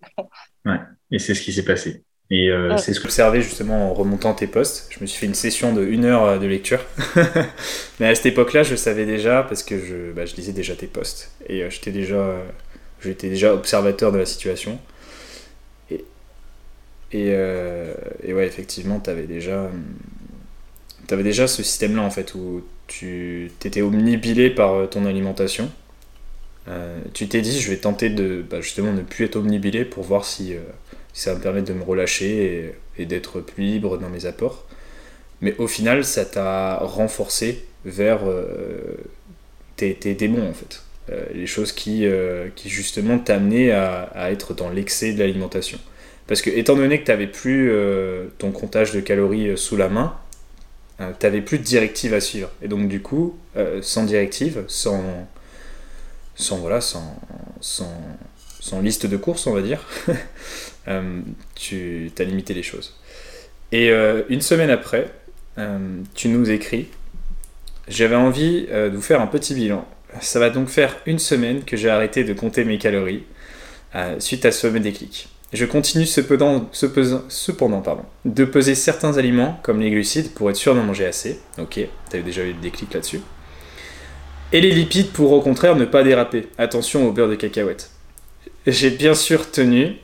ouais, 0.66 0.80
et 1.12 1.20
c'est 1.20 1.36
ce 1.36 1.42
qui 1.42 1.54
s'est 1.54 1.66
passé. 1.66 2.04
Et 2.32 2.50
euh, 2.50 2.76
c'est 2.78 2.94
ce 2.94 3.00
que 3.00 3.04
j'observais 3.04 3.42
justement 3.42 3.92
en 3.92 3.94
remontant 3.94 4.34
tes 4.34 4.48
posts. 4.48 4.88
Je 4.90 5.00
me 5.00 5.06
suis 5.06 5.20
fait 5.20 5.26
une 5.28 5.36
session 5.36 5.74
de 5.74 5.86
une 5.86 6.06
heure 6.06 6.24
euh, 6.24 6.38
de 6.40 6.48
lecture. 6.48 6.80
Mais 8.00 8.08
à 8.08 8.16
cette 8.16 8.26
époque-là, 8.26 8.64
je 8.64 8.76
savais 8.76 9.06
déjà, 9.06 9.44
parce 9.44 9.62
que 9.62 9.78
je, 9.80 10.12
bah, 10.12 10.26
je 10.26 10.36
lisais 10.36 10.52
déjà 10.52 10.76
tes 10.76 10.88
posts. 10.88 11.32
Et 11.48 11.62
euh, 11.62 11.70
j'étais 11.70 11.92
déjà, 11.92 12.36
j'étais 13.04 13.30
déjà 13.30 13.54
observateur 13.54 14.12
de 14.12 14.18
la 14.18 14.26
situation. 14.26 14.80
Et, 15.92 16.04
et, 17.12 17.28
et 18.24 18.34
ouais, 18.34 18.48
effectivement, 18.48 19.00
tu 19.00 19.12
avais 19.12 19.28
déjà, 19.28 19.70
avais 21.12 21.24
déjà 21.24 21.46
ce 21.48 21.62
système-là, 21.62 22.02
en 22.02 22.10
fait, 22.10 22.34
où 22.34 22.66
tu 22.88 23.52
étais 23.64 23.84
omnibilé 23.84 24.50
par 24.50 24.90
ton 24.90 25.06
alimentation. 25.06 25.70
tu 27.14 27.28
t'es 27.28 27.42
dit, 27.42 27.60
je 27.62 27.70
vais 27.70 27.78
tenter 27.78 28.10
de 28.10 28.44
bah, 28.50 28.62
justement 28.62 28.94
ne 28.94 29.02
plus 29.02 29.26
être 29.26 29.36
omnibilé 29.36 29.86
pour 29.86 30.04
voir 30.04 30.26
si 30.26 30.56
ça 31.16 31.32
va 31.32 31.38
me 31.38 31.42
permettre 31.42 31.70
de 31.70 31.74
me 31.74 31.84
relâcher 31.84 32.76
et, 32.98 33.06
d'être 33.06 33.40
plus 33.40 33.64
libre 33.64 33.98
dans 33.98 34.10
mes 34.10 34.26
apports. 34.26 34.66
Mais 35.42 35.56
au 35.58 35.68
final, 35.68 36.04
ça 36.04 36.26
t'a 36.26 36.78
renforcé 36.78 37.66
vers 37.86 38.20
euh, 38.26 38.98
tes, 39.78 39.94
démons 39.94 40.48
en 40.48 40.54
fait. 40.54 40.84
Euh, 41.10 41.24
les 41.34 41.48
choses 41.48 41.72
qui, 41.72 42.06
euh, 42.06 42.50
justement 42.66 43.18
t'amenaient 43.18 43.72
à, 43.72 44.30
être 44.32 44.54
dans 44.54 44.70
l'excès 44.70 45.14
de 45.14 45.20
l'alimentation. 45.20 45.80
Parce 46.28 46.42
que 46.42 46.50
étant 46.50 46.76
donné 46.76 47.00
que 47.00 47.06
tu 47.06 47.12
n'avais 47.12 47.28
plus 47.28 47.72
ton 48.38 48.52
comptage 48.52 48.92
de 48.92 49.00
calories 49.00 49.58
sous 49.58 49.78
la 49.78 49.88
main, 49.88 50.18
tu 50.98 51.04
n'avais 51.24 51.42
plus 51.42 51.60
de 51.60 51.64
directive 51.64 52.14
à 52.14 52.20
suivre. 52.20 52.50
Et 52.62 52.68
donc 52.68 52.90
du 52.90 53.02
coup, 53.02 53.38
sans 53.82 54.04
directive, 54.04 54.64
sans, 54.68 55.28
sans, 56.34 56.58
voilà, 56.58 56.82
sans, 56.82 57.16
sans, 57.62 57.94
sans 58.60 58.82
liste 58.82 59.06
de 59.06 59.18
courses, 59.18 59.46
on 59.46 59.54
va 59.54 59.62
dire, 59.62 59.86
tu 61.56 62.12
as 62.18 62.24
limité 62.24 62.54
les 62.54 62.64
choses. 62.64 62.96
Et 63.72 63.90
euh, 63.90 64.24
une 64.30 64.42
semaine 64.42 64.70
après, 64.70 65.12
euh, 65.58 65.78
tu 66.14 66.30
nous 66.30 66.50
écris 66.50 66.88
J'avais 67.88 68.16
envie 68.16 68.68
de 68.68 68.92
vous 68.94 69.02
faire 69.02 69.22
un 69.22 69.28
petit 69.28 69.54
bilan. 69.54 69.86
Ça 70.22 70.40
va 70.40 70.50
donc 70.50 70.70
faire 70.70 70.96
une 71.06 71.20
semaine 71.20 71.64
que 71.64 71.76
j'ai 71.76 71.90
arrêté 71.90 72.24
de 72.24 72.34
compter 72.34 72.64
mes 72.64 72.78
calories 72.78 73.24
suite 74.20 74.46
à 74.46 74.52
ce 74.52 74.68
déclic. 74.68 75.30
Je 75.54 75.66
continue 75.66 76.06
cependant, 76.06 76.70
de 78.26 78.46
peser 78.46 78.76
certains 78.76 79.18
aliments 79.18 79.60
comme 79.64 79.80
les 79.80 79.90
glucides 79.90 80.34
pour 80.34 80.50
être 80.50 80.56
sûr 80.58 80.76
d'en 80.76 80.84
manger 80.84 81.06
assez. 81.06 81.40
Ok, 81.58 81.74
tu 81.76 81.88
avais 82.14 82.24
déjà 82.24 82.44
eu 82.44 82.54
le 82.54 82.62
déclic 82.62 82.94
là-dessus. 82.94 83.22
Et 84.52 84.60
les 84.60 84.72
lipides 84.72 85.12
pour 85.12 85.32
au 85.32 85.42
contraire 85.42 85.76
ne 85.76 85.86
pas 85.86 86.04
déraper. 86.04 86.48
Attention 86.58 87.08
au 87.08 87.12
beurre 87.12 87.30
de 87.30 87.36
cacahuète. 87.36 87.92
J'ai 88.68 88.90
bien 88.90 89.14
sûr 89.14 89.50
tenu 89.52 89.96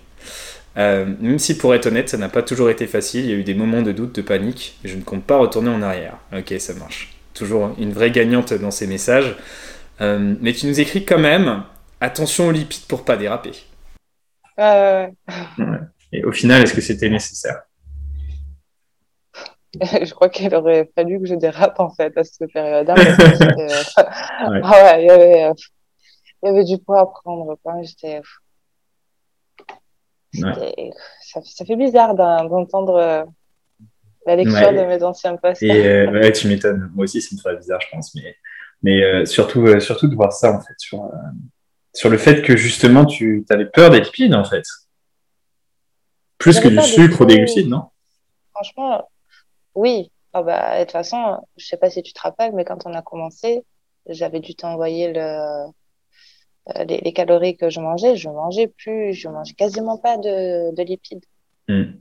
euh, 0.77 1.05
même 1.19 1.39
si 1.39 1.57
pour 1.57 1.75
être 1.75 1.87
honnête, 1.87 2.09
ça 2.09 2.17
n'a 2.17 2.29
pas 2.29 2.43
toujours 2.43 2.69
été 2.69 2.87
facile, 2.87 3.25
il 3.25 3.31
y 3.31 3.33
a 3.33 3.37
eu 3.37 3.43
des 3.43 3.53
moments 3.53 3.81
de 3.81 3.91
doute, 3.91 4.15
de 4.15 4.21
panique, 4.21 4.79
et 4.83 4.87
je 4.87 4.95
ne 4.95 5.01
compte 5.01 5.23
pas 5.23 5.37
retourner 5.37 5.69
en 5.69 5.81
arrière. 5.81 6.17
Ok, 6.35 6.53
ça 6.59 6.73
marche. 6.73 7.13
Toujours 7.33 7.75
une 7.77 7.91
vraie 7.91 8.11
gagnante 8.11 8.53
dans 8.53 8.71
ces 8.71 8.87
messages. 8.87 9.35
Euh, 9.99 10.35
mais 10.41 10.53
tu 10.53 10.67
nous 10.67 10.79
écris 10.79 11.05
quand 11.05 11.19
même, 11.19 11.63
attention 11.99 12.47
aux 12.47 12.51
lipides 12.51 12.85
pour 12.87 13.05
pas 13.05 13.17
déraper. 13.17 13.51
Et 16.13 16.23
au 16.23 16.31
final, 16.31 16.61
est-ce 16.63 16.73
que 16.73 16.81
c'était 16.81 17.09
nécessaire? 17.09 17.63
Je 19.81 20.13
crois 20.13 20.29
qu'il 20.29 20.53
aurait 20.53 20.89
fallu 20.95 21.19
que 21.21 21.27
je 21.27 21.35
dérape 21.35 21.79
en 21.79 21.89
fait 21.89 22.17
à 22.17 22.23
cette 22.23 22.51
période-là. 22.51 22.95
Euh, 22.97 23.83
ah 24.63 24.99
il 24.99 25.05
y, 25.05 25.09
avait, 25.09 25.51
il 26.43 26.47
y 26.47 26.49
avait 26.49 26.63
du 26.65 26.77
poids 26.77 26.99
à 26.99 27.05
prendre. 27.05 27.57
J'étais 27.81 28.21
ça, 30.33 31.65
fait 31.65 31.75
bizarre 31.75 32.15
d'entendre 32.15 32.95
euh, 32.95 33.23
la 34.25 34.35
lecture 34.35 34.71
de 34.71 34.85
mes 34.85 35.03
anciens 35.03 35.35
posts. 35.37 35.63
Et 35.63 35.87
euh, 35.87 36.31
tu 36.31 36.47
m'étonnes. 36.47 36.91
Moi 36.93 37.03
aussi, 37.03 37.21
ça 37.21 37.35
me 37.35 37.41
ferait 37.41 37.57
bizarre, 37.57 37.81
je 37.81 37.87
pense. 37.91 38.15
Mais, 38.15 38.35
mais 38.83 39.03
euh, 39.03 39.25
surtout, 39.25 39.79
surtout 39.79 40.07
de 40.07 40.15
voir 40.15 40.31
ça, 40.31 40.51
en 40.51 40.59
fait, 40.59 40.73
sur, 40.77 41.09
sur 41.93 42.09
le 42.09 42.17
fait 42.17 42.41
que 42.41 42.55
justement, 42.55 43.05
tu 43.05 43.45
avais 43.49 43.65
peur 43.65 43.89
des 43.89 44.01
lipides, 44.01 44.33
en 44.33 44.45
fait. 44.45 44.63
Plus 46.37 46.59
que 46.59 46.67
du 46.67 46.81
sucre 46.81 47.21
ou 47.21 47.25
des 47.25 47.37
glucides, 47.37 47.69
non? 47.69 47.89
Franchement, 48.53 49.09
oui. 49.75 50.11
Ah 50.33 50.43
bah, 50.43 50.79
de 50.79 50.83
toute 50.83 50.93
façon, 50.93 51.37
je 51.57 51.65
sais 51.65 51.77
pas 51.77 51.89
si 51.89 52.01
tu 52.03 52.13
te 52.13 52.21
rappelles, 52.21 52.53
mais 52.55 52.63
quand 52.63 52.85
on 52.85 52.93
a 52.93 53.01
commencé, 53.01 53.65
j'avais 54.07 54.39
dû 54.39 54.55
t'envoyer 54.55 55.11
le, 55.11 55.67
euh, 56.69 56.83
les, 56.83 57.13
calories 57.13 57.57
que 57.57 57.69
je 57.69 57.79
mangeais, 57.79 58.15
je 58.15 58.29
mangeais 58.29 58.67
plus, 58.67 59.13
je 59.13 59.27
mangeais 59.27 59.53
quasiment 59.53 59.97
pas 59.97 60.17
de, 60.17 60.73
de 60.75 60.83
lipides. 60.83 61.25
Hmm. 61.67 61.93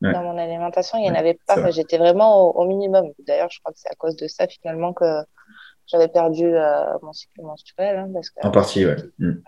Dans 0.00 0.22
mon 0.22 0.38
alimentation, 0.38 0.96
il 0.98 1.02
n'y 1.02 1.10
en 1.10 1.14
avait 1.14 1.38
pas. 1.46 1.70
J'étais 1.72 1.98
vraiment 1.98 2.56
au, 2.56 2.66
minimum. 2.66 3.10
D'ailleurs, 3.26 3.48
je 3.50 3.58
crois 3.58 3.72
que 3.72 3.80
c'est 3.80 3.90
à 3.90 3.96
cause 3.96 4.14
de 4.14 4.28
ça 4.28 4.46
finalement 4.46 4.92
que 4.92 5.04
j'avais 5.86 6.06
perdu 6.06 6.44
euh, 6.44 6.84
mon 7.02 7.12
cycle 7.12 7.42
menstruel. 7.42 7.96
Hein, 7.96 8.10
parce 8.14 8.30
que, 8.30 8.46
en 8.46 8.50
partie, 8.50 8.86
ouais. 8.86 8.96
Hmm. 9.18 9.42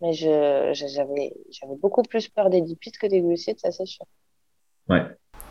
Mais 0.00 0.14
j'avais 0.14 1.34
j'avais 1.50 1.76
beaucoup 1.76 2.02
plus 2.02 2.26
peur 2.28 2.48
des 2.48 2.62
lipides 2.62 2.96
que 2.96 3.06
des 3.06 3.20
glucides, 3.20 3.60
ça 3.60 3.70
c'est 3.70 3.84
sûr. 3.84 4.06
Ouais. 4.88 5.02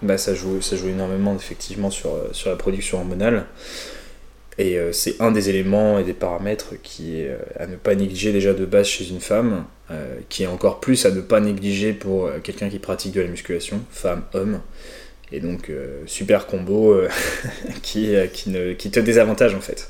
Bah, 0.01 0.17
ça, 0.17 0.34
joue, 0.34 0.60
ça 0.60 0.75
joue 0.75 0.88
énormément 0.88 1.36
effectivement 1.36 1.91
sur, 1.91 2.34
sur 2.34 2.49
la 2.49 2.55
production 2.55 2.97
hormonale. 2.97 3.45
Et 4.60 4.78
euh, 4.78 4.91
c'est 4.91 5.22
un 5.22 5.32
des 5.32 5.50
éléments 5.50 6.00
et 6.00 6.04
des 6.04 6.13
paramètres 6.13 6.74
qui 6.84 7.26
euh, 7.26 7.38
à 7.58 7.65
ne 7.65 7.78
pas 7.78 7.95
négliger 7.95 8.34
déjà 8.34 8.54
de 8.54 8.65
base 8.65 8.88
chez 8.88 9.10
une 9.10 9.22
femme, 9.22 9.63
euh, 9.89 10.17
qui 10.28 10.43
est 10.43 10.48
encore 10.48 10.82
plus 10.82 11.06
à 11.06 11.12
ne 11.12 11.22
pas 11.22 11.39
négliger 11.39 11.93
pour 11.93 12.30
quelqu'un 12.43 12.67
qui 12.67 12.78
pratique 12.78 13.13
de 13.13 13.22
la 13.22 13.30
musculation, 13.30 13.82
femme, 13.89 14.24
homme. 14.34 14.60
Et 15.32 15.39
donc, 15.39 15.72
super 16.08 16.48
combo 16.48 17.00
qui, 17.84 18.15
qui, 18.34 18.91
te 18.91 19.00
désavantage 19.00 19.54
en 19.54 19.62
fait. 19.62 19.88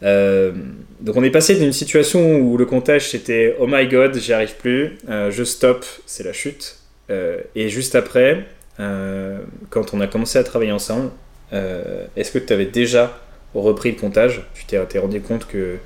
donc 0.00 1.16
on 1.16 1.24
est 1.24 1.32
passé 1.32 1.56
d'une 1.56 1.72
situation 1.72 2.38
où 2.38 2.56
le 2.56 2.64
comptage 2.64 3.10
c'était 3.10 3.56
oh 3.58 3.66
my 3.68 3.88
god, 3.88 4.16
j'y 4.16 4.32
arrive 4.32 4.54
plus, 4.54 4.96
je 5.08 5.42
stoppe, 5.42 5.84
c'est 6.06 6.22
la 6.22 6.32
chute. 6.32 6.76
et 7.10 7.68
juste 7.68 7.96
après, 7.96 8.44
quand 8.76 9.94
on 9.94 10.00
a 10.00 10.06
commencé 10.06 10.38
à 10.38 10.44
travailler 10.44 10.70
ensemble, 10.70 11.10
est-ce 11.50 12.30
que 12.30 12.38
tu 12.38 12.52
avais 12.52 12.66
déjà 12.66 13.20
repris 13.54 13.92
le 13.92 14.00
comptage, 14.00 14.46
tu 14.54 14.66
t'es 14.66 14.98
rendu 14.98 15.20
compte 15.22 15.46
que 15.46 15.78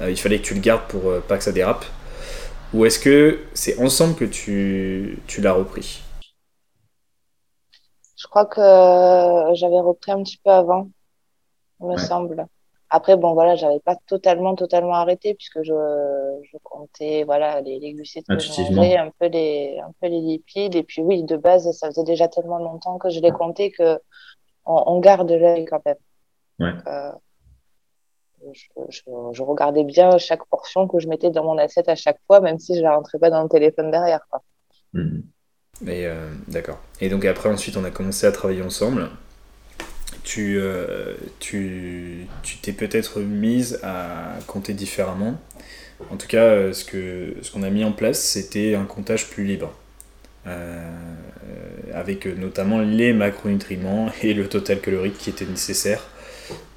euh, 0.00 0.10
il 0.10 0.16
fallait 0.18 0.38
que 0.38 0.44
tu 0.44 0.54
le 0.54 0.60
gardes 0.60 0.86
pour 0.88 1.08
euh, 1.10 1.20
pas 1.20 1.38
que 1.38 1.44
ça 1.44 1.52
dérape 1.52 1.84
Ou 2.74 2.84
est-ce 2.84 2.98
que 2.98 3.40
c'est 3.54 3.78
ensemble 3.80 4.14
que 4.14 4.24
tu, 4.24 5.18
tu 5.26 5.40
l'as 5.40 5.52
repris? 5.52 6.02
Je 8.16 8.26
crois 8.26 8.46
que 8.46 8.60
j'avais 9.54 9.80
repris 9.80 10.12
un 10.12 10.22
petit 10.22 10.38
peu 10.42 10.50
avant, 10.50 10.88
il 11.80 11.86
me 11.86 11.96
semble. 11.96 12.46
Après, 12.90 13.16
bon, 13.16 13.34
voilà, 13.34 13.56
j'avais 13.56 13.80
pas 13.80 13.96
totalement, 14.06 14.54
totalement 14.54 14.94
arrêté 14.94 15.34
puisque 15.34 15.62
je, 15.62 15.72
je 16.44 16.56
comptais, 16.62 17.24
voilà, 17.24 17.60
les, 17.60 17.78
les 17.80 17.92
glucides 17.94 18.24
que 18.26 18.38
je 18.38 18.48
mangeais, 18.72 18.96
un 18.96 19.10
peu 19.18 19.26
les, 19.26 19.78
un 19.80 19.92
peu 20.00 20.08
les 20.08 20.20
lipides. 20.20 20.76
Et 20.76 20.84
puis, 20.84 21.02
oui, 21.02 21.24
de 21.24 21.36
base, 21.36 21.70
ça 21.72 21.88
faisait 21.88 22.04
déjà 22.04 22.28
tellement 22.28 22.58
longtemps 22.58 22.98
que 22.98 23.10
je 23.10 23.20
les 23.20 23.32
comptais 23.32 23.70
que 23.70 23.98
on, 24.66 24.82
on 24.86 25.00
garde 25.00 25.30
l'œil 25.30 25.64
quand 25.66 25.84
même. 25.86 25.96
Euh, 26.60 27.12
je, 28.92 29.42
regardais 29.42 29.84
bien 29.84 30.18
chaque 30.18 30.44
portion 30.46 30.86
que 30.86 30.98
je 31.00 31.08
mettais 31.08 31.30
dans 31.30 31.44
mon 31.44 31.58
assiette 31.58 31.88
à 31.88 31.96
chaque 31.96 32.18
fois, 32.26 32.40
même 32.40 32.58
si 32.58 32.74
je 32.74 32.78
ne 32.78 32.84
la 32.84 32.96
rentrais 32.96 33.18
pas 33.18 33.30
dans 33.30 33.42
le 33.42 33.48
téléphone 33.48 33.90
derrière. 33.90 34.26
Quoi. 34.30 34.42
Euh, 35.86 36.32
d'accord. 36.48 36.78
Et 37.00 37.08
donc 37.08 37.24
après, 37.24 37.48
ensuite, 37.48 37.76
on 37.76 37.84
a 37.84 37.90
commencé 37.90 38.26
à 38.26 38.32
travailler 38.32 38.62
ensemble. 38.62 39.10
Tu 40.22 40.58
euh, 40.58 41.14
tu 41.38 42.26
t'es 42.62 42.72
peut-être 42.72 43.20
mise 43.20 43.80
à 43.82 44.34
compter 44.46 44.74
différemment. 44.74 45.34
En 46.10 46.16
tout 46.16 46.26
cas, 46.26 46.72
ce 46.72 46.84
que 46.84 47.36
ce 47.42 47.50
qu'on 47.50 47.62
a 47.62 47.70
mis 47.70 47.84
en 47.84 47.92
place, 47.92 48.20
c'était 48.20 48.74
un 48.74 48.84
comptage 48.84 49.28
plus 49.28 49.44
libre. 49.44 49.72
avec 51.92 52.26
notamment 52.26 52.80
les 52.80 53.12
macronutriments 53.12 54.10
et 54.22 54.34
le 54.34 54.48
total 54.48 54.80
calorique 54.80 55.18
qui 55.18 55.30
était 55.30 55.46
nécessaire 55.46 56.06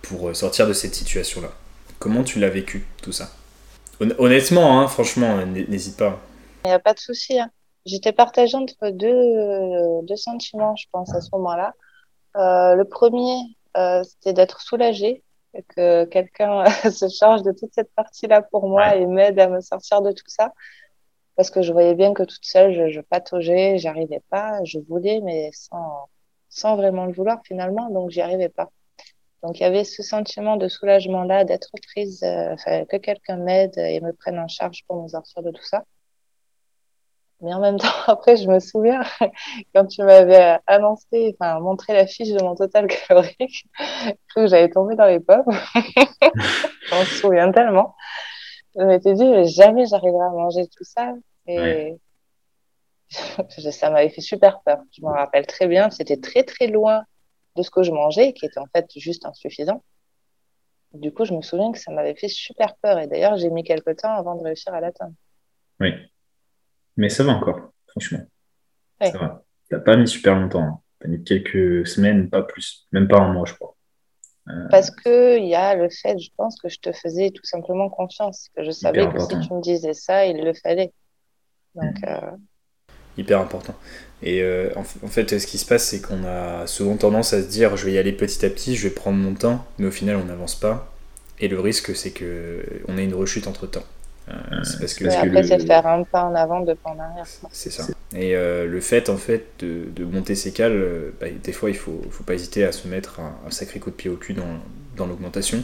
pour 0.02 0.30
euh, 0.30 0.34
sortir 0.34 0.68
de 0.68 0.74
cette 0.74 0.96
situation-là. 0.96 1.50
Comment 2.00 2.24
tu 2.24 2.40
l'as 2.40 2.50
vécu, 2.50 2.88
tout 3.02 3.12
ça? 3.12 3.30
Honnêtement, 4.00 4.80
hein, 4.80 4.88
franchement, 4.88 5.46
n'hésite 5.46 5.98
pas. 5.98 6.20
Il 6.64 6.70
n'y 6.70 6.74
a 6.74 6.80
pas 6.80 6.94
de 6.94 7.00
souci. 7.00 7.38
Hein. 7.38 7.50
j'étais 7.86 8.14
partagée 8.14 8.56
entre 8.56 8.90
deux, 8.92 10.02
deux 10.04 10.16
sentiments, 10.16 10.76
je 10.78 10.86
pense, 10.92 11.14
à 11.14 11.20
ce 11.20 11.30
moment-là. 11.34 11.74
Euh, 12.38 12.76
le 12.76 12.86
premier, 12.86 13.38
euh, 13.78 14.04
c'était 14.04 14.34
d'être 14.34 14.62
soulagée 14.62 15.24
que 15.76 16.06
quelqu'un 16.06 16.66
se 16.92 17.10
charge 17.10 17.42
de 17.44 17.52
toute 17.52 17.74
cette 17.74 17.94
partie-là 17.96 18.42
pour 18.42 18.68
moi 18.68 18.96
et 18.96 19.06
m'aide 19.06 19.40
à 19.40 19.48
me 19.50 19.62
sortir 19.62 20.02
de 20.02 20.12
tout 20.12 20.28
ça. 20.28 20.54
Parce 21.36 21.50
que 21.50 21.62
je 21.62 21.72
voyais 21.72 21.96
bien 21.96 22.14
que 22.14 22.24
toute 22.24 22.44
seule, 22.44 22.74
je, 22.74 22.90
je 22.90 23.02
pataugeais, 23.02 23.78
j'arrivais 23.78 24.22
pas, 24.30 24.64
je 24.66 24.80
voulais, 24.80 25.22
mais 25.22 25.50
sans, 25.54 26.10
sans 26.50 26.76
vraiment 26.76 27.06
le 27.06 27.14
vouloir 27.14 27.40
finalement, 27.46 27.90
donc 27.90 28.10
j'y 28.10 28.22
arrivais 28.22 28.50
pas. 28.50 28.70
Donc 29.44 29.60
il 29.60 29.64
y 29.64 29.66
avait 29.66 29.86
ce 29.86 30.04
sentiment 30.04 30.58
de 30.58 30.68
soulagement-là, 30.68 31.46
d'être 31.46 31.72
prise, 31.88 32.24
euh, 32.24 32.56
que 32.86 32.98
quelqu'un 32.98 33.38
m'aide 33.38 33.78
et 33.78 34.02
me 34.02 34.12
prenne 34.12 34.38
en 34.40 34.48
charge 34.48 34.84
pour 34.88 35.02
me 35.02 35.08
sortir 35.08 35.44
de 35.44 35.52
tout 35.52 35.64
ça. 35.64 35.84
Mais 37.42 37.54
en 37.54 37.62
même 37.62 37.78
temps, 37.78 37.88
après, 38.08 38.36
je 38.36 38.48
me 38.50 38.60
souviens, 38.60 39.02
quand 39.74 39.86
tu 39.86 40.04
m'avais 40.04 40.60
annoncé, 40.68 41.36
enfin, 41.40 41.60
montré 41.60 41.94
la 41.94 42.06
fiche 42.06 42.30
de 42.30 42.44
mon 42.44 42.56
total 42.56 42.88
calorique, 42.88 43.66
je 43.80 44.12
que 44.36 44.48
j'allais 44.48 44.70
tomber 44.70 44.96
dans 44.96 45.06
les 45.06 45.22
pommes. 45.22 45.58
On 46.92 47.04
se 47.06 47.16
souvient 47.16 47.52
tellement. 47.52 47.96
Je 48.76 48.84
m'étais 48.84 49.14
dit, 49.14 49.46
jamais 49.46 49.86
j'arriverai 49.86 50.26
à 50.26 50.30
manger 50.30 50.68
tout 50.68 50.84
ça. 50.84 51.14
Et 51.48 51.98
ça 53.72 53.90
m'avait 53.90 54.10
fait 54.10 54.22
super 54.22 54.62
peur. 54.62 54.80
Je 54.92 55.02
m'en 55.02 55.14
rappelle 55.14 55.48
très 55.48 55.68
bien. 55.68 55.90
C'était 55.90 56.18
très, 56.18 56.44
très 56.44 56.68
loin 56.68 57.04
de 57.60 57.64
ce 57.64 57.70
que 57.70 57.84
je 57.84 57.92
mangeais, 57.92 58.34
qui 58.34 58.46
était 58.46 58.60
en 58.60 58.68
fait 58.68 58.88
juste 58.96 59.26
insuffisant. 59.26 59.84
Du 60.94 61.14
coup, 61.14 61.26
je 61.26 61.34
me 61.34 61.42
souviens 61.42 61.72
que 61.72 61.78
ça 61.78 61.92
m'avait 61.92 62.16
fait 62.16 62.28
super 62.28 62.76
peur. 62.78 62.98
Et 63.00 63.08
d'ailleurs, 63.08 63.38
j'ai 63.38 63.50
mis 63.50 63.64
quelques 63.64 63.98
temps 63.98 64.14
avant 64.16 64.36
de 64.36 64.44
réussir 64.44 64.74
à 64.74 64.82
l'atteindre. 64.82 65.14
Oui. 65.80 65.92
Mais 66.98 67.10
ça 67.10 67.24
va 67.24 67.34
encore, 67.34 67.72
franchement. 67.88 68.22
Ça 69.02 69.18
va. 69.18 69.44
T'as 69.70 69.80
pas 69.80 69.98
mis 69.98 70.08
super 70.08 70.36
longtemps. 70.36 70.64
Hein. 70.64 70.82
T'as 71.00 71.10
mis 71.10 71.24
quelques 71.24 71.88
semaines, 71.88 72.30
pas 72.30 72.42
plus. 72.42 72.88
Même 72.92 73.08
pas 73.08 73.20
un 73.20 73.32
mois, 73.32 73.46
je 73.46 73.54
crois. 73.54 73.76
Euh, 74.48 74.68
Parce 74.72 74.90
qu'il 74.90 75.46
y 75.46 75.54
a 75.54 75.76
le 75.76 75.90
fait, 75.90 76.18
je 76.18 76.30
pense, 76.36 76.60
que 76.60 76.70
je 76.70 76.80
te 76.80 76.92
faisais 76.92 77.30
tout 77.30 77.46
simplement 77.46 77.90
confiance. 77.90 78.50
Que 78.56 78.64
je 78.64 78.72
savais 78.72 79.08
que 79.12 79.20
si 79.20 79.28
tu 79.28 79.54
me 79.54 79.62
disais 79.62 79.94
ça, 79.94 80.26
il 80.26 80.44
le 80.44 80.54
fallait. 80.54 80.92
Donc. 81.76 82.02
Mm. 82.02 82.06
Euh, 82.06 82.32
Hyper 83.18 83.42
important. 83.42 83.76
Et 84.22 84.42
euh, 84.42 84.70
en, 84.76 85.08
fait, 85.08 85.40
ce 85.40 85.48
qui 85.48 85.58
se 85.58 85.66
passe, 85.66 85.86
c'est 85.86 86.02
qu'on 86.02 86.26
a 86.26 86.68
souvent 86.68 86.98
tendance 86.98 87.34
à 87.34 87.42
se 87.42 87.48
dire 87.48 87.78
je 87.78 87.86
vais 87.86 87.94
y 87.94 87.98
aller 87.98 88.12
petit 88.12 88.46
à 88.46 88.50
petit, 88.50 88.76
je 88.76 88.84
vais 88.88 88.94
prendre 88.94 89.18
mon 89.18 89.34
temps, 89.34 89.66
mais 89.78 89.88
au 89.88 89.92
final, 89.92 90.18
on 90.18 90.26
n'avance 90.26 90.56
pas. 90.56 90.92
Et 91.40 91.48
le 91.48 91.60
risque, 91.60 91.96
c'est 91.96 92.12
qu'on 92.12 92.98
ait 92.98 93.04
une 93.06 93.16
rechute 93.16 93.48
entre 93.48 93.66
temps. 93.66 93.86
Euh, 94.30 94.34
c'est 94.64 94.80
parce 94.80 94.94
que, 94.94 95.06
après, 95.06 95.44
c'est 95.44 95.66
faire 95.66 95.88
un 95.88 96.04
pas 96.04 96.24
en 96.24 96.36
avant, 96.36 96.62
deux 96.62 96.76
pas 96.76 96.92
en 96.92 97.00
arrière. 97.00 97.26
C'est 97.52 97.72
ça. 97.72 97.88
Et 98.16 98.36
euh, 98.36 98.68
le 98.68 98.80
fait, 98.80 99.10
en 99.10 99.18
fait, 99.18 99.46
de, 99.60 99.86
de 99.96 100.06
monter 100.06 100.36
ses 100.36 100.52
cales, 100.52 100.74
euh, 100.74 101.12
bah, 101.20 101.28
des 101.44 101.52
fois, 101.52 101.70
il 101.70 101.76
faut, 101.76 102.02
faut 102.12 102.24
pas 102.24 102.34
hésiter 102.34 102.64
à 102.64 102.72
se 102.72 102.88
mettre 102.88 103.20
un, 103.20 103.52
sacré 103.52 103.80
coup 103.80 103.90
de 103.90 103.96
pied 103.96 104.10
au 104.10 104.16
cul 104.16 104.34
dans, 104.34 104.60
dans 104.98 105.08
l'augmentation. 105.08 105.64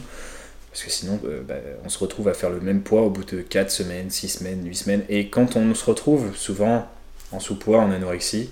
Parce 0.70 0.82
que 0.84 0.90
sinon, 0.90 1.18
bah, 1.48 1.54
on 1.84 1.88
se 1.88 1.98
retrouve 1.98 2.28
à 2.28 2.34
faire 2.34 2.50
le 2.50 2.60
même 2.60 2.82
poids 2.82 3.02
au 3.02 3.10
bout 3.10 3.24
de 3.24 3.40
4 3.40 3.70
semaines, 3.70 4.10
6 4.10 4.28
semaines, 4.28 4.66
8 4.66 4.74
semaines. 4.74 5.02
Et 5.08 5.30
quand 5.30 5.56
on 5.56 5.74
se 5.74 5.84
retrouve 5.84 6.36
souvent 6.36 6.86
en 7.32 7.40
sous-poids, 7.40 7.78
en 7.78 7.90
anorexie, 7.90 8.50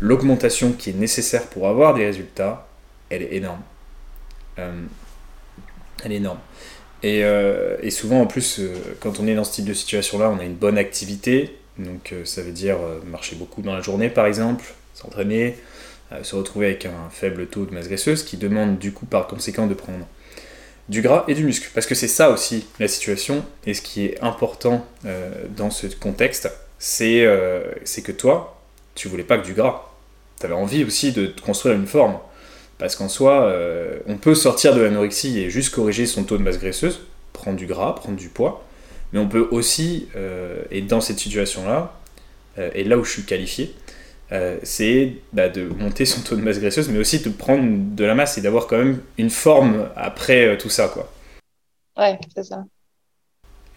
l'augmentation 0.00 0.72
qui 0.72 0.90
est 0.90 0.94
nécessaire 0.94 1.46
pour 1.46 1.68
avoir 1.68 1.94
des 1.94 2.04
résultats, 2.04 2.66
elle 3.10 3.22
est 3.22 3.34
énorme. 3.34 3.62
elle 4.56 6.12
est 6.12 6.16
énorme. 6.16 6.38
Euh, 7.04 7.76
et, 7.82 7.90
souvent, 7.90 8.20
en 8.20 8.26
plus, 8.26 8.58
euh, 8.58 8.74
quand 9.00 9.20
on 9.20 9.26
est 9.26 9.34
dans 9.34 9.44
ce 9.44 9.52
type 9.52 9.64
de 9.66 9.74
situation-là, 9.74 10.30
on 10.30 10.38
a 10.38 10.44
une 10.44 10.54
bonne 10.54 10.78
activité. 10.78 11.56
Donc, 11.78 12.12
euh, 12.12 12.24
ça 12.24 12.42
veut 12.42 12.52
dire 12.52 12.78
marcher 13.06 13.36
beaucoup 13.36 13.62
dans 13.62 13.74
la 13.74 13.82
journée, 13.82 14.08
par 14.08 14.26
exemple, 14.26 14.64
s'entraîner, 14.94 15.56
se 16.22 16.36
retrouver 16.36 16.66
avec 16.66 16.86
un 16.86 17.10
faible 17.10 17.46
taux 17.46 17.66
de 17.66 17.74
masse 17.74 17.88
graisseuse, 17.88 18.22
qui 18.22 18.36
demande 18.36 18.78
du 18.78 18.92
coup, 18.92 19.06
par 19.06 19.26
conséquent, 19.26 19.66
de 19.66 19.74
prendre 19.74 20.06
du 20.88 21.02
gras 21.02 21.24
et 21.28 21.34
du 21.34 21.44
muscle. 21.44 21.68
Parce 21.74 21.86
que 21.86 21.94
c'est 21.94 22.08
ça 22.08 22.30
aussi 22.30 22.66
la 22.78 22.88
situation. 22.88 23.44
Et 23.66 23.74
ce 23.74 23.82
qui 23.82 24.06
est 24.06 24.22
important 24.22 24.86
dans 25.56 25.70
ce 25.70 25.88
contexte, 25.88 26.48
c'est 26.78 27.22
que 28.04 28.12
toi, 28.12 28.60
tu 28.94 29.08
voulais 29.08 29.24
pas 29.24 29.38
que 29.38 29.46
du 29.46 29.54
gras. 29.54 29.90
Tu 30.40 30.46
avais 30.46 30.54
envie 30.54 30.84
aussi 30.84 31.12
de 31.12 31.32
construire 31.44 31.74
une 31.74 31.86
forme. 31.86 32.18
Parce 32.78 32.94
qu'en 32.94 33.08
soi, 33.08 33.44
euh, 33.44 34.00
on 34.06 34.16
peut 34.16 34.34
sortir 34.34 34.74
de 34.74 34.80
l'anorexie 34.80 35.38
et 35.38 35.50
juste 35.50 35.74
corriger 35.74 36.06
son 36.06 36.24
taux 36.24 36.36
de 36.36 36.42
masse 36.42 36.58
graisseuse, 36.58 37.00
prendre 37.32 37.56
du 37.56 37.66
gras, 37.66 37.94
prendre 37.94 38.16
du 38.16 38.28
poids, 38.28 38.64
mais 39.12 39.18
on 39.18 39.28
peut 39.28 39.48
aussi, 39.50 40.08
euh, 40.14 40.62
et 40.70 40.82
dans 40.82 41.00
cette 41.00 41.18
situation-là, 41.18 41.94
euh, 42.58 42.70
et 42.74 42.84
là 42.84 42.98
où 42.98 43.04
je 43.04 43.12
suis 43.12 43.24
qualifié, 43.24 43.74
c'est 44.64 45.12
bah, 45.32 45.48
de 45.48 45.68
monter 45.68 46.04
son 46.04 46.20
taux 46.20 46.34
de 46.34 46.42
masse 46.42 46.58
graisseuse, 46.58 46.88
mais 46.88 46.98
aussi 46.98 47.20
de 47.20 47.30
prendre 47.30 47.94
de 47.94 48.04
la 48.04 48.14
masse 48.16 48.36
et 48.36 48.40
d'avoir 48.40 48.66
quand 48.66 48.76
même 48.76 49.00
une 49.18 49.30
forme 49.30 49.88
après 49.94 50.58
tout 50.58 50.68
ça. 50.68 50.88
Quoi. 50.88 51.10
Ouais, 51.96 52.18
c'est 52.34 52.42
ça. 52.42 52.64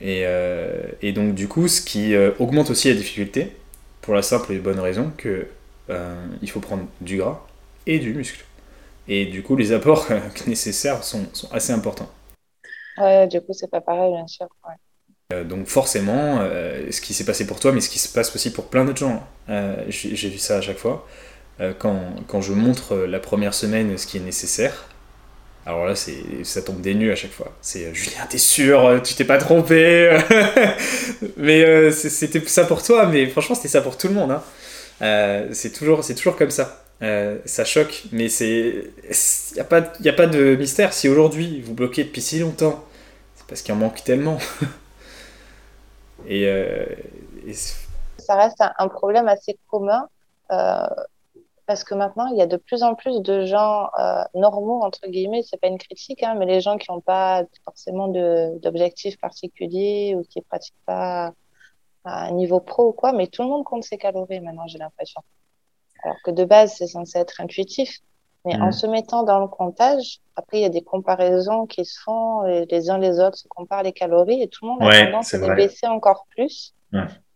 Et, 0.02 0.24
et, 1.02 1.12
donc 1.12 1.36
du 1.36 1.48
coup, 1.48 1.68
ce 1.68 1.82
qui 1.82 2.16
augmente 2.40 2.70
aussi 2.70 2.90
la 2.90 2.96
difficulté, 2.96 3.56
pour 4.02 4.16
la 4.16 4.22
simple 4.22 4.54
et 4.54 4.60
bonne 4.60 4.80
raison 4.80 5.12
que 5.18 5.48
il 6.42 6.50
faut 6.50 6.62
prendre 6.62 6.86
du 7.02 7.18
gras 7.18 7.46
et 7.86 8.00
du 8.00 8.14
muscle. 8.14 8.46
Et 9.08 9.26
du 9.26 9.44
coup, 9.44 9.56
les 9.56 9.72
apports 9.74 10.08
nécessaires 10.48 11.04
sont, 11.04 11.26
sont 11.34 11.52
assez 11.52 11.74
importants. 11.74 12.10
Ouais, 12.98 13.28
du 13.28 13.42
coup, 13.42 13.54
c'est 13.54 13.70
pas 13.70 13.82
pareil, 13.82 14.12
bien 14.12 14.28
sûr. 14.28 14.48
Euh, 15.32 15.44
donc 15.44 15.68
forcément, 15.68 16.40
euh, 16.40 16.92
ce 16.92 17.02
qui 17.02 17.14
s'est 17.14 17.24
passé 17.24 17.46
pour 17.46 17.60
toi, 17.60 17.72
mais 17.72 17.82
ce 17.82 17.90
qui 17.90 18.00
se 18.00 18.12
passe 18.12 18.36
aussi 18.36 18.52
pour 18.52 18.66
plein 18.66 18.84
d'autres 18.84 19.00
gens, 19.00 19.24
euh, 19.50 19.86
j'ai 19.90 20.30
vu 20.30 20.40
ça 20.40 20.58
à 20.58 20.62
chaque 20.62 20.78
fois, 20.78 21.08
quand, 21.78 22.00
quand, 22.28 22.40
je 22.40 22.54
montre 22.54 22.96
la 22.96 23.20
première 23.20 23.54
semaine 23.54 23.98
ce 23.98 24.08
qui 24.08 24.16
est 24.16 24.22
nécessaire, 24.22 24.88
alors 25.66 25.86
là, 25.86 25.94
ça 25.96 26.62
tombe 26.62 26.82
des 26.82 26.96
nues 26.96 27.12
à 27.12 27.16
chaque 27.16 27.32
fois. 27.32 27.54
C'est 27.62 27.94
Julien, 27.94 28.26
t'es 28.30 28.38
sûr, 28.38 29.02
tu 29.04 29.14
t'es 29.14 29.26
pas 29.26 29.38
trompé 29.38 30.18
Mais 31.38 31.92
c'était 31.92 32.40
ça 32.48 32.66
pour 32.66 32.82
toi, 32.82 33.06
mais 33.06 33.28
franchement, 33.28 33.56
c'était 33.56 33.68
ça 33.68 33.82
pour 33.82 33.98
tout 33.98 34.08
le 34.08 34.14
monde. 34.14 34.32
Hein. 34.32 35.48
c'est 35.52 35.72
toujours, 35.72 36.06
toujours 36.06 36.36
comme 36.36 36.52
ça. 36.52 36.84
Euh, 37.02 37.40
ça 37.46 37.64
choque, 37.64 38.04
mais 38.12 38.28
c'est. 38.30 38.92
Il 39.02 39.54
n'y 39.56 39.60
a, 39.60 39.64
pas, 39.64 39.78
a 39.78 40.14
pas 40.14 40.28
de 40.28 40.56
mystère. 40.56 40.94
Si 40.94 41.08
aujourd'hui 41.08 41.62
vous 41.62 41.74
bloquez 41.74 42.04
depuis 42.04 42.22
si 42.22 42.40
longtemps, 42.40 42.84
c'est 43.36 43.48
parce 43.48 43.62
qu'il 43.62 43.74
en 43.74 43.78
manque 43.78 44.04
tellement. 44.04 44.38
Euh, 46.30 46.86
et, 47.48 47.54
Ça 47.54 48.36
reste 48.36 48.62
un, 48.78 48.88
problème 48.90 49.30
assez 49.30 49.58
commun 49.70 50.10
euh, 50.52 50.86
parce 51.70 51.84
que 51.84 51.94
maintenant 51.94 52.26
il 52.32 52.36
y 52.36 52.42
a 52.42 52.48
de 52.48 52.58
plus 52.58 52.82
en 52.82 52.96
plus 52.96 53.22
de 53.22 53.46
gens 53.46 53.92
normaux, 54.34 54.82
entre 54.82 55.08
guillemets, 55.08 55.44
c'est 55.44 55.62
pas 55.62 55.68
une 55.68 55.78
critique, 55.78 56.24
hein, 56.24 56.34
mais 56.34 56.48
les 56.48 56.62
gens 56.62 56.80
qui 56.80 56.90
n'ont 56.92 57.00
pas 57.00 57.44
forcément 57.64 58.08
d'objectifs 58.08 59.20
particuliers 59.20 60.16
ou 60.18 60.24
qui 60.24 60.40
ne 60.40 60.44
pratiquent 60.46 60.84
pas 60.88 61.32
à 62.06 62.26
un 62.26 62.32
niveau 62.32 62.60
pro 62.60 62.88
ou 62.88 62.92
quoi, 62.92 63.14
mais 63.14 63.28
tout 63.28 63.44
le 63.44 63.50
monde 63.50 63.66
compte 63.66 63.84
ses 63.84 64.00
calories 64.00 64.40
maintenant, 64.40 64.66
j'ai 64.66 64.80
l'impression 64.80 65.22
alors 66.02 66.18
que 66.24 66.32
de 66.32 66.44
base, 66.44 66.74
c'est 66.76 66.88
censé 66.88 67.20
être 67.20 67.40
intuitif. 67.40 68.00
Mais 68.46 68.56
en 68.56 68.70
mm. 68.70 68.72
se 68.72 68.88
mettant 68.88 69.24
dans 69.24 69.40
le 69.40 69.48
comptage, 69.48 70.22
après, 70.36 70.60
il 70.60 70.62
y 70.62 70.66
a 70.66 70.70
des 70.70 70.82
comparaisons 70.82 71.68
qui 71.68 71.86
se 71.86 72.00
font, 72.02 72.48
et 72.48 72.66
les 72.72 72.90
uns 72.90 72.98
les 72.98 73.20
autres 73.20 73.38
se 73.38 73.48
comparent 73.48 73.84
les 73.84 73.92
calories, 73.92 74.42
et 74.42 74.48
tout 74.48 74.66
le 74.66 74.72
monde 74.72 74.84
a 74.84 75.06
tendance 75.06 75.34
à 75.34 75.38
les 75.40 75.56
baisser 75.56 75.88
encore 75.88 76.26
plus. 76.30 76.74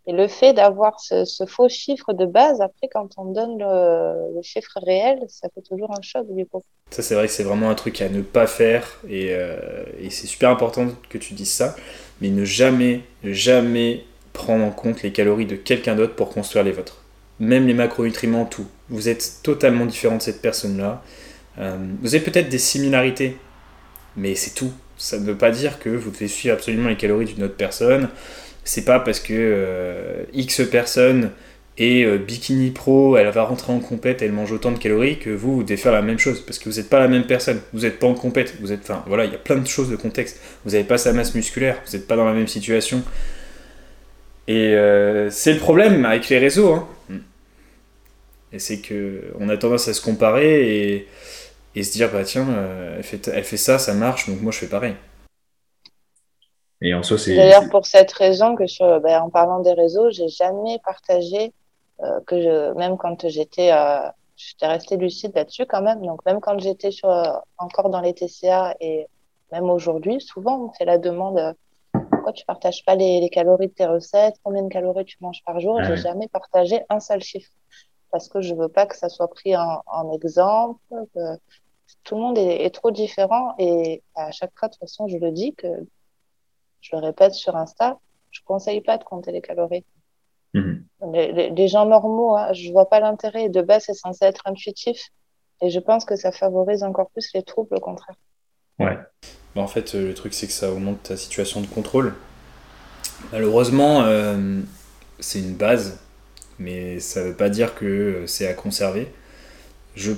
Et 0.06 0.12
le 0.12 0.28
fait 0.28 0.54
d'avoir 0.54 1.00
ce, 1.00 1.24
faux 1.48 1.70
chiffre 1.70 2.14
de 2.14 2.26
base, 2.26 2.60
après, 2.62 2.90
quand 2.94 3.10
on 3.18 3.26
donne 3.26 3.58
le, 3.58 4.42
chiffre 4.42 4.80
réel, 4.86 5.20
ça 5.30 5.48
fait 5.54 5.62
toujours 5.62 5.92
un 5.92 6.02
choc 6.02 6.26
du 6.30 6.46
coup. 6.46 6.62
Ça, 6.92 7.02
c'est 7.02 7.16
vrai 7.16 7.28
que 7.28 7.34
c'est 7.34 7.44
vraiment 7.44 7.70
un 7.70 7.76
truc 7.76 8.02
à 8.02 8.10
ne 8.10 8.22
pas 8.22 8.46
faire, 8.46 9.00
et, 9.08 9.30
euh, 9.30 9.84
et 10.00 10.10
c'est 10.10 10.28
super 10.28 10.50
important 10.50 10.88
que 11.10 11.18
tu 11.18 11.34
dises 11.34 11.52
ça, 11.52 11.76
mais 12.22 12.30
ne 12.30 12.44
jamais, 12.44 13.02
jamais 13.24 14.04
prendre 14.34 14.66
en 14.66 14.72
compte 14.72 15.02
les 15.04 15.14
calories 15.14 15.46
de 15.46 15.56
quelqu'un 15.56 15.96
d'autre 15.96 16.16
pour 16.16 16.30
construire 16.30 16.64
les 16.66 16.72
vôtres 16.72 17.04
même 17.40 17.68
les 17.68 17.74
macronutriments, 17.74 18.46
tout. 18.46 18.68
Vous 18.90 19.10
êtes 19.10 19.40
totalement 19.44 19.86
différent 19.86 20.18
de 20.18 20.22
cette 20.22 20.42
personne-là. 20.42 21.04
Euh, 21.60 21.78
vous 22.02 22.16
avez 22.16 22.24
peut-être 22.24 22.50
des 22.50 22.58
similarités, 22.58 23.38
mais 24.16 24.36
c'est 24.36 24.54
tout. 24.54 24.72
Ça 24.98 25.20
ne 25.20 25.26
veut 25.26 25.38
pas 25.38 25.52
dire 25.52 25.80
que 25.80 25.90
vous 25.90 26.12
devez 26.12 26.28
suivre 26.28 26.56
absolument 26.56 26.90
les 26.90 26.98
calories 26.98 27.26
d'une 27.26 27.44
autre 27.44 27.56
personne. 27.56 28.10
C'est 28.64 28.86
pas 28.86 29.00
parce 29.00 29.20
que 29.20 29.34
euh, 29.34 30.24
X 30.34 30.62
personne 30.70 31.32
est 31.78 32.06
euh, 32.06 32.18
bikini 32.18 32.72
pro, 32.72 33.18
elle 33.18 33.28
va 33.30 33.44
rentrer 33.44 33.74
en 33.74 33.80
compète, 33.80 34.22
elle 34.22 34.32
mange 34.32 34.52
autant 34.52 34.72
de 34.72 34.78
calories 34.78 35.18
que 35.20 35.30
vous, 35.30 35.56
vous 35.56 35.64
devez 35.64 35.78
faire 35.78 35.92
la 35.92 36.02
même 36.02 36.20
chose. 36.20 36.42
Parce 36.42 36.60
que 36.60 36.70
vous 36.70 36.76
n'êtes 36.76 36.90
pas 36.90 37.00
la 37.00 37.08
même 37.08 37.26
personne. 37.26 37.60
Vous 37.74 37.82
n'êtes 37.82 38.00
pas 38.00 38.08
en 38.08 38.14
compète. 38.14 38.56
Vous 38.62 38.72
êtes, 38.72 38.82
enfin, 38.82 39.04
voilà, 39.08 39.26
il 39.26 39.32
y 39.32 39.36
a 39.36 39.40
plein 39.40 39.58
de 39.58 39.68
choses 39.68 39.90
de 39.90 39.96
contexte. 39.96 40.40
Vous 40.66 40.72
n'avez 40.72 40.84
pas 40.84 40.98
sa 40.98 41.14
masse 41.14 41.36
musculaire. 41.36 41.82
Vous 41.86 41.98
n'êtes 41.98 42.08
pas 42.08 42.16
dans 42.16 42.26
la 42.26 42.34
même 42.34 42.48
situation. 42.48 43.04
Et 44.48 44.76
c'est 45.30 45.54
le 45.54 45.60
problème 45.60 46.06
avec 46.06 46.30
les 46.30 46.38
réseaux. 46.38 46.74
Hein. 46.74 46.88
Et 48.54 48.60
c'est 48.60 48.78
que 48.78 49.34
on 49.40 49.50
a 49.50 49.58
tendance 49.58 49.88
à 49.88 49.94
se 49.94 50.02
comparer 50.02 51.08
et, 51.76 51.84
se 51.84 51.92
dire 51.92 52.12
bah 52.12 52.24
tiens, 52.24 52.48
euh, 52.50 53.02
elle 53.34 53.44
fait 53.44 53.58
ça, 53.58 53.80
ça 53.80 53.96
marche, 53.96 54.30
donc 54.30 54.42
moi 54.42 54.52
je 54.52 54.60
fais 54.60 54.68
pareil. 54.68 54.94
Et 56.84 56.94
en 56.94 57.02
soi, 57.02 57.18
c'est. 57.18 57.36
D'ailleurs, 57.36 57.70
pour 57.70 57.86
cette 57.86 58.12
raison 58.12 58.56
que 58.56 58.68
sur, 58.68 59.00
ben, 59.00 59.22
en 59.22 59.30
parlant 59.30 59.62
des 59.62 59.72
réseaux, 59.74 60.12
j'ai 60.12 60.28
jamais 60.28 60.80
partagé 60.84 61.54
euh, 62.02 62.20
que 62.28 62.42
je, 62.42 62.74
même 62.74 62.98
quand 62.98 63.28
j'étais, 63.28 63.72
euh, 63.72 64.10
j'étais 64.36 64.68
restée 64.68 64.98
lucide 64.98 65.32
là-dessus 65.34 65.66
quand 65.66 65.82
même. 65.82 66.06
Donc 66.06 66.26
même 66.26 66.42
quand 66.42 66.60
j'étais 66.60 66.92
sur, 66.92 67.10
encore 67.58 67.90
dans 67.90 68.02
les 68.02 68.14
TCA 68.14 68.76
et 68.82 69.08
même 69.54 69.70
aujourd'hui, 69.70 70.20
souvent 70.20 70.58
on 70.58 70.68
me 70.68 70.74
fait 70.78 70.86
la 70.86 70.98
demande 70.98 71.56
pourquoi 72.10 72.34
tu 72.34 72.46
partages 72.46 72.84
pas 72.86 72.96
les, 72.96 73.22
les, 73.22 73.30
calories 73.30 73.68
de 73.68 73.74
tes 73.74 73.86
recettes, 73.86 74.36
combien 74.44 74.64
de 74.64 74.70
calories 74.70 75.06
tu 75.06 75.18
manges 75.22 75.44
par 75.46 75.60
jour? 75.60 75.82
J'ai 75.84 75.98
jamais 75.98 76.28
partagé 76.28 76.82
un 76.90 77.00
seul 77.00 77.22
chiffre 77.22 77.52
parce 78.12 78.28
que 78.28 78.42
je 78.42 78.56
veux 78.56 78.70
pas 78.70 78.86
que 78.86 78.98
ça 78.98 79.10
soit 79.10 79.28
pris 79.30 79.56
en, 79.56 79.84
en 79.88 80.12
exemple. 80.12 80.80
Que 81.14 81.38
tout 82.04 82.16
le 82.16 82.22
monde 82.22 82.38
est, 82.38 82.66
est, 82.66 82.74
trop 82.74 82.92
différent 82.92 83.54
et 83.60 84.02
à 84.16 84.32
chaque 84.32 84.52
fois 84.58 84.68
de 84.68 84.74
toute 84.74 84.82
façon 84.82 85.08
je 85.08 85.18
le 85.18 85.32
dis 85.32 85.54
que 85.54 85.68
je 86.84 86.96
le 86.96 87.02
répète 87.02 87.34
sur 87.34 87.56
Insta, 87.56 87.98
je 88.30 88.42
conseille 88.46 88.82
pas 88.82 88.98
de 88.98 89.04
compter 89.04 89.32
les 89.32 89.42
calories. 89.42 89.86
Mhm. 90.54 90.86
Les, 91.14 91.50
les, 91.50 91.68
gens 91.68 91.86
normaux, 91.86 92.36
hein, 92.36 92.54
je 92.54 92.72
vois 92.72 92.88
pas 92.88 93.00
l'intérêt. 93.00 93.50
De 93.50 93.62
base, 93.62 93.86
c'est 93.88 93.94
censé 93.94 94.26
être 94.26 94.44
intuitif. 94.46 95.10
Et 95.62 95.70
je 95.70 95.80
pense 95.80 96.06
que 96.06 96.16
ça 96.16 96.32
favorise 96.32 96.84
encore 96.84 97.10
plus 97.10 97.32
les 97.34 97.42
troubles, 97.42 97.76
au 97.76 97.80
contraire. 97.80 98.16
Ouais. 98.80 98.98
Bah, 99.56 99.62
en 99.62 99.68
fait, 99.68 99.96
euh, 99.96 100.10
le 100.10 100.14
truc, 100.14 100.34
c'est 100.34 100.46
que 100.46 100.54
ça 100.54 100.72
augmente 100.72 101.04
ta 101.04 101.18
situation 101.18 101.62
de 101.62 101.68
contrôle. 101.68 102.14
Malheureusement, 103.32 104.02
euh, 104.04 104.62
c'est 105.20 105.40
une 105.40 105.56
base, 105.56 106.00
mais 106.60 107.00
ça 107.00 107.24
veut 107.24 107.36
pas 107.36 107.50
dire 107.50 107.74
que 107.76 108.26
c'est 108.28 108.48
à 108.48 108.54
conserver. 108.54 109.12
Je, 109.96 110.12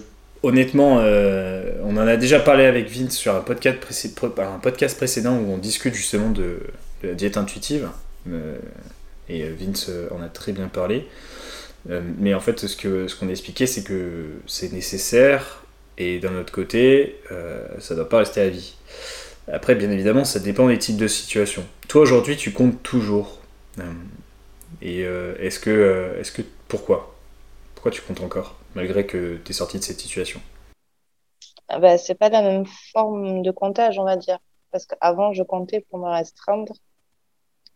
honnêtement, 0.45 0.99
euh, 0.99 1.71
on 1.83 1.97
en 1.97 2.07
a 2.07 2.17
déjà 2.17 2.39
parlé 2.39 2.65
avec 2.65 2.87
Vince 2.87 3.15
sur 3.15 3.33
un 3.33 3.39
podcast, 3.39 3.79
podcast 4.61 4.95
précédent 4.95 5.37
où 5.37 5.51
on 5.51 5.57
discute 5.57 5.95
justement 5.95 6.29
de, 6.29 6.59
la 7.03 7.13
diète 7.15 7.37
intuitive. 7.37 7.89
Euh, 8.29 8.57
et 9.27 9.43
Vince 9.49 9.89
en 10.11 10.21
a 10.21 10.29
très 10.29 10.51
bien 10.51 10.67
parlé. 10.67 11.07
Euh, 11.89 12.01
mais 12.19 12.35
en 12.35 12.39
fait, 12.39 12.59
ce 12.59 12.75
qu'on 12.75 13.07
ce 13.07 13.15
qu'on 13.15 13.27
expliqué, 13.29 13.65
c'est 13.65 13.83
que 13.83 14.25
c'est 14.45 14.71
nécessaire, 14.71 15.63
et 15.97 16.19
d'un 16.19 16.35
autre 16.39 16.53
côté, 16.53 17.19
euh, 17.31 17.65
ça 17.79 17.95
ne 17.95 17.99
doit 17.99 18.09
pas 18.09 18.19
rester 18.19 18.41
à 18.41 18.49
vie. 18.49 18.75
Après, 19.51 19.73
bien 19.73 19.89
évidemment, 19.89 20.25
ça 20.25 20.39
dépend 20.39 20.67
des 20.67 20.77
types 20.77 20.97
de 20.97 21.07
situations. 21.07 21.65
Toi, 21.87 22.01
aujourd'hui, 22.01 22.37
tu 22.37 22.51
comptes 22.51 22.81
toujours. 22.83 23.39
et 24.81 25.01
est-ce 25.39 25.59
que, 25.59 26.15
est-ce 26.19 26.31
que. 26.31 26.41
Pourquoi? 26.67 27.14
Pourquoi 27.85 28.01
tu 28.01 28.07
comptes 28.07 28.25
encore, 28.25 28.55
malgré 28.73 29.05
que 29.05 29.37
tu 29.45 29.51
es 29.51 29.53
sorti 29.53 29.77
de 29.77 29.83
cette 29.83 29.99
situation? 29.99 30.41
Ah 31.67 31.77
bah, 31.77 31.99
C'est 31.99 32.15
pas 32.15 32.29
la 32.29 32.41
même 32.41 32.65
forme 32.65 33.43
de 33.43 33.51
comptage, 33.51 33.99
on 33.99 34.05
va 34.05 34.15
dire. 34.15 34.39
Parce 34.71 34.87
qu'avant, 34.87 35.33
je 35.33 35.43
comptais 35.43 35.85
pour 35.87 35.99
me 35.99 36.09
restreindre 36.09 36.73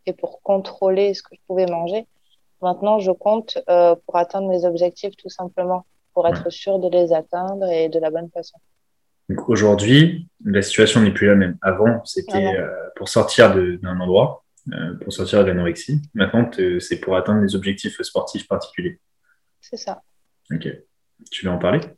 et 0.07 0.13
pour 0.13 0.41
contrôler 0.41 1.13
ce 1.13 1.21
que 1.21 1.35
je 1.35 1.39
pouvais 1.45 1.67
manger. 1.67 2.07
Maintenant, 2.63 2.97
je 2.97 3.11
compte 3.11 3.59
euh, 3.69 3.93
pour 4.07 4.15
atteindre 4.15 4.49
mes 4.49 4.65
objectifs 4.65 5.15
tout 5.15 5.29
simplement, 5.29 5.85
pour 6.15 6.27
être 6.27 6.49
sûr 6.49 6.79
de 6.79 6.89
les 6.89 7.13
atteindre 7.13 7.67
et 7.71 7.87
de 7.87 7.99
la 7.99 8.09
bonne 8.09 8.31
façon. 8.31 8.57
Donc 9.29 9.47
aujourd'hui, 9.47 10.27
la 10.43 10.63
situation 10.63 11.01
n'est 11.01 11.13
plus 11.13 11.27
la 11.27 11.35
même. 11.35 11.59
Avant, 11.61 12.03
c'était 12.03 12.57
euh, 12.57 12.67
pour 12.95 13.09
sortir 13.09 13.53
d'un 13.53 13.99
endroit, 13.99 14.43
euh, 14.73 14.95
pour 15.03 15.13
sortir 15.13 15.43
de 15.43 15.49
l'anorexie. 15.49 16.01
Maintenant, 16.15 16.49
c'est 16.79 16.99
pour 16.99 17.15
atteindre 17.15 17.41
des 17.41 17.55
objectifs 17.55 18.01
sportifs 18.01 18.47
particuliers. 18.47 18.99
C'est 19.69 19.77
ça. 19.77 20.01
Ok. 20.51 20.67
Tu 21.31 21.45
veux 21.45 21.51
en 21.51 21.59
parler? 21.59 21.81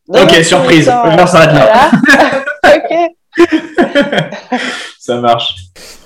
ok, 0.09 0.45
surprise. 0.45 0.89
Non, 0.89 1.27
ça 1.27 1.47
va 1.47 1.91
ok. 2.77 2.93
ça 4.99 5.17
marche. 5.19 5.55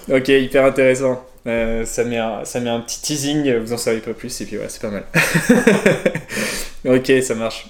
Ok, 0.09 0.29
hyper 0.29 0.67
intéressant. 0.67 1.27
Euh, 1.49 1.85
ça, 1.85 2.05
met 2.05 2.19
un, 2.19 2.45
ça 2.45 2.61
met 2.61 2.71
un 2.71 2.81
petit 2.81 3.03
teasing, 3.03 3.57
vous 3.57 3.73
en 3.73 3.79
savez 3.79 3.99
pas 4.01 4.15
plus, 4.15 4.41
et 4.41 4.47
puis 4.47 4.59
ouais, 4.59 4.69
c'est 4.69 4.83
pas 4.83 4.91
mal. 4.91 5.07
ok, 6.85 7.13
ça 7.23 7.35
marche. 7.35 7.67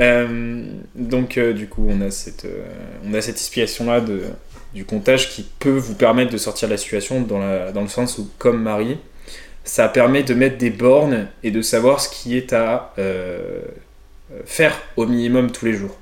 Euh, 0.00 0.64
donc, 0.94 1.38
euh, 1.38 1.52
du 1.52 1.68
coup, 1.68 1.86
on 1.88 2.00
a 2.00 2.10
cette, 2.10 2.46
on 3.04 3.14
a 3.14 3.20
cette 3.20 3.36
inspiration-là 3.36 4.00
de, 4.00 4.22
du 4.74 4.84
comptage 4.84 5.30
qui 5.30 5.46
peut 5.58 5.70
vous 5.70 5.94
permettre 5.94 6.32
de 6.32 6.38
sortir 6.38 6.68
de 6.68 6.74
la 6.74 6.78
situation 6.78 7.20
dans, 7.20 7.38
la, 7.38 7.72
dans 7.72 7.82
le 7.82 7.88
sens 7.88 8.18
où, 8.18 8.28
comme 8.38 8.62
Marie, 8.62 8.98
ça 9.64 9.88
permet 9.88 10.22
de 10.22 10.34
mettre 10.34 10.58
des 10.58 10.70
bornes 10.70 11.28
et 11.42 11.50
de 11.50 11.62
savoir 11.62 12.00
ce 12.00 12.08
qui 12.08 12.36
est 12.36 12.52
à 12.52 12.92
euh, 12.98 13.62
faire 14.44 14.76
au 14.96 15.06
minimum 15.06 15.50
tous 15.50 15.66
les 15.66 15.74
jours. 15.74 15.96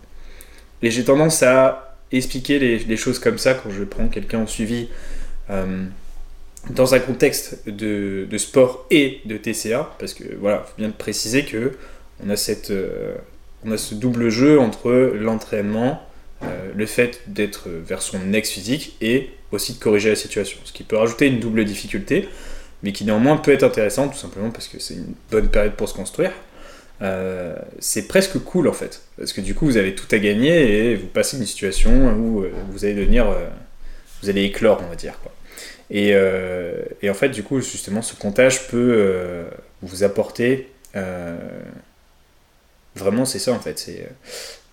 Et 0.82 0.90
j'ai 0.90 1.04
tendance 1.04 1.42
à 1.42 1.96
expliquer 2.12 2.58
les, 2.58 2.96
choses 2.96 3.18
comme 3.18 3.38
ça 3.38 3.54
quand 3.54 3.70
je 3.70 3.84
prends 3.84 4.08
quelqu'un 4.08 4.40
en 4.40 4.46
suivi 4.46 4.88
euh, 5.50 5.84
dans 6.70 6.94
un 6.94 7.00
contexte 7.00 7.68
de, 7.68 8.26
sport 8.38 8.86
et 8.90 9.20
de 9.26 9.36
TCA, 9.36 9.94
parce 9.98 10.14
que 10.14 10.24
voilà, 10.40 10.64
il 10.64 10.68
faut 10.68 10.74
bien 10.78 10.90
préciser 10.90 11.44
que 11.44 11.72
on 12.24 12.30
a, 12.30 12.36
cette, 12.36 12.70
euh, 12.70 13.14
on 13.64 13.72
a 13.72 13.76
ce 13.76 13.94
double 13.94 14.28
jeu 14.28 14.58
entre 14.58 14.90
l'entraînement, 15.14 16.02
le 16.74 16.86
fait 16.86 17.20
d'être 17.26 17.68
vers 17.68 18.00
son 18.00 18.32
ex 18.32 18.50
physique 18.50 18.96
et 19.00 19.30
aussi 19.52 19.74
de 19.74 19.78
corriger 19.78 20.08
la 20.08 20.16
situation, 20.16 20.58
ce 20.64 20.72
qui 20.72 20.84
peut 20.84 20.96
rajouter 20.96 21.26
une 21.26 21.40
double 21.40 21.64
difficulté 21.64 22.28
mais 22.82 22.92
qui 22.92 23.04
néanmoins 23.04 23.36
peut 23.36 23.52
être 23.52 23.62
intéressant 23.62 24.08
tout 24.08 24.18
simplement 24.18 24.50
parce 24.50 24.68
que 24.68 24.78
c'est 24.78 24.94
une 24.94 25.14
bonne 25.30 25.48
période 25.48 25.74
pour 25.74 25.88
se 25.88 25.94
construire. 25.94 26.32
Euh, 27.02 27.56
c'est 27.78 28.08
presque 28.08 28.38
cool 28.38 28.68
en 28.68 28.72
fait, 28.72 29.02
parce 29.16 29.32
que 29.32 29.40
du 29.40 29.54
coup 29.54 29.66
vous 29.66 29.76
avez 29.76 29.94
tout 29.94 30.06
à 30.10 30.18
gagner 30.18 30.90
et 30.90 30.96
vous 30.96 31.06
passez 31.06 31.38
une 31.38 31.46
situation 31.46 32.14
où 32.14 32.42
euh, 32.42 32.52
vous 32.70 32.84
allez 32.84 32.94
devenir, 32.94 33.28
euh, 33.28 33.46
vous 34.22 34.28
allez 34.28 34.44
éclore 34.44 34.82
on 34.84 34.88
va 34.88 34.96
dire. 34.96 35.14
Et, 35.92 36.10
et, 37.02 37.10
en 37.10 37.14
fait 37.14 37.30
du 37.30 37.42
coup 37.42 37.60
justement 37.60 38.00
ce 38.00 38.14
comptage 38.14 38.68
peut 38.68 39.44
vous 39.82 40.04
apporter, 40.04 40.68
vraiment 43.00 43.24
c'est 43.24 43.38
ça 43.38 43.52
en 43.52 43.60
fait, 43.60 43.78
c'est 43.78 44.08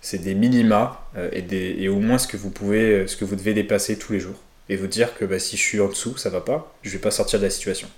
c'est 0.00 0.18
des 0.18 0.34
minima 0.34 1.10
et, 1.32 1.42
des, 1.42 1.74
et 1.78 1.88
au 1.88 1.98
moins 1.98 2.18
ce 2.18 2.28
que 2.28 2.36
vous 2.36 2.50
pouvez, 2.50 3.08
ce 3.08 3.16
que 3.16 3.24
vous 3.24 3.34
devez 3.34 3.52
dépasser 3.52 3.98
tous 3.98 4.12
les 4.12 4.20
jours 4.20 4.40
et 4.68 4.76
vous 4.76 4.86
dire 4.86 5.16
que 5.16 5.24
bah, 5.24 5.38
si 5.38 5.56
je 5.56 5.62
suis 5.62 5.80
en 5.80 5.88
dessous, 5.88 6.16
ça 6.16 6.30
va 6.30 6.40
pas, 6.40 6.74
je 6.82 6.90
vais 6.90 6.98
pas 6.98 7.10
sortir 7.10 7.38
de 7.38 7.44
la 7.44 7.50
situation. 7.50 7.88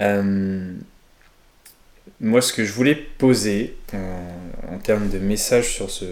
Euh, 0.00 0.72
moi, 2.20 2.42
ce 2.42 2.52
que 2.52 2.64
je 2.64 2.72
voulais 2.72 2.94
poser 2.94 3.76
en, 3.92 4.78
termes 4.78 5.08
de 5.08 5.18
message 5.18 5.72
sur, 5.72 5.90
ce, 5.90 6.04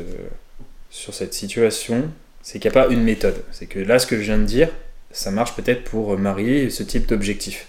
sur 0.90 1.12
cette 1.12 1.34
situation, 1.34 2.10
c'est 2.42 2.60
qu'il 2.60 2.70
n'y 2.70 2.78
a 2.78 2.84
pas 2.84 2.92
une 2.92 3.02
méthode. 3.02 3.42
C'est 3.50 3.66
que 3.66 3.80
là, 3.80 3.98
ce 3.98 4.06
que 4.06 4.16
je 4.16 4.22
viens 4.22 4.38
de 4.38 4.44
dire, 4.44 4.68
ça 5.10 5.32
marche 5.32 5.56
peut-être 5.56 5.82
pour 5.82 6.16
marier 6.16 6.70
ce 6.70 6.84
type 6.84 7.06
d'objectif. 7.06 7.66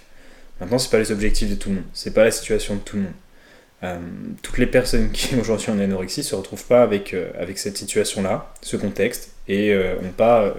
Maintenant, 0.60 0.78
c'est 0.78 0.92
pas 0.92 1.00
les 1.00 1.12
objectifs 1.12 1.50
de 1.50 1.56
tout 1.56 1.70
le 1.70 1.76
monde, 1.76 1.86
c'est 1.94 2.14
pas 2.14 2.24
la 2.24 2.32
situation 2.32 2.76
de 2.76 2.82
tout 2.82 2.98
le 2.98 3.04
monde. 3.04 3.14
Euh, 3.84 3.98
toutes 4.42 4.60
les 4.60 4.68
personnes 4.68 5.12
qui 5.12 5.36
aujourd'hui 5.40 5.72
en 5.72 5.80
anorexie 5.80 6.24
se 6.24 6.36
retrouvent 6.36 6.66
pas 6.66 6.84
avec, 6.84 7.14
euh, 7.14 7.32
avec 7.40 7.58
cette 7.58 7.78
situation-là, 7.78 8.54
ce 8.62 8.78
contexte, 8.78 9.32
et 9.48 9.74
n'ont 10.02 10.12
pas 10.16 10.54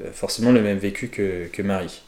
euh, 0.00 0.10
forcément 0.12 0.52
le 0.52 0.62
même 0.62 0.78
vécu 0.78 1.08
que, 1.08 1.62
Marie. 1.62 2.02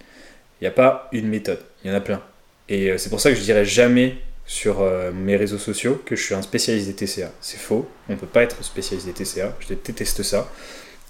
Il 0.60 0.64
n'y 0.64 0.68
a 0.68 0.70
pas 0.70 1.08
une 1.12 1.28
méthode, 1.28 1.60
il 1.82 1.90
y 1.90 1.92
en 1.92 1.96
a 1.96 2.00
plein. 2.00 2.22
Et 2.68 2.90
euh, 2.90 2.98
c'est 2.98 3.10
pour 3.10 3.20
ça 3.20 3.30
que 3.30 3.36
je 3.36 3.42
dirais 3.42 3.64
jamais 3.64 4.16
sur 4.46 4.80
euh, 4.80 5.10
mes 5.12 5.36
réseaux 5.36 5.58
sociaux 5.58 6.00
que 6.04 6.16
je 6.16 6.22
suis 6.22 6.34
un 6.34 6.42
spécialiste 6.42 6.86
des 6.86 6.94
TCA. 6.94 7.30
C'est 7.40 7.58
faux, 7.58 7.88
on 8.08 8.12
ne 8.12 8.18
peut 8.18 8.26
pas 8.26 8.42
être 8.42 8.62
spécialiste 8.64 9.06
des 9.06 9.12
TCA, 9.12 9.54
je 9.60 9.68
déteste 9.74 10.22
ça. 10.22 10.50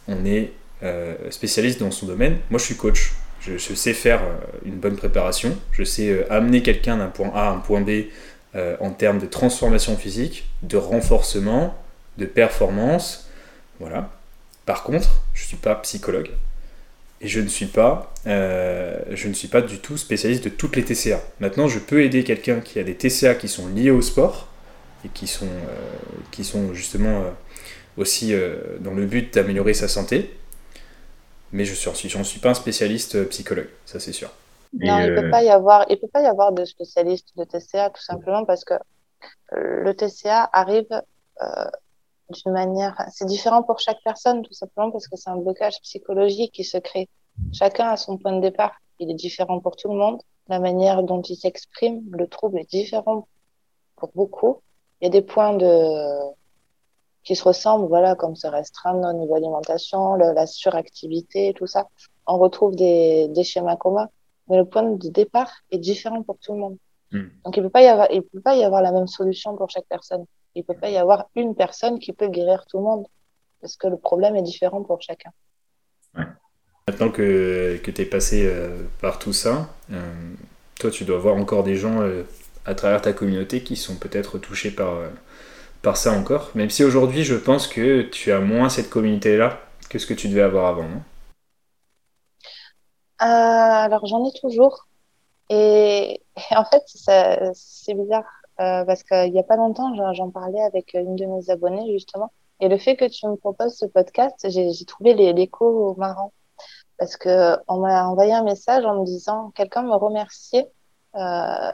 On 0.08 0.24
est 0.24 0.52
spécialiste 1.30 1.80
dans 1.80 1.90
son 1.90 2.04
domaine. 2.04 2.36
Moi 2.50 2.58
je 2.58 2.64
suis 2.66 2.74
coach, 2.74 3.12
je, 3.40 3.56
sais 3.56 3.94
faire 3.94 4.20
une 4.66 4.74
bonne 4.74 4.96
préparation, 4.96 5.56
je 5.72 5.82
sais 5.82 6.26
amener 6.28 6.60
quelqu'un 6.60 6.98
d'un 6.98 7.06
point 7.06 7.32
A 7.34 7.48
à 7.48 7.50
un 7.52 7.58
point 7.58 7.80
B 7.80 8.10
en 8.54 8.90
termes 8.90 9.18
de 9.18 9.26
transformation 9.26 9.96
physique, 9.96 10.48
de 10.62 10.76
renforcement, 10.76 11.74
de 12.18 12.26
performance. 12.26 13.28
Voilà. 13.80 14.10
Par 14.64 14.84
contre, 14.84 15.22
je 15.34 15.42
ne 15.42 15.46
suis 15.48 15.56
pas 15.56 15.74
psychologue, 15.76 16.30
et 17.24 17.28
je 17.28 17.40
ne 17.40 17.48
suis 17.48 17.66
pas, 17.66 18.12
euh, 18.26 18.98
je 19.12 19.28
ne 19.28 19.32
suis 19.32 19.48
pas 19.48 19.62
du 19.62 19.78
tout 19.78 19.96
spécialiste 19.96 20.44
de 20.44 20.50
toutes 20.50 20.76
les 20.76 20.84
TCA. 20.84 21.22
Maintenant, 21.40 21.68
je 21.68 21.78
peux 21.78 22.02
aider 22.02 22.22
quelqu'un 22.22 22.60
qui 22.60 22.78
a 22.78 22.84
des 22.84 22.94
TCA 22.94 23.34
qui 23.34 23.48
sont 23.48 23.68
liés 23.68 23.90
au 23.90 24.02
sport 24.02 24.48
et 25.04 25.08
qui 25.08 25.26
sont, 25.26 25.46
euh, 25.46 25.78
qui 26.30 26.44
sont 26.44 26.74
justement 26.74 27.22
euh, 27.22 27.30
aussi 27.96 28.34
dans 28.80 28.92
le 28.92 29.06
but 29.06 29.32
d'améliorer 29.32 29.72
sa 29.72 29.88
santé. 29.88 30.34
Mais 31.52 31.64
je 31.64 31.70
ne 31.70 31.94
suis, 31.94 32.24
suis 32.24 32.40
pas 32.40 32.50
un 32.50 32.54
spécialiste 32.54 33.28
psychologue, 33.28 33.68
ça 33.86 34.00
c'est 34.00 34.12
sûr. 34.12 34.30
Non, 34.80 34.98
il 34.98 35.12
ne 35.12 35.20
peut, 35.20 35.30
pas 35.30 35.42
y 35.42 35.50
avoir, 35.50 35.86
il 35.88 35.98
peut 35.98 36.08
pas 36.08 36.22
y 36.22 36.26
avoir 36.26 36.52
de 36.52 36.64
spécialiste 36.64 37.36
de 37.36 37.44
TCA 37.44 37.90
tout 37.90 38.02
simplement 38.02 38.44
parce 38.44 38.64
que 38.64 38.74
le 39.52 39.94
TCA 39.94 40.48
arrive 40.52 40.88
d'une 42.30 42.52
manière. 42.52 42.96
C'est 43.10 43.26
différent 43.26 43.62
pour 43.62 43.78
chaque 43.78 44.02
personne, 44.04 44.42
tout 44.42 44.52
simplement 44.52 44.90
parce 44.90 45.08
que 45.08 45.16
c'est 45.16 45.30
un 45.30 45.36
blocage 45.36 45.80
psychologique 45.82 46.52
qui 46.52 46.64
se 46.64 46.78
crée. 46.78 47.08
Chacun 47.52 47.88
a 47.88 47.96
son 47.96 48.18
point 48.18 48.32
de 48.32 48.40
départ. 48.40 48.72
Il 48.98 49.10
est 49.10 49.14
différent 49.14 49.60
pour 49.60 49.76
tout 49.76 49.88
le 49.88 49.96
monde. 49.96 50.20
La 50.48 50.58
manière 50.58 51.02
dont 51.02 51.22
il 51.22 51.36
s'exprime, 51.36 52.02
le 52.10 52.26
trouble 52.26 52.58
est 52.58 52.70
différent 52.70 53.28
pour 53.96 54.10
beaucoup. 54.14 54.60
Il 55.00 55.04
y 55.04 55.08
a 55.08 55.10
des 55.10 55.22
points 55.22 55.54
de, 55.54 56.32
qui 57.24 57.34
se 57.34 57.42
ressemblent, 57.42 57.88
voilà, 57.88 58.14
comme 58.14 58.36
se 58.36 58.46
restreindre 58.46 59.08
au 59.08 59.12
niveau 59.12 59.34
alimentation, 59.34 60.14
la 60.14 60.46
suractivité, 60.46 61.54
tout 61.54 61.66
ça. 61.66 61.88
On 62.26 62.38
retrouve 62.38 62.76
des, 62.76 63.28
des 63.28 63.44
schémas 63.44 63.76
communs, 63.76 64.08
mais 64.48 64.58
le 64.58 64.64
point 64.64 64.82
de 64.82 65.08
départ 65.08 65.52
est 65.70 65.78
différent 65.78 66.22
pour 66.22 66.38
tout 66.38 66.52
le 66.52 66.58
monde. 66.58 66.76
Hmm. 67.12 67.28
Donc, 67.44 67.56
il 67.56 67.62
peut 67.62 67.70
pas 67.70 67.82
y 67.82 67.86
avoir, 67.86 68.10
il 68.10 68.22
peut 68.22 68.40
pas 68.40 68.56
y 68.56 68.64
avoir 68.64 68.82
la 68.82 68.92
même 68.92 69.06
solution 69.06 69.56
pour 69.56 69.70
chaque 69.70 69.86
personne. 69.88 70.24
Il 70.54 70.64
peut 70.64 70.74
pas 70.74 70.90
y 70.90 70.96
avoir 70.96 71.26
une 71.34 71.54
personne 71.54 71.98
qui 71.98 72.12
peut 72.12 72.28
guérir 72.28 72.64
tout 72.66 72.78
le 72.78 72.84
monde, 72.84 73.06
parce 73.60 73.76
que 73.76 73.86
le 73.88 73.96
problème 73.96 74.36
est 74.36 74.42
différent 74.42 74.82
pour 74.82 75.00
chacun. 75.02 75.30
Ouais. 76.16 76.24
Maintenant 76.88 77.10
que, 77.10 77.78
que 77.82 77.90
tu 77.90 78.02
es 78.02 78.04
passé 78.04 78.44
euh, 78.46 78.82
par 79.00 79.18
tout 79.18 79.32
ça, 79.32 79.70
euh, 79.90 80.12
toi, 80.78 80.90
tu 80.90 81.04
dois 81.04 81.18
voir 81.18 81.36
encore 81.36 81.64
des 81.64 81.76
gens 81.76 82.02
euh, 82.02 82.24
à 82.66 82.74
travers 82.74 83.00
ta 83.00 83.12
communauté 83.12 83.62
qui 83.62 83.76
sont 83.76 83.96
peut-être 83.96 84.38
touchés 84.38 84.70
par, 84.70 84.98
par 85.82 85.96
ça 85.96 86.12
encore. 86.12 86.50
Même 86.54 86.70
si 86.70 86.84
aujourd'hui, 86.84 87.24
je 87.24 87.36
pense 87.36 87.66
que 87.68 88.02
tu 88.02 88.32
as 88.32 88.40
moins 88.40 88.68
cette 88.68 88.90
communauté-là 88.90 89.60
que 89.88 89.98
ce 89.98 90.06
que 90.06 90.14
tu 90.14 90.28
devais 90.28 90.42
avoir 90.42 90.66
avant, 90.66 90.88
non? 90.88 91.02
Alors, 93.26 94.06
j'en 94.06 94.24
ai 94.24 94.32
toujours. 94.32 94.86
Et, 95.50 96.22
en 96.50 96.64
fait, 96.64 96.82
c'est 96.86 97.94
bizarre 97.94 98.24
parce 98.56 99.02
qu'il 99.02 99.32
n'y 99.32 99.38
a 99.38 99.44
pas 99.44 99.56
longtemps, 99.56 99.92
j'en 100.14 100.30
parlais 100.30 100.62
avec 100.62 100.94
une 100.94 101.16
de 101.16 101.26
mes 101.26 101.50
abonnées, 101.50 101.92
justement. 101.92 102.30
Et 102.60 102.68
le 102.68 102.78
fait 102.78 102.96
que 102.96 103.04
tu 103.06 103.26
me 103.26 103.36
proposes 103.36 103.76
ce 103.76 103.86
podcast, 103.86 104.46
j'ai 104.48 104.84
trouvé 104.86 105.14
l'écho 105.14 105.94
marrant 105.96 106.32
parce 106.98 107.16
que 107.16 107.56
on 107.68 107.78
m'a 107.78 108.06
envoyé 108.06 108.32
un 108.32 108.44
message 108.44 108.84
en 108.84 109.00
me 109.00 109.04
disant 109.04 109.50
quelqu'un 109.50 109.82
me 109.82 109.94
remerciait 109.94 110.70
euh, 111.16 111.72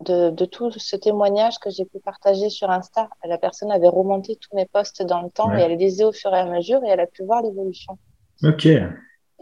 de, 0.00 0.30
de, 0.30 0.44
tout 0.44 0.70
ce 0.72 0.96
témoignage 0.96 1.58
que 1.60 1.70
j'ai 1.70 1.84
pu 1.84 2.00
partager 2.00 2.50
sur 2.50 2.68
Insta. 2.70 3.08
La 3.24 3.38
personne 3.38 3.70
avait 3.70 3.88
remonté 3.88 4.36
tous 4.36 4.54
mes 4.56 4.66
posts 4.66 5.02
dans 5.02 5.22
le 5.22 5.30
temps 5.30 5.54
et 5.56 5.60
elle 5.60 5.76
lisait 5.76 6.04
au 6.04 6.12
fur 6.12 6.34
et 6.34 6.40
à 6.40 6.46
mesure 6.46 6.82
et 6.84 6.88
elle 6.88 7.00
a 7.00 7.06
pu 7.06 7.22
voir 7.24 7.42
l'évolution. 7.42 7.96
Ok. 8.42 8.66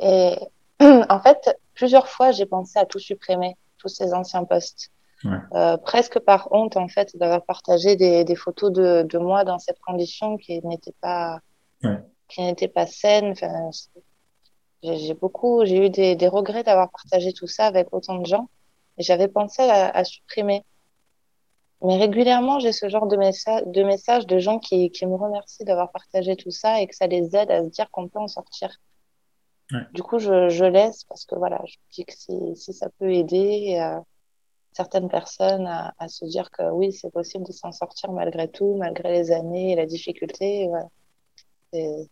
Et 0.03 0.37
en 1.09 1.21
fait, 1.21 1.59
plusieurs 1.75 2.09
fois, 2.09 2.33
j'ai 2.33 2.47
pensé 2.47 2.79
à 2.79 2.87
tout 2.87 2.99
supprimer, 2.99 3.57
tous 3.79 3.89
ces 3.89 4.15
anciens 4.15 4.45
posts. 4.45 4.91
Ouais. 5.25 5.37
Euh, 5.53 5.77
presque 5.77 6.19
par 6.19 6.49
honte 6.51 6.79
en 6.79 6.89
fait 6.89 7.15
d'avoir 7.19 7.45
partagé 7.45 7.95
des, 7.95 8.25
des 8.25 8.35
photos 8.35 8.73
de, 8.73 9.03
de, 9.03 9.19
moi 9.19 9.45
dans 9.45 9.59
cette 9.59 9.79
condition 9.81 10.39
qui 10.39 10.65
n'était 10.67 10.95
pas 11.03 11.41
ouais. 11.85 11.99
qui 12.29 12.41
n'était 12.41 12.69
pas 12.69 12.87
saine. 12.87 13.33
Enfin, 13.33 13.71
j'ai 14.83 15.13
beaucoup, 15.13 15.65
j'ai 15.67 15.87
eu 15.87 15.91
des, 15.91 16.17
des 16.17 16.29
regrets 16.29 16.65
d'avoir 16.65 16.91
partagé 16.91 17.35
tout 17.35 17.47
ça 17.47 17.67
avec 17.67 17.93
autant 17.93 18.17
de 18.17 18.25
gens. 18.25 18.49
Et 18.97 19.03
j'avais 19.03 19.29
pensé 19.29 19.63
à, 19.63 19.91
à, 19.91 20.05
supprimer. 20.05 20.65
Mais 21.83 21.99
régulièrement, 21.99 22.59
j'ai 22.59 22.73
ce 22.73 22.89
genre 22.89 23.07
de, 23.07 23.17
messa 23.17 23.63
de 23.63 23.83
messages 23.83 24.27
de 24.27 24.39
gens 24.39 24.59
qui, 24.59 24.91
qui 24.91 25.07
me 25.07 25.15
remercient 25.15 25.65
d'avoir 25.65 25.91
partagé 25.91 26.37
tout 26.37 26.51
ça 26.51 26.81
et 26.81 26.87
que 26.87 26.95
ça 26.95 27.07
les 27.07 27.37
aide 27.37 27.51
à 27.51 27.63
se 27.63 27.69
dire 27.69 27.91
qu'on 27.91 28.09
peut 28.09 28.19
en 28.19 28.29
sortir. 28.29 28.71
Ouais. 29.73 29.81
Du 29.93 30.03
coup, 30.03 30.19
je, 30.19 30.49
je, 30.49 30.65
laisse 30.65 31.05
parce 31.05 31.25
que 31.25 31.35
voilà, 31.37 31.61
je 31.67 31.77
me 31.77 31.93
dis 31.93 32.05
que 32.05 32.13
si, 32.13 32.57
si 32.57 32.73
ça 32.73 32.89
peut 32.99 33.13
aider 33.13 33.79
euh, 33.81 34.01
certaines 34.73 35.09
personnes 35.09 35.67
à, 35.67 35.95
à, 35.99 36.09
se 36.09 36.25
dire 36.25 36.51
que 36.51 36.63
oui, 36.71 36.93
c'est 36.93 37.13
possible 37.13 37.45
de 37.45 37.53
s'en 37.53 37.73
sortir 37.73 38.13
malgré 38.13 38.49
tout, 38.49 38.77
malgré 38.77 39.13
les 39.13 39.33
années 39.33 39.73
et 39.73 39.77
la 39.77 39.87
difficulté, 39.87 40.69
voilà. 40.69 40.89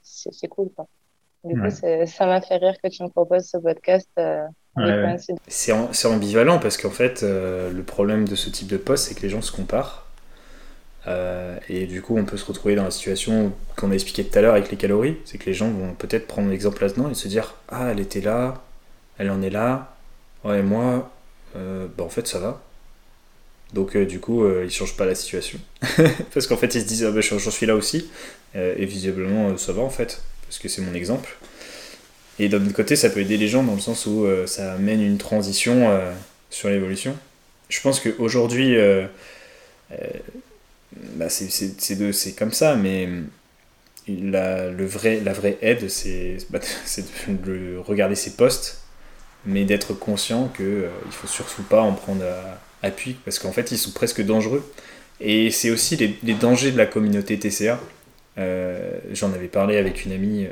c'est 0.03 0.49
cool. 0.49 0.71
Quoi. 0.75 0.87
Du 1.45 1.61
coup, 1.61 1.71
ça 1.71 2.27
m'a 2.27 2.41
fait 2.41 2.57
rire 2.57 2.75
que 2.83 2.89
tu 2.89 3.03
me 3.03 3.09
proposes 3.09 3.47
ce 3.47 3.59
podcast. 3.59 4.09
Euh, 4.19 4.45
ouais, 4.77 5.17
c'est 5.49 6.09
ambivalent 6.09 6.59
parce 6.59 6.77
qu'en 6.77 6.91
fait, 6.91 7.23
euh, 7.23 7.71
le 7.71 7.83
problème 7.83 8.27
de 8.27 8.35
ce 8.35 8.51
type 8.51 8.69
de 8.69 8.77
poste, 8.77 9.09
c'est 9.09 9.15
que 9.15 9.23
les 9.23 9.29
gens 9.29 9.43
se 9.43 9.53
comparent. 9.53 10.08
Euh, 11.09 11.57
et 11.69 11.87
du 11.87 12.03
coup, 12.03 12.17
on 12.17 12.25
peut 12.25 12.37
se 12.37 12.45
retrouver 12.45 12.75
dans 12.75 12.85
la 12.85 12.91
situation 12.91 13.53
qu'on 13.77 13.91
a 13.91 13.95
expliqué 13.95 14.25
tout 14.25 14.39
à 14.39 14.43
l'heure 14.43 14.55
avec 14.55 14.71
les 14.71 14.77
calories. 14.77 15.17
C'est 15.25 15.39
que 15.39 15.47
les 15.47 15.55
gens 15.55 15.71
vont 15.71 15.95
peut-être 15.95 16.27
prendre 16.27 16.51
l'exemple 16.51 16.83
là-dedans 16.83 17.11
et 17.11 17.15
se 17.15 17.29
dire 17.29 17.55
Ah, 17.69 17.89
elle 17.91 18.01
était 18.01 18.21
là, 18.21 18.63
elle 19.19 19.31
en 19.31 19.43
est 19.43 19.51
là. 19.51 19.97
Ouais, 20.45 20.63
moi, 20.63 21.11
bah, 21.55 22.05
en 22.05 22.09
fait, 22.09 22.27
ça 22.29 22.39
va. 22.39 22.63
Donc, 23.75 23.97
du 23.97 24.21
coup, 24.21 24.47
ils 24.47 24.65
ne 24.65 24.69
changent 24.69 24.97
pas 24.97 25.07
la 25.07 25.15
situation. 25.15 25.59
parce 26.35 26.47
qu'en 26.47 26.57
fait, 26.57 26.75
ils 26.75 26.83
se 26.83 26.87
disent 26.87 27.05
ah, 27.05 27.11
bah, 27.11 27.21
J'en 27.21 27.39
suis 27.39 27.67
là 27.67 27.75
aussi. 27.75 28.11
et 28.55 28.85
visiblement, 28.85 29.57
ça 29.57 29.73
va 29.73 29.83
en 29.83 29.91
fait 29.91 30.23
parce 30.49 30.59
que 30.59 30.69
c'est 30.69 30.81
mon 30.83 30.95
exemple. 30.95 31.37
Et 32.39 32.49
d'un 32.49 32.65
autre 32.65 32.75
côté, 32.75 32.97
ça 32.97 33.11
peut 33.11 33.21
aider 33.21 33.37
les 33.37 33.49
gens 33.49 33.63
dans 33.63 33.75
le 33.75 33.81
sens 33.81 34.07
où 34.07 34.25
euh, 34.25 34.47
ça 34.47 34.73
amène 34.73 35.03
une 35.03 35.19
transition 35.19 35.91
euh, 35.91 36.13
sur 36.51 36.71
l'évolution. 36.71 37.15
Je 37.69 37.81
pense 37.81 38.01
qu'aujourd'hui, 38.01 38.77
euh, 38.77 39.07
bah 40.97 41.29
c'est 41.29 42.33
comme 42.37 42.53
ça, 42.53 42.77
mais 42.77 43.09
la, 44.09 44.71
le 44.71 44.87
vrai, 44.87 45.21
la 45.21 45.33
vraie 45.33 45.59
aide, 45.61 45.89
c'est 45.89 46.39
bah, 46.51 46.61
de 47.29 47.77
regarder 47.79 48.15
ses 48.15 48.31
postes, 48.33 48.83
mais 49.45 49.65
d'être 49.65 49.95
conscient 49.95 50.49
qu'il 50.49 50.67
ne 50.67 51.11
faut 51.11 51.27
surtout 51.27 51.63
pas 51.63 51.83
en 51.83 51.93
prendre 51.93 52.25
appui, 52.83 53.17
parce 53.25 53.39
qu'en 53.39 53.53
fait, 53.53 53.71
ils 53.73 53.79
sont 53.79 53.93
presque 53.93 54.25
dangereux. 54.25 54.65
Et 55.21 55.51
c'est 55.51 55.71
aussi 55.71 55.97
les, 55.97 56.17
les, 56.23 56.35
dangers 56.35 56.71
de 56.71 56.79
la 56.79 56.87
communauté 56.87 57.39
TCA. 57.39 57.81
Euh, 58.39 58.99
j'en 59.13 59.33
avais 59.33 59.49
parlé 59.49 59.77
avec 59.77 60.05
une 60.05 60.13
amie 60.13 60.47
euh, 60.47 60.51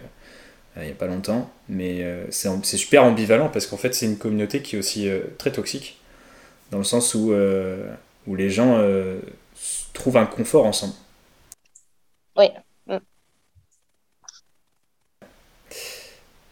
il 0.79 0.87
n'y 0.87 0.90
a 0.90 0.94
pas 0.94 1.07
longtemps, 1.07 1.51
mais 1.68 2.03
euh, 2.03 2.25
c'est 2.31 2.77
super 2.77 3.05
ambivalent 3.05 3.49
parce 3.49 3.66
qu'en 3.66 3.77
fait 3.77 3.94
c'est 3.94 4.07
une 4.07 4.18
communauté 4.18 4.61
qui 4.61 4.77
est 4.77 4.79
aussi 4.79 5.09
très 5.38 5.51
toxique, 5.51 5.99
dans 6.70 6.79
le 6.79 6.85
sens 6.85 7.14
où, 7.14 7.33
où 8.27 8.35
les 8.35 8.51
gens 8.51 8.79
trouvent 9.96 10.16
un 10.16 10.26
confort 10.26 10.66
ensemble. 10.66 10.94
Oui. 12.37 12.46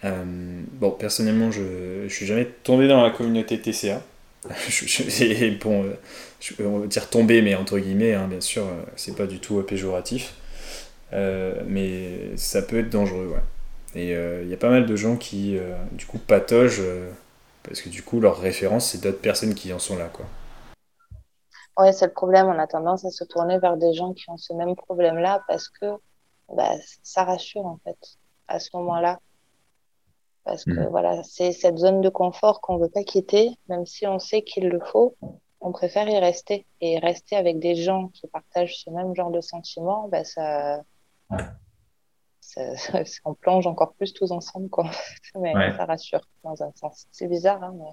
bon, 0.02 0.90
personnellement, 0.90 1.50
je 1.50 2.02
ne 2.04 2.08
suis 2.08 2.26
jamais 2.26 2.46
tombé 2.62 2.88
dans 2.88 3.02
la 3.02 3.10
communauté 3.10 3.60
TCA. 3.60 4.02
je, 4.68 4.86
je, 4.86 5.58
bon, 5.62 5.86
je, 6.40 6.62
on 6.62 6.80
va 6.80 6.86
dire 6.86 7.08
tomber, 7.08 7.40
mais 7.40 7.54
entre 7.54 7.78
guillemets, 7.78 8.12
hein, 8.12 8.26
bien 8.28 8.40
sûr, 8.40 8.66
c'est 8.96 9.16
pas 9.16 9.26
du 9.26 9.38
tout 9.38 9.62
péjoratif. 9.62 10.34
Euh, 11.14 11.54
mais 11.66 12.36
ça 12.36 12.62
peut 12.62 12.78
être 12.78 12.90
dangereux, 12.90 13.28
ouais. 13.28 14.00
Et 14.00 14.08
il 14.08 14.14
euh, 14.14 14.44
y 14.44 14.52
a 14.54 14.56
pas 14.56 14.70
mal 14.70 14.86
de 14.86 14.96
gens 14.96 15.16
qui, 15.16 15.56
euh, 15.56 15.74
du 15.92 16.06
coup, 16.06 16.18
patogent 16.18 16.82
parce 17.62 17.80
que 17.80 17.88
du 17.88 18.02
coup, 18.02 18.20
leur 18.20 18.40
référence, 18.40 18.90
c'est 18.90 19.00
d'autres 19.00 19.20
personnes 19.20 19.54
qui 19.54 19.72
en 19.72 19.78
sont 19.78 19.96
là, 19.96 20.10
quoi. 20.12 20.26
Oui, 21.76 21.92
c'est 21.92 22.06
le 22.06 22.12
problème. 22.12 22.46
On 22.46 22.58
a 22.58 22.66
tendance 22.66 23.04
à 23.04 23.10
se 23.10 23.24
tourner 23.24 23.58
vers 23.58 23.76
des 23.76 23.92
gens 23.92 24.12
qui 24.12 24.30
ont 24.30 24.36
ce 24.36 24.52
même 24.52 24.76
problème-là 24.76 25.42
parce 25.48 25.68
que 25.68 25.86
bah, 26.52 26.72
ça 27.02 27.24
rassure, 27.24 27.66
en 27.66 27.78
fait, 27.84 28.18
à 28.48 28.58
ce 28.58 28.76
moment-là. 28.76 29.20
Parce 30.44 30.64
que 30.64 30.70
mmh. 30.72 30.88
voilà, 30.90 31.22
c'est 31.22 31.52
cette 31.52 31.78
zone 31.78 32.02
de 32.02 32.10
confort 32.10 32.60
qu'on 32.60 32.76
ne 32.76 32.82
veut 32.82 32.90
pas 32.90 33.02
quitter, 33.02 33.58
même 33.68 33.86
si 33.86 34.06
on 34.06 34.18
sait 34.18 34.42
qu'il 34.42 34.68
le 34.68 34.78
faut, 34.78 35.16
on 35.60 35.72
préfère 35.72 36.06
y 36.08 36.18
rester. 36.18 36.66
Et 36.80 36.98
rester 36.98 37.36
avec 37.36 37.58
des 37.58 37.74
gens 37.74 38.08
qui 38.08 38.26
partagent 38.28 38.76
ce 38.76 38.90
même 38.90 39.14
genre 39.16 39.30
de 39.30 39.40
sentiments, 39.40 40.08
bah, 40.08 40.22
ça, 40.22 40.82
on 43.24 43.34
plonge 43.34 43.66
encore 43.66 43.94
plus 43.94 44.12
tous 44.12 44.30
ensemble, 44.30 44.68
quoi. 44.68 44.84
mais 45.34 45.52
ça 45.76 45.86
rassure 45.86 46.20
dans 46.42 46.62
un 46.62 46.70
sens. 46.74 47.06
C'est 47.10 47.26
bizarre, 47.26 47.62
hein, 47.62 47.74
mais... 47.76 47.90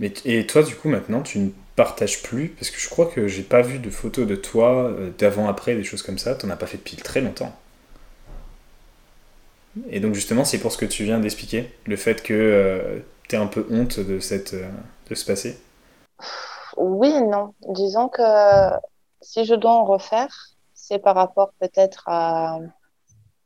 Et 0.00 0.46
toi, 0.46 0.62
du 0.62 0.74
coup, 0.74 0.88
maintenant, 0.88 1.22
tu 1.22 1.38
ne 1.38 1.50
partages 1.76 2.22
plus 2.22 2.48
Parce 2.48 2.70
que 2.70 2.80
je 2.80 2.88
crois 2.88 3.06
que 3.06 3.28
j'ai 3.28 3.42
pas 3.42 3.62
vu 3.62 3.78
de 3.78 3.90
photos 3.90 4.26
de 4.26 4.34
toi 4.36 4.88
euh, 4.88 5.10
d'avant-après, 5.18 5.76
des 5.76 5.84
choses 5.84 6.02
comme 6.02 6.18
ça. 6.18 6.34
Tu 6.34 6.46
n'en 6.46 6.52
as 6.52 6.56
pas 6.56 6.66
fait 6.66 6.78
depuis 6.78 6.96
très 6.96 7.20
longtemps. 7.20 7.54
Et 9.88 10.00
donc, 10.00 10.14
justement, 10.14 10.44
c'est 10.44 10.58
pour 10.58 10.72
ce 10.72 10.78
que 10.78 10.86
tu 10.86 11.04
viens 11.04 11.20
d'expliquer, 11.20 11.72
le 11.86 11.96
fait 11.96 12.22
que 12.22 12.34
euh, 12.34 12.98
tu 13.28 13.36
es 13.36 13.38
un 13.38 13.46
peu 13.46 13.66
honte 13.70 14.00
de, 14.00 14.18
cette, 14.20 14.54
euh, 14.54 14.68
de 15.08 15.14
ce 15.14 15.24
passé? 15.24 15.58
Oui 16.76 17.12
non. 17.22 17.54
Disons 17.68 18.08
que 18.08 18.22
si 19.20 19.44
je 19.44 19.54
dois 19.54 19.72
en 19.72 19.84
refaire, 19.84 20.56
c'est 20.74 20.98
par 20.98 21.14
rapport 21.14 21.52
peut-être 21.60 22.04
à, 22.06 22.58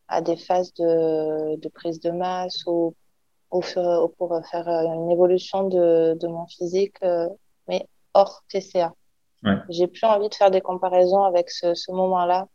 à 0.08 0.20
des 0.22 0.36
phases 0.36 0.72
de, 0.74 1.56
de 1.56 1.68
prise 1.68 2.00
de 2.00 2.10
masse 2.10 2.64
ou, 2.66 2.94
ou, 3.50 3.60
pour 4.18 4.40
faire 4.50 4.68
une 4.68 5.10
évolution 5.10 5.68
de, 5.68 6.16
de 6.20 6.26
mon 6.26 6.46
physique, 6.46 6.96
euh, 7.02 7.28
mais 7.66 7.86
hors 8.14 8.42
TCA. 8.48 8.94
Ouais. 9.42 9.56
J'ai 9.68 9.86
plus 9.86 10.04
envie 10.04 10.28
de 10.28 10.34
faire 10.34 10.50
des 10.50 10.60
comparaisons 10.60 11.22
avec 11.22 11.50
ce, 11.50 11.74
ce 11.74 11.92
moment-là 11.92 12.48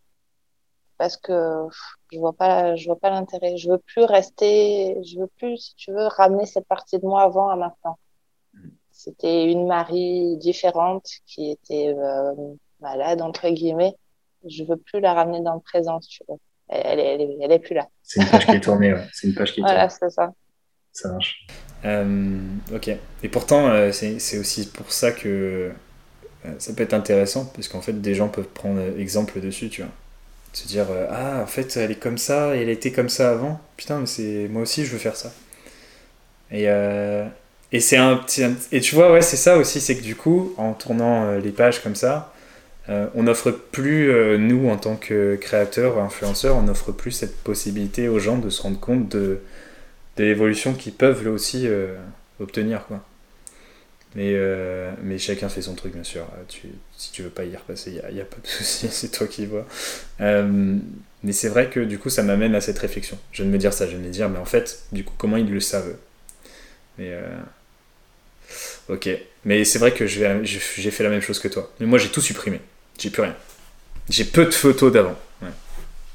parce 0.98 1.18
que 1.18 1.66
je 2.12 2.20
vois 2.20 2.34
pas, 2.34 2.76
je 2.76 2.86
vois 2.86 3.00
pas 3.00 3.10
l'intérêt. 3.10 3.58
Je 3.58 3.72
veux 3.72 3.80
plus 3.80 4.04
rester, 4.04 4.98
je 5.04 5.20
veux 5.20 5.30
plus, 5.38 5.58
si 5.58 5.76
tu 5.76 5.91
veux, 5.91 6.08
ramener 6.08 6.46
cette 6.46 6.68
partie 6.68 7.00
de 7.00 7.06
moi 7.06 7.24
avant 7.24 7.50
à 7.50 7.56
maintenant. 7.56 7.98
Mm. 8.54 8.70
C'était 8.91 9.52
une 9.52 9.66
Marie 9.66 10.38
différente 10.38 11.08
qui 11.26 11.50
était 11.52 11.96
euh, 11.98 12.34
malade 12.80 13.22
entre 13.22 13.50
guillemets 13.50 13.98
je 14.50 14.64
veux 14.64 14.78
plus 14.78 15.00
la 15.00 15.14
ramener 15.14 15.41
dans 15.41 15.56
le 15.56 15.60
présent, 15.60 16.00
tu 16.00 16.24
veux. 16.28 16.36
Elle, 16.70 17.00
elle, 17.00 17.22
est, 17.22 17.38
elle 17.41 17.52
est 17.52 17.60
plus 17.60 17.76
là. 17.76 17.88
C'est 18.02 18.22
une 18.22 18.30
page 18.30 18.46
qui 18.46 18.52
est 18.52 18.60
tournée, 18.60 18.94
ouais. 18.94 19.06
C'est 19.12 19.28
une 19.28 19.36
page 19.36 19.54
qui 19.54 19.60
est 19.60 19.64
Voilà, 19.64 19.89
c'est 19.89 20.10
ça. 20.10 20.34
Ça 20.94 21.10
marche. 21.10 21.46
Euh, 21.86 22.38
ok. 22.74 22.91
Et 23.24 23.30
pourtant, 23.30 23.68
euh, 23.68 23.91
c'est 23.91 24.38
aussi 24.38 24.68
pour 24.70 24.91
ça 24.91 25.12
que 25.12 25.72
euh, 26.46 26.52
ça 26.60 26.74
peut 26.74 26.84
être 26.84 26.94
intéressant, 26.94 27.46
parce 27.46 27.68
qu'en 27.68 27.82
fait, 27.82 28.00
des 28.00 28.14
gens 28.14 28.30
peuvent 28.30 28.48
prendre 28.48 28.80
exemple 28.98 29.39
dessus, 29.41 29.70
tu 29.70 29.82
vois. 29.82 29.91
Se 30.54 30.68
dire, 30.68 30.86
ah, 31.10 31.41
en 31.41 31.48
fait, 31.48 31.76
elle 31.78 31.91
est 31.91 32.00
comme 32.00 32.20
ça 32.20 32.56
et 32.56 32.62
elle 32.62 32.70
était 32.70 32.91
comme 32.91 33.10
ça 33.10 33.32
avant. 33.32 33.60
Putain, 33.76 34.00
mais 34.00 34.06
c'est 34.06 34.48
moi 34.50 34.62
aussi, 34.62 34.86
je 34.86 34.91
veux 34.91 35.00
faire 35.00 35.16
ça. 35.16 35.34
Et, 36.52 36.66
et 37.72 37.80
c'est 37.80 37.98
un 37.98 38.16
petit. 38.18 38.44
Et 38.72 38.80
tu 38.80 38.94
vois, 38.94 39.12
ouais, 39.12 39.24
c'est 39.24 39.38
ça 39.38 39.58
aussi, 39.58 39.82
c'est 39.82 39.98
que 39.98 40.04
du 40.04 40.16
coup, 40.16 40.54
en 40.58 40.74
tournant 40.74 41.38
les 41.38 41.50
pages 41.50 41.82
comme 41.82 41.96
ça, 41.96 42.32
on 42.88 43.24
n'offre 43.24 43.50
plus, 43.50 44.38
nous, 44.38 44.70
en 44.70 44.78
tant 44.78 44.96
que 44.96 45.36
créateurs 45.41 45.98
influenceurs, 45.98 46.56
on 46.56 46.64
n'offre 46.64 46.91
plus 46.91 47.12
cette 47.12 47.38
possibilité 47.38 48.08
aux 48.08 48.20
gens 48.20 48.38
de 48.38 48.52
se 48.52 48.62
rendre 48.62 48.80
compte 48.80 49.10
de, 49.10 49.39
de 50.18 50.24
l'évolution 50.24 50.74
qu'ils 50.74 50.93
peuvent, 50.93 51.24
là 51.24 51.32
aussi, 51.32 51.68
obtenir, 52.39 52.86
quoi. 52.86 53.03
Mais, 54.16 54.34
euh, 54.36 54.91
mais 55.01 55.18
chacun 55.18 55.49
fait 55.49 55.64
son 55.64 55.74
truc, 55.74 55.93
bien 55.93 56.03
sûr. 56.03 56.22
Euh, 56.22 56.43
tu, 56.47 56.68
si 56.97 57.11
tu 57.11 57.24
veux 57.24 57.30
pas 57.30 57.45
y 57.45 57.55
repasser, 57.55 57.99
il 58.09 58.14
n'y 58.14 58.22
a, 58.22 58.26
pas 58.26 58.38
de 58.41 58.47
souci, 58.47 58.88
c'est 58.91 59.09
toi 59.09 59.28
qui 59.28 59.45
vois. 59.45 59.66
Euh, 60.22 60.78
mais 61.24 61.32
c'est 61.32 61.49
vrai 61.49 61.70
que 61.70 61.80
du 61.80 61.97
coup, 61.97 62.09
ça 62.09 62.22
m'amène 62.22 62.53
à 62.53 62.61
cette 62.61 62.78
réflexion. 62.78 63.18
Je 63.32 63.41
viens 63.41 63.49
de 63.49 63.53
me 63.53 63.57
dire 63.59 63.74
ça, 63.74 63.86
je 63.86 63.91
viens 63.91 63.99
de 63.99 64.05
me 64.05 64.11
dire, 64.11 64.30
mais 64.30 64.39
en 64.39 64.45
fait, 64.45 64.84
du 64.91 65.03
coup, 65.03 65.16
comment 65.18 65.38
ils 65.38 65.51
le 65.51 65.59
savent? 65.59 65.95
Mais. 66.97 67.18
Ok. 68.88 69.09
Mais 69.45 69.64
c'est 69.66 69.80
vrai 69.80 69.93
que 69.93 70.05
j'ai 70.05 70.91
fait 70.91 71.03
la 71.03 71.09
même 71.09 71.22
chose 71.22 71.39
que 71.39 71.47
toi. 71.47 71.72
Mais 71.80 71.88
moi, 71.88 71.97
j'ai 71.97 72.09
tout 72.09 72.22
supprimé. 72.22 72.59
J'ai 72.99 73.09
plus 73.09 73.24
rien. 73.24 73.36
J'ai 74.09 74.26
peu 74.26 74.45
de 74.45 74.51
photos 74.51 74.91
d'avant. 74.91 75.18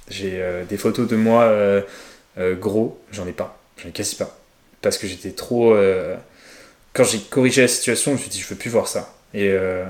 J'ai 0.09 0.40
des 0.68 0.76
photos 0.76 1.09
de 1.09 1.16
moi 1.16 1.82
gros, 2.36 3.03
j'en 3.11 3.26
ai 3.26 3.32
pas. 3.32 3.57
J'en 3.79 3.89
ai 3.89 3.93
quasi 3.93 4.16
pas. 4.16 4.39
Parce 4.83 4.99
que 4.99 5.07
j'étais 5.07 5.33
trop 5.33 5.74
quand 6.99 7.05
j'ai 7.05 7.20
corrigé 7.20 7.62
la 7.62 7.68
situation, 7.68 8.12
je 8.12 8.16
me 8.16 8.20
suis 8.22 8.31
dit, 8.31 8.41
je 8.41 8.49
veux 8.49 8.59
plus 8.59 8.70
voir 8.70 8.89
ça. 8.89 9.09
Et 9.33 9.51
euh, 9.51 9.85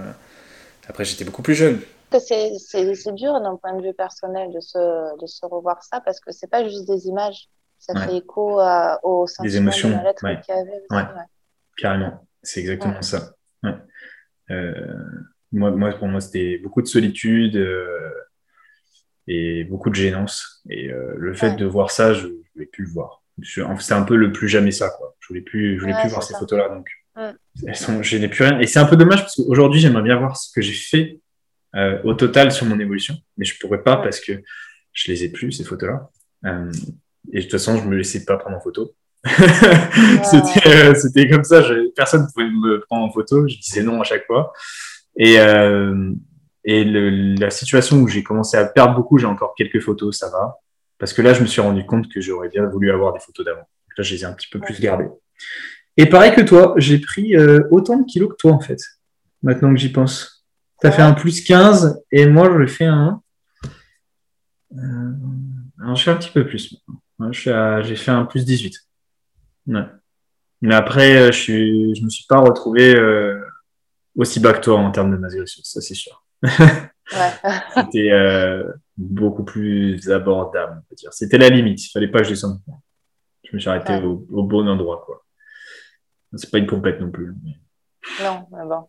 après, 0.86 1.06
j'étais 1.06 1.24
beaucoup 1.24 1.42
plus 1.42 1.54
jeune. 1.54 1.80
C'est 2.18 3.14
dur 3.14 3.40
d'un 3.40 3.56
point 3.56 3.74
de 3.76 3.82
vue 3.82 3.94
personnel 3.94 4.52
de 4.52 4.60
se, 4.60 5.18
de 5.18 5.26
se 5.26 5.44
revoir 5.46 5.82
ça 5.82 6.00
parce 6.02 6.20
que 6.20 6.32
c'est 6.32 6.50
pas 6.50 6.64
juste 6.64 6.86
des 6.86 7.06
images. 7.06 7.48
Ça 7.78 7.94
fait 7.94 8.16
écho 8.16 8.58
à, 8.58 8.98
aux 9.04 9.26
sentiments 9.26 9.44
des 9.48 9.56
émotions, 9.56 9.88
de 9.88 10.04
lettre 10.04 10.20
qu'il 10.42 10.54
y 10.54 10.58
avait. 10.58 10.82
Ouais. 10.90 11.08
Carrément, 11.76 12.26
c'est 12.42 12.60
exactement 12.60 13.00
ça. 13.00 13.32
Euh, 14.50 14.72
moi, 15.52 15.70
moi, 15.70 15.92
pour 15.92 16.08
moi, 16.08 16.20
c'était 16.20 16.58
beaucoup 16.58 16.82
de 16.82 16.88
solitude 16.88 17.56
euh, 17.56 18.10
et 19.26 19.64
beaucoup 19.64 19.90
de 19.90 19.94
gênance. 19.94 20.62
Et 20.68 20.88
le 20.88 21.34
fait 21.34 21.56
de 21.56 21.64
voir 21.64 21.90
ça, 21.90 22.12
je 22.12 22.26
ne 22.26 22.32
voulais 22.54 22.66
plus 22.66 22.84
le 22.84 22.90
voir. 22.90 23.22
C'est 23.42 23.94
un 23.94 24.02
peu 24.02 24.16
le 24.16 24.32
plus 24.32 24.48
jamais 24.48 24.72
ça, 24.72 24.90
quoi. 24.90 25.16
Je 25.20 25.28
voulais 25.28 25.40
plus, 25.40 25.76
je 25.76 25.80
voulais 25.80 25.96
plus 26.00 26.10
voir 26.10 26.22
ces 26.22 26.34
photos-là, 26.34 26.68
donc 26.68 26.88
elles 27.66 27.76
sont, 27.76 28.02
je 28.02 28.16
n'ai 28.16 28.28
plus 28.28 28.44
rien. 28.44 28.58
Et 28.60 28.66
c'est 28.66 28.78
un 28.78 28.84
peu 28.84 28.96
dommage 28.96 29.20
parce 29.20 29.36
qu'aujourd'hui, 29.36 29.80
j'aimerais 29.80 30.02
bien 30.02 30.16
voir 30.16 30.36
ce 30.36 30.52
que 30.52 30.60
j'ai 30.60 30.72
fait 30.72 31.20
euh, 31.74 31.98
au 32.04 32.14
total 32.14 32.52
sur 32.52 32.66
mon 32.66 32.78
évolution, 32.78 33.14
mais 33.36 33.44
je 33.44 33.58
pourrais 33.58 33.82
pas 33.82 33.96
parce 33.96 34.20
que 34.20 34.32
je 34.92 35.12
les 35.12 35.24
ai 35.24 35.28
plus 35.30 35.52
ces 35.52 35.64
photos-là. 35.64 36.10
Euh, 36.46 36.72
et 37.32 37.38
de 37.38 37.42
toute 37.42 37.52
façon, 37.52 37.76
je 37.76 37.84
me 37.88 37.96
laissais 37.96 38.24
pas 38.24 38.36
prendre 38.36 38.56
en 38.56 38.60
photo. 38.60 38.94
Euh, 40.66 40.94
c'était 40.94 41.28
comme 41.28 41.44
ça. 41.44 41.62
Je, 41.62 41.90
personne 41.94 42.22
ne 42.22 42.26
pouvait 42.32 42.48
me 42.48 42.80
prendre 42.80 43.04
en 43.04 43.12
photo. 43.12 43.46
Je 43.46 43.56
disais 43.58 43.82
non 43.82 44.00
à 44.00 44.04
chaque 44.04 44.26
fois. 44.26 44.52
Et, 45.16 45.34
et 46.64 46.84
le, 46.84 47.34
la 47.34 47.50
situation 47.50 47.98
où 47.98 48.08
j'ai 48.08 48.22
commencé 48.22 48.56
à 48.56 48.64
perdre 48.64 48.94
beaucoup, 48.94 49.18
j'ai 49.18 49.26
encore 49.26 49.54
quelques 49.56 49.80
photos, 49.80 50.18
ça 50.18 50.30
va. 50.30 50.58
Parce 50.98 51.12
que 51.12 51.22
là, 51.22 51.32
je 51.32 51.40
me 51.40 51.46
suis 51.46 51.60
rendu 51.60 51.86
compte 51.86 52.08
que 52.08 52.20
j'aurais 52.20 52.48
bien 52.48 52.66
voulu 52.66 52.90
avoir 52.90 53.12
des 53.12 53.20
photos 53.20 53.46
d'avant. 53.46 53.68
Là, 53.96 54.04
je 54.04 54.14
les 54.14 54.22
ai 54.22 54.24
un 54.24 54.32
petit 54.32 54.48
peu 54.48 54.58
plus 54.58 54.78
gardées. 54.80 55.08
Et 55.96 56.06
pareil 56.06 56.34
que 56.34 56.40
toi, 56.40 56.74
j'ai 56.76 56.98
pris 56.98 57.36
euh, 57.36 57.60
autant 57.70 57.98
de 57.98 58.04
kilos 58.04 58.30
que 58.30 58.36
toi, 58.36 58.52
en 58.52 58.60
fait, 58.60 58.78
maintenant 59.42 59.72
que 59.72 59.80
j'y 59.80 59.90
pense. 59.90 60.46
Tu 60.80 60.86
as 60.86 60.92
fait 60.92 61.02
un 61.02 61.12
plus 61.12 61.42
15 61.42 62.02
et 62.12 62.26
moi, 62.26 62.50
je 62.60 62.66
fais 62.66 62.84
un. 62.84 63.20
Euh, 64.76 65.12
alors, 65.80 65.96
je 65.96 66.02
fais 66.04 66.10
un 66.10 66.16
petit 66.16 66.30
peu 66.30 66.46
plus 66.46 66.76
J'ai 67.32 67.96
fait 67.96 68.10
un 68.10 68.24
plus 68.24 68.44
18. 68.44 68.74
Mais 69.66 70.74
après, 70.74 71.16
euh, 71.16 71.32
je 71.32 71.52
ne 71.52 72.04
me 72.04 72.10
suis 72.10 72.26
pas 72.28 72.38
retrouvé 72.38 72.94
aussi 74.16 74.40
bas 74.40 74.52
que 74.52 74.60
toi 74.60 74.78
en 74.78 74.90
termes 74.90 75.12
de 75.12 75.16
masse 75.16 75.34
ça 75.62 75.80
c'est 75.80 75.94
sûr. 75.94 76.24
C'était 77.74 78.10
beaucoup 78.98 79.44
plus 79.44 80.10
abordable, 80.10 80.82
on 80.82 80.88
peut 80.88 80.96
dire. 80.96 81.12
C'était 81.12 81.38
la 81.38 81.48
limite, 81.48 81.84
il 81.86 81.90
fallait 81.90 82.08
pas 82.08 82.18
que 82.18 82.24
je 82.24 82.30
descende. 82.30 82.60
Je 83.44 83.54
me 83.54 83.60
suis 83.60 83.70
arrêté 83.70 84.04
au, 84.04 84.42
bon 84.42 84.68
endroit, 84.68 85.02
quoi. 85.06 85.24
C'est 86.34 86.50
pas 86.50 86.58
une 86.58 86.66
compète 86.66 87.00
non 87.00 87.10
plus. 87.10 87.32
Non, 88.20 88.46
mais 88.50 88.64
bon. 88.64 88.88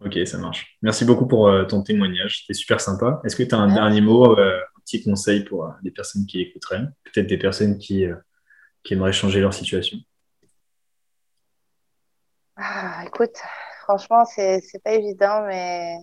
Ok, 0.00 0.16
ça 0.26 0.38
marche. 0.38 0.78
Merci 0.80 1.04
beaucoup 1.04 1.26
pour 1.26 1.48
euh, 1.48 1.64
ton 1.64 1.82
témoignage, 1.82 2.40
c'était 2.40 2.54
super 2.54 2.80
sympa. 2.80 3.20
Est-ce 3.24 3.34
que 3.34 3.42
tu 3.42 3.54
as 3.54 3.58
un 3.58 3.74
dernier 3.74 4.00
mot, 4.00 4.38
euh, 4.38 4.60
un 4.60 4.80
petit 4.80 5.02
conseil 5.02 5.42
pour 5.42 5.64
euh, 5.64 5.70
des 5.82 5.90
personnes 5.90 6.24
qui 6.24 6.40
écouteraient? 6.40 6.84
Peut-être 7.02 7.26
des 7.26 7.36
personnes 7.36 7.78
qui, 7.78 8.06
qui 8.84 8.94
aimeraient 8.94 9.12
changer 9.12 9.40
leur 9.40 9.52
situation? 9.52 9.98
Ah, 12.56 13.02
Écoute, 13.06 13.36
franchement, 13.82 14.24
c'est 14.24 14.62
pas 14.84 14.92
évident, 14.92 15.44
mais 15.46 15.96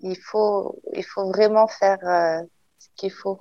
il 0.00 0.18
faut, 0.18 0.80
il 0.92 1.04
faut 1.04 1.28
vraiment 1.28 1.66
faire 1.66 1.98
euh, 2.04 2.42
ce 2.78 2.88
qu'il 2.96 3.12
faut 3.12 3.38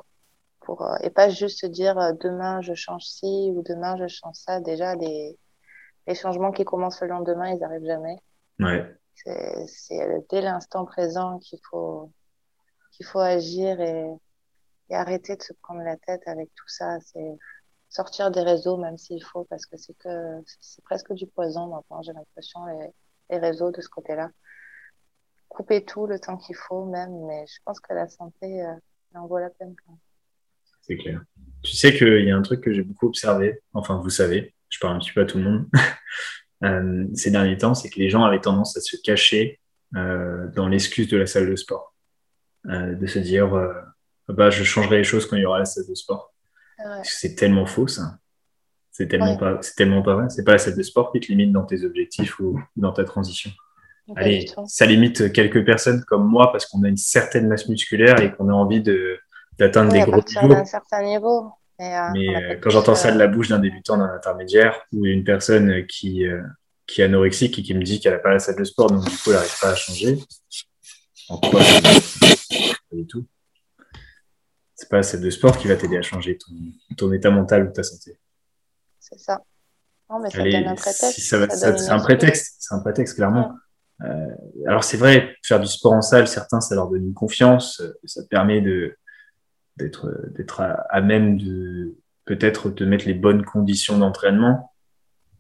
pour, 0.61 0.81
euh, 0.81 0.95
et 1.01 1.09
pas 1.09 1.29
juste 1.29 1.65
dire 1.65 1.97
euh, 1.97 2.13
demain 2.13 2.61
je 2.61 2.73
change 2.73 3.05
ci 3.05 3.51
ou 3.53 3.63
demain 3.63 3.97
je 3.97 4.07
change 4.07 4.35
ça. 4.35 4.59
Déjà, 4.59 4.95
les, 4.95 5.37
les 6.07 6.15
changements 6.15 6.51
qui 6.51 6.65
commencent 6.65 7.01
le 7.01 7.07
lendemain, 7.07 7.49
ils 7.49 7.59
n'arrivent 7.59 7.85
jamais. 7.85 8.17
Ouais. 8.59 8.95
C'est 9.15 10.25
dès 10.29 10.41
l'instant 10.41 10.85
présent 10.85 11.39
qu'il 11.39 11.59
faut, 11.69 12.11
qu'il 12.91 13.05
faut 13.05 13.19
agir 13.19 13.81
et, 13.81 14.09
et 14.89 14.95
arrêter 14.95 15.35
de 15.35 15.43
se 15.43 15.53
prendre 15.61 15.81
la 15.81 15.97
tête 15.97 16.21
avec 16.25 16.49
tout 16.55 16.67
ça. 16.67 16.99
C'est 17.01 17.37
sortir 17.89 18.31
des 18.31 18.41
réseaux, 18.41 18.77
même 18.77 18.97
s'il 18.97 19.23
faut, 19.23 19.43
parce 19.45 19.65
que 19.65 19.75
c'est 19.77 19.97
que 19.97 20.41
c'est 20.61 20.83
presque 20.83 21.11
du 21.13 21.27
poison 21.27 21.67
maintenant, 21.67 22.01
j'ai 22.01 22.13
l'impression, 22.13 22.65
les, 22.65 22.93
les 23.29 23.39
réseaux 23.39 23.71
de 23.71 23.81
ce 23.81 23.89
côté-là 23.89 24.29
couper 25.49 25.83
tout 25.83 26.07
le 26.07 26.19
temps 26.19 26.37
qu'il 26.37 26.55
faut 26.55 26.85
même, 26.85 27.25
mais 27.27 27.45
je 27.47 27.59
pense 27.65 27.79
que 27.79 27.93
la 27.93 28.07
santé 28.07 28.63
euh, 28.63 28.73
en 29.15 29.27
vaut 29.27 29.39
la 29.39 29.49
peine. 29.49 29.75
C'est 30.81 30.95
clair. 30.95 31.21
Tu 31.63 31.75
sais 31.75 31.93
qu'il 31.93 32.23
y 32.23 32.31
a 32.31 32.37
un 32.37 32.41
truc 32.41 32.61
que 32.61 32.71
j'ai 32.71 32.83
beaucoup 32.83 33.07
observé, 33.07 33.61
enfin 33.73 33.97
vous 33.97 34.09
savez, 34.09 34.55
je 34.69 34.79
parle 34.79 34.95
un 34.95 34.99
petit 34.99 35.11
peu 35.11 35.21
à 35.21 35.25
tout 35.25 35.37
le 35.37 35.43
monde, 35.43 35.67
euh, 36.63 37.05
ces 37.15 37.31
derniers 37.31 37.57
temps, 37.57 37.73
c'est 37.73 37.89
que 37.89 37.99
les 37.99 38.09
gens 38.09 38.23
avaient 38.23 38.39
tendance 38.39 38.77
à 38.77 38.81
se 38.81 38.95
cacher 39.03 39.59
euh, 39.95 40.47
dans 40.55 40.67
l'excuse 40.67 41.09
de 41.09 41.17
la 41.17 41.25
salle 41.25 41.49
de 41.49 41.55
sport. 41.55 41.93
De 42.65 43.07
se 43.07 43.19
dire, 43.19 43.49
bah, 44.27 44.49
je 44.49 44.63
changerai 44.65 44.97
les 44.97 45.03
choses 45.03 45.25
quand 45.25 45.37
il 45.37 45.43
y 45.43 45.45
aura 45.45 45.59
la 45.59 45.65
salle 45.65 45.87
de 45.87 45.95
sport. 45.95 46.33
Ouais. 46.77 47.01
C'est 47.03 47.35
tellement 47.35 47.65
faux 47.65 47.87
ça. 47.87 48.19
C'est 48.91 49.07
tellement, 49.07 49.31
ouais. 49.31 49.39
pas, 49.39 49.59
tellement 49.77 50.01
pas 50.01 50.15
vrai. 50.15 50.29
C'est 50.29 50.43
pas 50.43 50.51
la 50.51 50.57
salle 50.57 50.75
de 50.75 50.83
sport 50.83 51.13
qui 51.13 51.21
te 51.21 51.27
limite 51.27 51.53
dans 51.53 51.63
tes 51.63 51.85
objectifs 51.85 52.37
ou 52.39 52.61
dans 52.75 52.91
ta 52.91 53.05
transition. 53.05 53.49
Allez, 54.15 54.45
ça 54.67 54.85
limite 54.85 55.31
quelques 55.31 55.65
personnes 55.65 56.03
comme 56.05 56.25
moi 56.25 56.51
parce 56.51 56.65
qu'on 56.65 56.83
a 56.83 56.87
une 56.87 56.97
certaine 56.97 57.47
masse 57.47 57.67
musculaire 57.67 58.19
et 58.21 58.31
qu'on 58.31 58.49
a 58.49 58.53
envie 58.53 58.81
de, 58.81 59.19
d'atteindre 59.57 59.91
des 59.91 60.01
gros 60.01 60.21
niveaux. 60.27 60.53
d'un 60.53 60.65
certain 60.65 61.03
niveau. 61.03 61.51
Mais, 61.77 61.95
euh, 61.95 62.09
Mais 62.13 62.35
euh, 62.35 62.59
quand 62.61 62.69
j'entends 62.69 62.95
ça 62.95 63.11
de 63.11 63.17
la 63.17 63.27
bouche 63.27 63.49
d'un 63.49 63.59
débutant, 63.59 63.97
d'un 63.97 64.13
intermédiaire 64.13 64.81
ou 64.91 65.05
une 65.05 65.23
personne 65.23 65.85
qui, 65.87 66.25
euh, 66.25 66.41
qui 66.87 67.01
est 67.01 67.05
anorexique 67.05 67.57
et 67.59 67.63
qui 67.63 67.73
me 67.73 67.83
dit 67.83 67.99
qu'elle 67.99 68.13
n'a 68.13 68.19
pas 68.19 68.31
la 68.31 68.39
salle 68.39 68.57
de 68.57 68.63
sport, 68.63 68.91
donc 68.91 69.05
du 69.05 69.17
coup 69.17 69.29
elle 69.29 69.33
n'arrive 69.33 69.59
pas 69.61 69.69
à 69.69 69.75
changer, 69.75 70.17
en 71.29 71.37
quoi 71.37 71.61
Pas 71.61 72.95
du 72.95 73.07
tout. 73.07 73.25
C'est 74.75 74.89
pas 74.89 74.97
la 74.97 75.03
salle 75.03 75.21
de 75.21 75.29
sport 75.29 75.57
qui 75.57 75.67
va 75.67 75.75
t'aider 75.75 75.97
à 75.97 76.01
changer 76.01 76.37
ton, 76.37 76.53
ton 76.97 77.13
état 77.13 77.29
mental 77.29 77.67
ou 77.67 77.71
ta 77.71 77.83
santé. 77.83 78.17
C'est 78.99 79.19
ça. 79.19 79.41
Non, 80.09 80.19
mais 80.19 80.29
ça 80.29 80.41
Allez, 80.41 80.51
donne 80.51 80.67
un 80.67 80.75
prétexte. 80.75 81.11
Si 81.11 81.21
ça, 81.21 81.49
ça, 81.49 81.77
c'est 81.77 81.91
un 81.91 81.99
prétexte, 81.99 82.55
c'est 82.59 82.73
un 82.73 82.79
prétexte, 82.79 83.15
clairement. 83.15 83.49
Ouais. 83.49 83.55
Euh, 84.03 84.27
alors 84.65 84.83
c'est 84.83 84.97
vrai, 84.97 85.35
faire 85.43 85.59
du 85.59 85.67
sport 85.67 85.93
en 85.93 86.01
salle, 86.01 86.27
certains, 86.27 86.61
ça 86.61 86.75
leur 86.75 86.89
donne 86.89 87.03
une 87.03 87.13
confiance, 87.13 87.81
euh, 87.81 87.93
ça 88.05 88.21
permet 88.29 88.61
de 88.61 88.95
d'être 89.77 90.09
d'être 90.31 90.61
à, 90.61 90.71
à, 90.89 91.01
même 91.01 91.37
de 91.37 91.95
peut-être 92.25 92.69
te 92.69 92.83
mettre 92.83 93.05
les 93.05 93.13
bonnes 93.13 93.43
conditions 93.43 93.97
d'entraînement. 93.97 94.73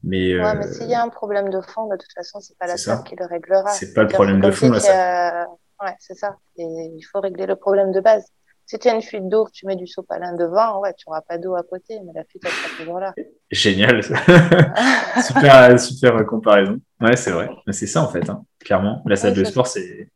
Mais, 0.03 0.35
ouais, 0.35 0.45
euh, 0.45 0.53
mais 0.57 0.67
s'il 0.67 0.89
y 0.89 0.93
a 0.93 1.03
un 1.03 1.09
problème 1.09 1.49
de 1.49 1.59
fond, 1.61 1.87
de 1.87 1.97
toute 1.97 2.11
façon, 2.13 2.39
c'est 2.39 2.57
pas 2.57 2.67
la 2.67 2.77
salle 2.77 3.03
qui 3.03 3.15
le 3.17 3.25
réglera. 3.25 3.69
C'est 3.71 3.93
pas 3.93 4.03
le 4.03 4.09
problème 4.09 4.39
de 4.39 4.51
fond, 4.51 4.69
là. 4.69 4.79
Ça. 4.79 5.45
Ouais, 5.81 5.95
c'est 5.99 6.15
ça. 6.15 6.37
Et 6.57 6.63
il 6.63 7.01
faut 7.03 7.19
régler 7.19 7.45
le 7.45 7.55
problème 7.55 7.91
de 7.91 7.99
base. 7.99 8.25
Si 8.69 8.77
tu 8.77 8.87
as 8.87 8.93
une 8.93 9.01
fuite 9.01 9.27
d'eau, 9.27 9.45
que 9.45 9.51
tu 9.51 9.65
mets 9.65 9.75
du 9.75 9.87
sopalin 9.87 10.35
devant, 10.35 10.79
ouais, 10.81 10.93
tu 10.95 11.05
n'auras 11.07 11.21
pas 11.21 11.39
d'eau 11.39 11.55
à 11.55 11.63
côté, 11.63 11.99
mais 12.05 12.11
la 12.13 12.23
fuite, 12.23 12.43
elle 12.45 12.51
sera 12.51 12.77
toujours 12.77 12.99
là. 12.99 13.15
Génial. 13.49 14.03
super, 15.23 15.79
super 15.79 16.25
comparaison. 16.27 16.79
Ouais, 17.01 17.15
c'est 17.15 17.31
vrai. 17.31 17.49
C'est 17.71 17.87
ça, 17.87 18.03
en 18.03 18.11
fait, 18.11 18.29
hein, 18.29 18.45
clairement. 18.59 19.01
La 19.07 19.15
salle 19.15 19.31
ouais, 19.31 19.39
de 19.39 19.43
sport, 19.45 19.65
c'est 19.65 20.11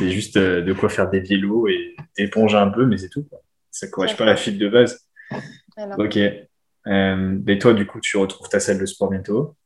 juste 0.00 0.36
euh, 0.36 0.62
de 0.62 0.72
quoi 0.72 0.90
faire 0.90 1.10
dévier 1.10 1.36
l'eau 1.38 1.66
et 1.66 1.96
éponger 2.18 2.56
un 2.56 2.68
peu, 2.68 2.86
mais 2.86 2.98
c'est 2.98 3.08
tout. 3.08 3.24
Quoi. 3.24 3.40
Ça 3.72 3.88
ne 3.88 3.90
corrige 3.90 4.16
pas 4.16 4.26
la 4.26 4.36
fuite 4.36 4.58
de 4.58 4.68
base. 4.68 5.00
Ok. 5.98 6.18
Euh, 6.86 7.40
et 7.48 7.58
toi, 7.58 7.74
du 7.74 7.84
coup, 7.88 7.98
tu 7.98 8.16
retrouves 8.16 8.48
ta 8.48 8.60
salle 8.60 8.78
de 8.78 8.86
sport 8.86 9.10
bientôt 9.10 9.56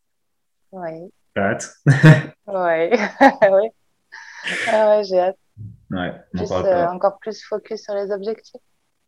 Oui. 0.73 1.13
T'as 1.35 1.51
hâte 1.51 1.75
Oui. 2.47 2.55
ouais, 2.55 2.93
ah 4.69 4.89
ouais 4.89 5.05
j'ai 5.05 5.21
hâte. 5.21 5.37
Ouais, 5.91 6.13
encore 6.91 7.19
plus 7.21 7.43
focus 7.45 7.83
sur 7.83 7.95
les 7.95 8.11
objectifs. 8.11 8.61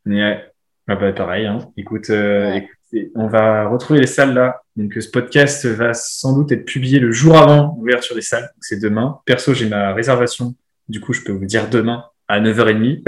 Ouais, 0.06 0.44
ah 0.86 0.96
bah, 0.96 1.12
pareil. 1.12 1.46
Hein. 1.46 1.58
Écoute, 1.76 2.10
on 2.10 3.26
va 3.26 3.68
retrouver 3.68 4.00
les 4.00 4.06
salles 4.06 4.34
là. 4.34 4.62
Donc, 4.76 4.94
ce 4.94 5.10
podcast 5.10 5.66
va 5.66 5.92
sans 5.92 6.34
doute 6.34 6.52
être 6.52 6.64
publié 6.64 6.98
le 7.00 7.12
jour 7.12 7.36
avant 7.36 7.76
l'ouverture 7.78 8.14
des 8.14 8.22
salles. 8.22 8.50
C'est 8.60 8.80
demain. 8.80 9.20
Perso, 9.24 9.54
j'ai 9.54 9.68
ma 9.68 9.92
réservation. 9.92 10.54
Du 10.88 11.00
coup, 11.00 11.12
je 11.12 11.22
peux 11.22 11.32
vous 11.32 11.44
dire 11.44 11.68
demain 11.68 12.04
à 12.28 12.40
9h30. 12.40 13.02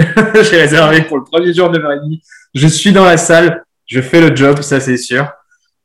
j'ai 0.51 0.57
réservé 0.57 1.03
pour 1.03 1.19
le 1.19 1.25
premier 1.25 1.55
jour 1.55 1.71
9h30. 1.71 2.21
Je 2.55 2.67
suis 2.67 2.93
dans 2.93 3.05
la 3.05 3.17
salle. 3.17 3.65
Je 3.87 4.01
fais 4.01 4.21
le 4.21 4.35
job, 4.35 4.61
ça 4.63 4.81
c'est 4.81 4.97
sûr. 4.97 5.33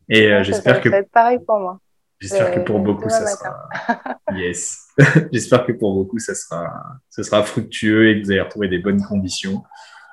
Et 0.10 0.32
euh, 0.32 0.44
j'espère 0.44 0.82
que. 0.82 0.90
Ça 0.90 0.98
va 0.98 1.02
être 1.02 1.12
pareil 1.12 1.40
pour 1.46 1.60
moi. 1.60 1.80
J'espère 2.20 2.52
que 2.54 2.60
pour 2.60 2.80
beaucoup, 2.80 3.10
ça 3.10 3.26
sera. 3.28 3.70
yes. 4.36 4.86
j'espère 5.32 5.66
que 5.66 5.74
pour 5.74 5.94
beaucoup, 5.94 6.20
ça 6.20 6.34
sera, 6.34 6.72
ça 7.10 7.24
sera 7.24 7.44
fructueux 7.44 8.10
et 8.10 8.20
que 8.20 8.26
vous 8.26 8.32
allez 8.32 8.42
retrouver 8.42 8.68
des 8.68 8.80
bonnes 8.80 9.04
conditions. 9.04 9.64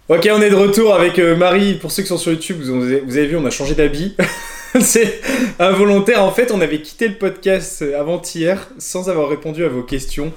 Ok, 0.09 0.28
on 0.32 0.42
est 0.42 0.50
de 0.50 0.57
retour 0.57 0.94
avec 0.94 1.18
euh, 1.18 1.36
Marie. 1.36 1.74
Pour 1.74 1.92
ceux 1.92 2.03
qui 2.03 2.09
sont 2.09 2.18
sur 2.18 2.32
YouTube, 2.32 2.61
vous 2.61 2.82
avez, 2.82 3.26
vu, 3.26 3.36
on 3.36 3.46
a 3.46 3.50
changé 3.50 3.74
d'habit. 3.74 4.16
c'est 4.80 5.20
involontaire. 5.61 6.24
En 6.24 6.32
fait, 6.32 6.50
on 6.50 6.61
avait 6.61 6.82
quitté 6.82 7.07
le 7.07 7.14
podcast 7.14 7.82
euh, 7.82 7.98
avant-hier 7.98 8.68
sans 8.78 9.09
avoir 9.09 9.28
répondu 9.28 9.64
à 9.64 9.68
vos 9.68 9.84
questions. 9.84 10.32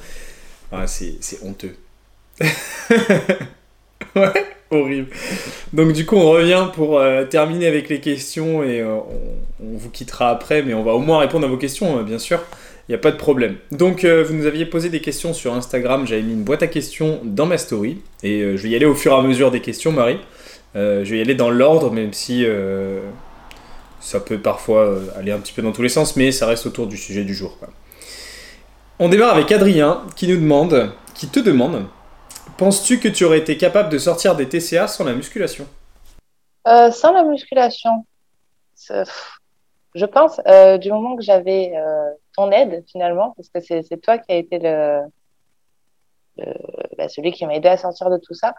Ah, 0.72 0.86
c'est 0.88 1.20
honteux. 1.44 1.76
ouais, 4.16 4.55
horrible. 4.72 5.08
Donc 5.74 5.94
du 5.94 6.06
coup, 6.06 6.16
on 6.16 6.30
revient 6.30 6.68
pour 6.74 7.00
euh, 7.00 7.26
terminer 7.26 7.68
avec 7.68 7.90
les 7.90 8.00
questions 8.00 8.64
et 8.64 8.84
on, 8.84 9.06
vous 9.60 9.90
quittera 9.90 10.30
après, 10.30 10.62
mais 10.62 10.74
on 10.74 10.84
va 10.84 10.94
au 10.94 11.00
moins 11.00 11.20
répondre 11.20 11.46
à 11.46 11.50
vos 11.50 11.58
questions, 11.58 12.02
bien 12.04 12.20
sûr. 12.20 12.40
Il 12.88 12.92
n'y 12.92 12.96
a 12.96 13.00
pas 13.00 13.12
de 13.12 13.18
problème. 13.18 13.56
Donc, 13.72 14.04
euh, 14.04 14.24
vous 14.24 14.36
nous 14.36 14.46
aviez 14.46 14.66
posé 14.66 14.90
des 14.90 15.02
questions 15.02 15.34
sur 15.34 15.54
Instagram. 15.56 16.06
J'avais 16.06 16.22
mis 16.22 16.34
une 16.34 16.44
boîte 16.44 16.62
à 16.62 16.68
questions 16.68 17.20
dans 17.24 17.48
ma 17.48 17.58
story. 17.58 17.98
Et 18.22 18.42
euh, 18.42 18.58
je 18.58 18.64
vais 18.64 18.70
y 18.70 18.76
aller 18.76 18.86
au 18.86 18.94
fur 18.94 19.12
et 19.12 19.16
à 19.16 19.22
mesure 19.24 19.50
des 19.50 19.60
questions, 19.60 19.92
Marie. 19.92 20.20
Euh, 20.76 21.04
je 21.04 21.12
vais 21.12 21.18
y 21.18 21.22
aller 21.22 21.34
dans 21.34 21.50
l'ordre, 21.50 21.92
même 21.92 22.14
si 22.14 22.46
ça 24.00 24.20
peut 24.20 24.38
parfois 24.38 25.00
aller 25.18 25.32
un 25.32 25.40
petit 25.40 25.54
peu 25.54 25.64
dans 25.64 25.72
tous 25.72 25.82
les 25.82 25.90
sens, 25.90 26.16
mais 26.16 26.32
ça 26.32 26.46
reste 26.46 26.68
autour 26.68 26.86
du 26.86 26.98
sujet 26.98 27.24
du 27.24 27.34
jour. 27.34 27.58
On 29.00 29.10
démarre 29.10 29.34
avec 29.34 29.52
Adrien 29.52 30.04
qui 30.16 30.28
nous 30.28 30.38
demande, 30.38 30.92
qui 31.16 31.28
te 31.28 31.40
demande, 31.40 31.86
penses-tu 32.58 33.00
que 33.00 33.08
tu 33.08 33.26
aurais 33.26 33.40
été 33.40 33.58
capable 33.58 33.90
de 33.90 33.98
sortir 33.98 34.36
des 34.36 34.48
TCA 34.48 34.88
sans 34.88 35.04
la 35.04 35.14
musculation? 35.14 35.68
Sans 36.66 37.12
la 37.12 37.24
musculation, 37.24 38.06
je 39.94 40.06
pense, 40.06 40.40
du 40.80 40.92
moment 40.92 41.16
que 41.16 41.24
j'avais 41.24 41.74
ton 42.36 42.52
aide 42.52 42.84
finalement, 42.92 43.34
parce 43.36 43.50
que 43.50 43.60
c'est 43.62 44.02
toi 44.02 44.18
qui 44.18 44.32
a 44.32 44.36
été 44.36 44.60
bah, 46.98 47.08
celui 47.08 47.32
qui 47.32 47.46
m'a 47.46 47.56
aidé 47.56 47.70
à 47.70 47.78
sortir 47.78 48.10
de 48.10 48.18
tout 48.18 48.34
ça. 48.34 48.56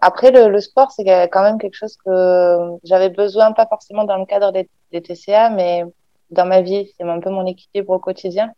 Après, 0.00 0.30
le, 0.30 0.60
sport, 0.60 0.90
c'est 0.90 1.04
quand 1.04 1.42
même 1.42 1.58
quelque 1.58 1.76
chose 1.76 1.96
que 2.04 2.78
j'avais 2.82 3.08
besoin, 3.10 3.52
pas 3.52 3.66
forcément 3.66 4.04
dans 4.04 4.16
le 4.16 4.26
cadre 4.26 4.52
des, 4.52 4.68
TCA, 5.00 5.50
mais 5.50 5.84
dans 6.30 6.46
ma 6.46 6.60
vie. 6.60 6.92
C'est 6.96 7.04
un 7.04 7.20
peu 7.20 7.30
mon 7.30 7.46
équilibre 7.46 7.90
au 7.90 7.98
quotidien. 7.98 8.52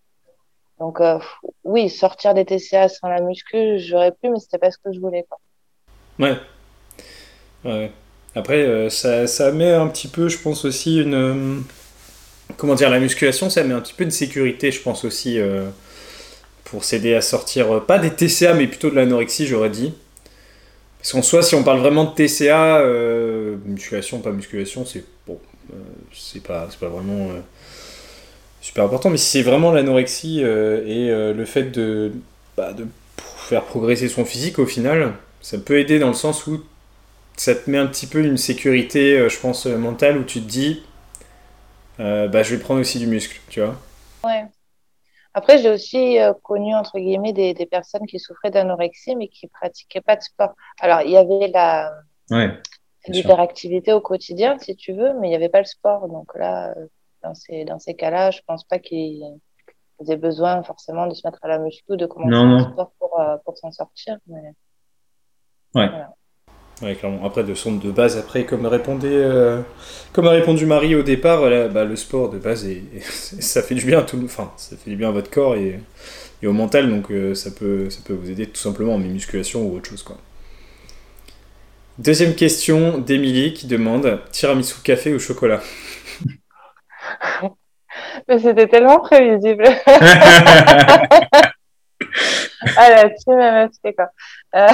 Donc, 0.82 1.00
euh, 1.00 1.20
oui, 1.62 1.88
sortir 1.88 2.34
des 2.34 2.44
TCA 2.44 2.88
sans 2.88 3.08
la 3.08 3.20
muscu, 3.20 3.78
j'aurais 3.78 4.10
pu, 4.10 4.28
mais 4.28 4.40
c'était 4.40 4.58
pas 4.58 4.72
ce 4.72 4.78
que 4.78 4.92
je 4.92 4.98
voulais. 4.98 5.24
Ouais. 6.18 6.34
Après, 8.34 8.62
euh, 8.62 8.90
ça, 8.90 9.28
ça, 9.28 9.52
met 9.52 9.70
un 9.70 9.86
petit 9.86 10.08
peu, 10.08 10.28
je 10.28 10.38
pense 10.38 10.64
aussi, 10.64 11.00
une 11.00 11.62
comment 12.56 12.74
dire, 12.74 12.90
la 12.90 12.98
musculation, 12.98 13.48
ça 13.48 13.62
met 13.62 13.74
un 13.74 13.80
petit 13.80 13.94
peu 13.94 14.04
de 14.04 14.10
sécurité, 14.10 14.72
je 14.72 14.82
pense 14.82 15.04
aussi, 15.04 15.38
euh, 15.38 15.68
pour 16.64 16.82
s'aider 16.82 17.14
à 17.14 17.20
sortir, 17.20 17.72
euh, 17.72 17.80
pas 17.80 18.00
des 18.00 18.10
TCA, 18.10 18.54
mais 18.54 18.66
plutôt 18.66 18.90
de 18.90 18.96
l'anorexie, 18.96 19.46
j'aurais 19.46 19.70
dit. 19.70 19.94
Parce 20.98 21.12
qu'en 21.12 21.22
soi, 21.22 21.42
si 21.42 21.54
on 21.54 21.62
parle 21.62 21.78
vraiment 21.78 22.04
de 22.04 22.14
TCA, 22.14 22.78
euh, 22.78 23.56
musculation, 23.64 24.18
pas 24.18 24.32
musculation, 24.32 24.84
c'est 24.84 25.04
bon, 25.26 25.38
c'est 26.12 26.42
pas 26.42 26.68
vraiment 26.80 27.30
super 28.62 28.84
important. 28.84 29.10
Mais 29.10 29.18
si 29.18 29.30
c'est 29.30 29.42
vraiment 29.42 29.70
l'anorexie 29.72 30.40
et 30.40 31.08
le 31.10 31.44
fait 31.44 31.64
de, 31.64 32.12
bah, 32.56 32.72
de 32.72 32.86
faire 33.18 33.64
progresser 33.64 34.08
son 34.08 34.24
physique 34.24 34.58
au 34.58 34.66
final, 34.66 35.12
ça 35.42 35.58
peut 35.58 35.78
aider 35.78 35.98
dans 35.98 36.08
le 36.08 36.14
sens 36.14 36.46
où 36.46 36.64
ça 37.36 37.54
te 37.54 37.68
met 37.68 37.78
un 37.78 37.86
petit 37.86 38.06
peu 38.06 38.24
une 38.24 38.38
sécurité, 38.38 39.28
je 39.28 39.38
pense, 39.38 39.66
mentale, 39.66 40.16
où 40.16 40.24
tu 40.24 40.40
te 40.40 40.48
dis, 40.48 40.82
euh, 42.00 42.28
bah, 42.28 42.42
je 42.42 42.54
vais 42.54 42.62
prendre 42.62 42.80
aussi 42.80 42.98
du 42.98 43.06
muscle, 43.06 43.40
tu 43.48 43.60
vois. 43.60 43.76
Ouais. 44.24 44.44
Après, 45.34 45.58
j'ai 45.58 45.70
aussi 45.70 46.18
euh, 46.18 46.32
connu, 46.42 46.74
entre 46.74 46.98
guillemets, 46.98 47.32
des, 47.32 47.54
des, 47.54 47.66
personnes 47.66 48.06
qui 48.06 48.18
souffraient 48.18 48.50
d'anorexie, 48.50 49.16
mais 49.16 49.28
qui 49.28 49.46
pratiquaient 49.48 50.00
pas 50.00 50.16
de 50.16 50.22
sport. 50.22 50.54
Alors, 50.80 51.02
il 51.02 51.10
y 51.10 51.16
avait 51.16 51.48
la 51.48 51.92
ouais, 52.30 52.50
l'hyperactivité 53.08 53.92
au 53.92 54.00
quotidien, 54.00 54.58
si 54.58 54.76
tu 54.76 54.92
veux, 54.92 55.14
mais 55.18 55.28
il 55.28 55.30
n'y 55.30 55.36
avait 55.36 55.48
pas 55.48 55.60
le 55.60 55.64
sport. 55.64 56.08
Donc 56.08 56.34
là, 56.34 56.74
euh, 56.76 56.86
dans 57.22 57.34
ces, 57.34 57.64
dans 57.64 57.78
ces 57.78 57.94
cas-là, 57.94 58.30
je 58.30 58.40
pense 58.46 58.64
pas 58.64 58.78
qu'ils 58.78 59.22
aient 60.08 60.16
besoin 60.16 60.62
forcément 60.62 61.06
de 61.06 61.14
se 61.14 61.26
mettre 61.26 61.38
à 61.42 61.48
la 61.48 61.58
muscu 61.58 61.92
ou 61.92 61.96
de 61.96 62.06
commencer 62.06 62.44
le 62.44 62.72
sport 62.72 62.92
pour, 62.98 63.20
pour 63.44 63.58
s'en 63.58 63.72
sortir. 63.72 64.18
Mais... 64.26 64.54
Ouais. 65.74 65.88
Ouais, 66.82 66.96
clairement. 66.96 67.24
Après, 67.24 67.44
de 67.44 67.54
son 67.54 67.76
de 67.76 67.90
base, 67.92 68.16
après, 68.16 68.44
comme 68.44 68.66
répondait, 68.66 69.08
euh, 69.12 69.60
comme 70.12 70.26
a 70.26 70.30
répondu 70.30 70.66
Marie 70.66 70.96
au 70.96 71.02
départ, 71.02 71.42
bah, 71.70 71.84
le 71.84 71.96
sport 71.96 72.28
de 72.28 72.38
base, 72.38 72.66
et, 72.66 72.82
ça 73.00 73.62
fait 73.62 73.76
du 73.76 73.86
bien 73.86 74.00
à 74.00 74.02
tout, 74.02 74.20
enfin, 74.24 74.52
ça 74.56 74.76
fait 74.76 74.90
du 74.90 74.96
bien 74.96 75.08
à 75.08 75.12
votre 75.12 75.30
corps 75.30 75.54
et, 75.54 75.80
et 76.42 76.46
au 76.46 76.52
mental, 76.52 76.90
donc 76.90 77.10
euh, 77.10 77.34
ça 77.34 77.50
peut, 77.52 77.88
ça 77.88 78.00
peut 78.04 78.14
vous 78.14 78.30
aider 78.30 78.46
tout 78.46 78.60
simplement 78.60 78.94
en 78.94 78.98
musculation 78.98 79.64
ou 79.64 79.76
autre 79.76 79.90
chose, 79.90 80.02
quoi. 80.02 80.16
Deuxième 81.98 82.34
question 82.34 82.98
d'Emilie 82.98 83.52
qui 83.52 83.66
demande 83.66 84.18
tiramisu 84.32 84.76
café 84.82 85.14
ou 85.14 85.18
chocolat? 85.18 85.60
Mais 88.28 88.38
c'était 88.38 88.68
tellement 88.68 89.00
prévisible. 89.00 89.64
ah, 92.76 93.08
tu 93.08 93.34
m'as 93.34 93.68
quoi. 93.68 94.10
Euh, 94.54 94.68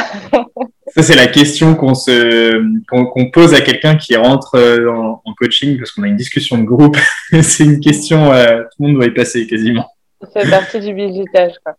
Ça, 0.89 1.03
c'est 1.03 1.17
la 1.17 1.27
question 1.27 1.75
qu'on 1.75 1.95
se, 1.95 2.63
qu'on, 2.89 3.31
pose 3.31 3.55
à 3.55 3.61
quelqu'un 3.61 3.97
qui 3.97 4.17
rentre 4.17 4.55
euh, 4.57 4.89
en, 4.91 5.35
coaching 5.37 5.79
parce 5.79 5.93
qu'on 5.93 6.03
a 6.03 6.09
une 6.09 6.17
discussion 6.17 6.59
de 6.59 6.65
groupe. 6.65 6.97
c'est 7.43 7.65
une 7.65 7.81
question, 7.81 8.33
euh, 8.33 8.63
tout 8.63 8.83
le 8.83 8.87
monde 8.87 8.95
doit 8.97 9.07
y 9.07 9.11
passer 9.11 9.47
quasiment. 9.47 9.87
C'est 10.33 10.49
partie 10.51 10.81
du 10.81 10.95
bisutage, 10.95 11.55
quoi. 11.65 11.77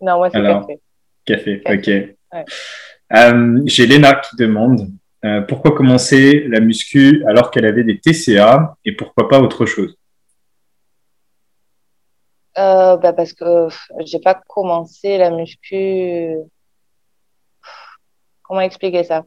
non, 0.00 0.16
moi, 0.16 0.30
c'est 0.30 0.42
café. 0.42 0.80
Café, 1.24 1.62
ok. 1.66 1.90
j'ai 3.66 3.86
Léna 3.86 4.14
qui 4.14 4.36
demande 4.36 4.88
pourquoi 5.48 5.72
commencer 5.72 6.44
la 6.48 6.60
muscu 6.60 7.24
alors 7.26 7.50
qu'elle 7.50 7.64
avait 7.66 7.84
des 7.84 7.98
TCA 7.98 8.76
et 8.84 8.92
pourquoi 8.92 9.28
pas 9.28 9.40
autre 9.40 9.66
chose? 9.66 9.96
Euh, 12.56 12.96
bah 12.96 13.12
parce 13.12 13.32
que 13.32 13.68
j'ai 14.00 14.20
pas 14.20 14.34
commencé 14.48 15.18
la 15.18 15.30
muscu. 15.30 16.36
Comment 18.42 18.60
expliquer 18.60 19.04
ça? 19.04 19.24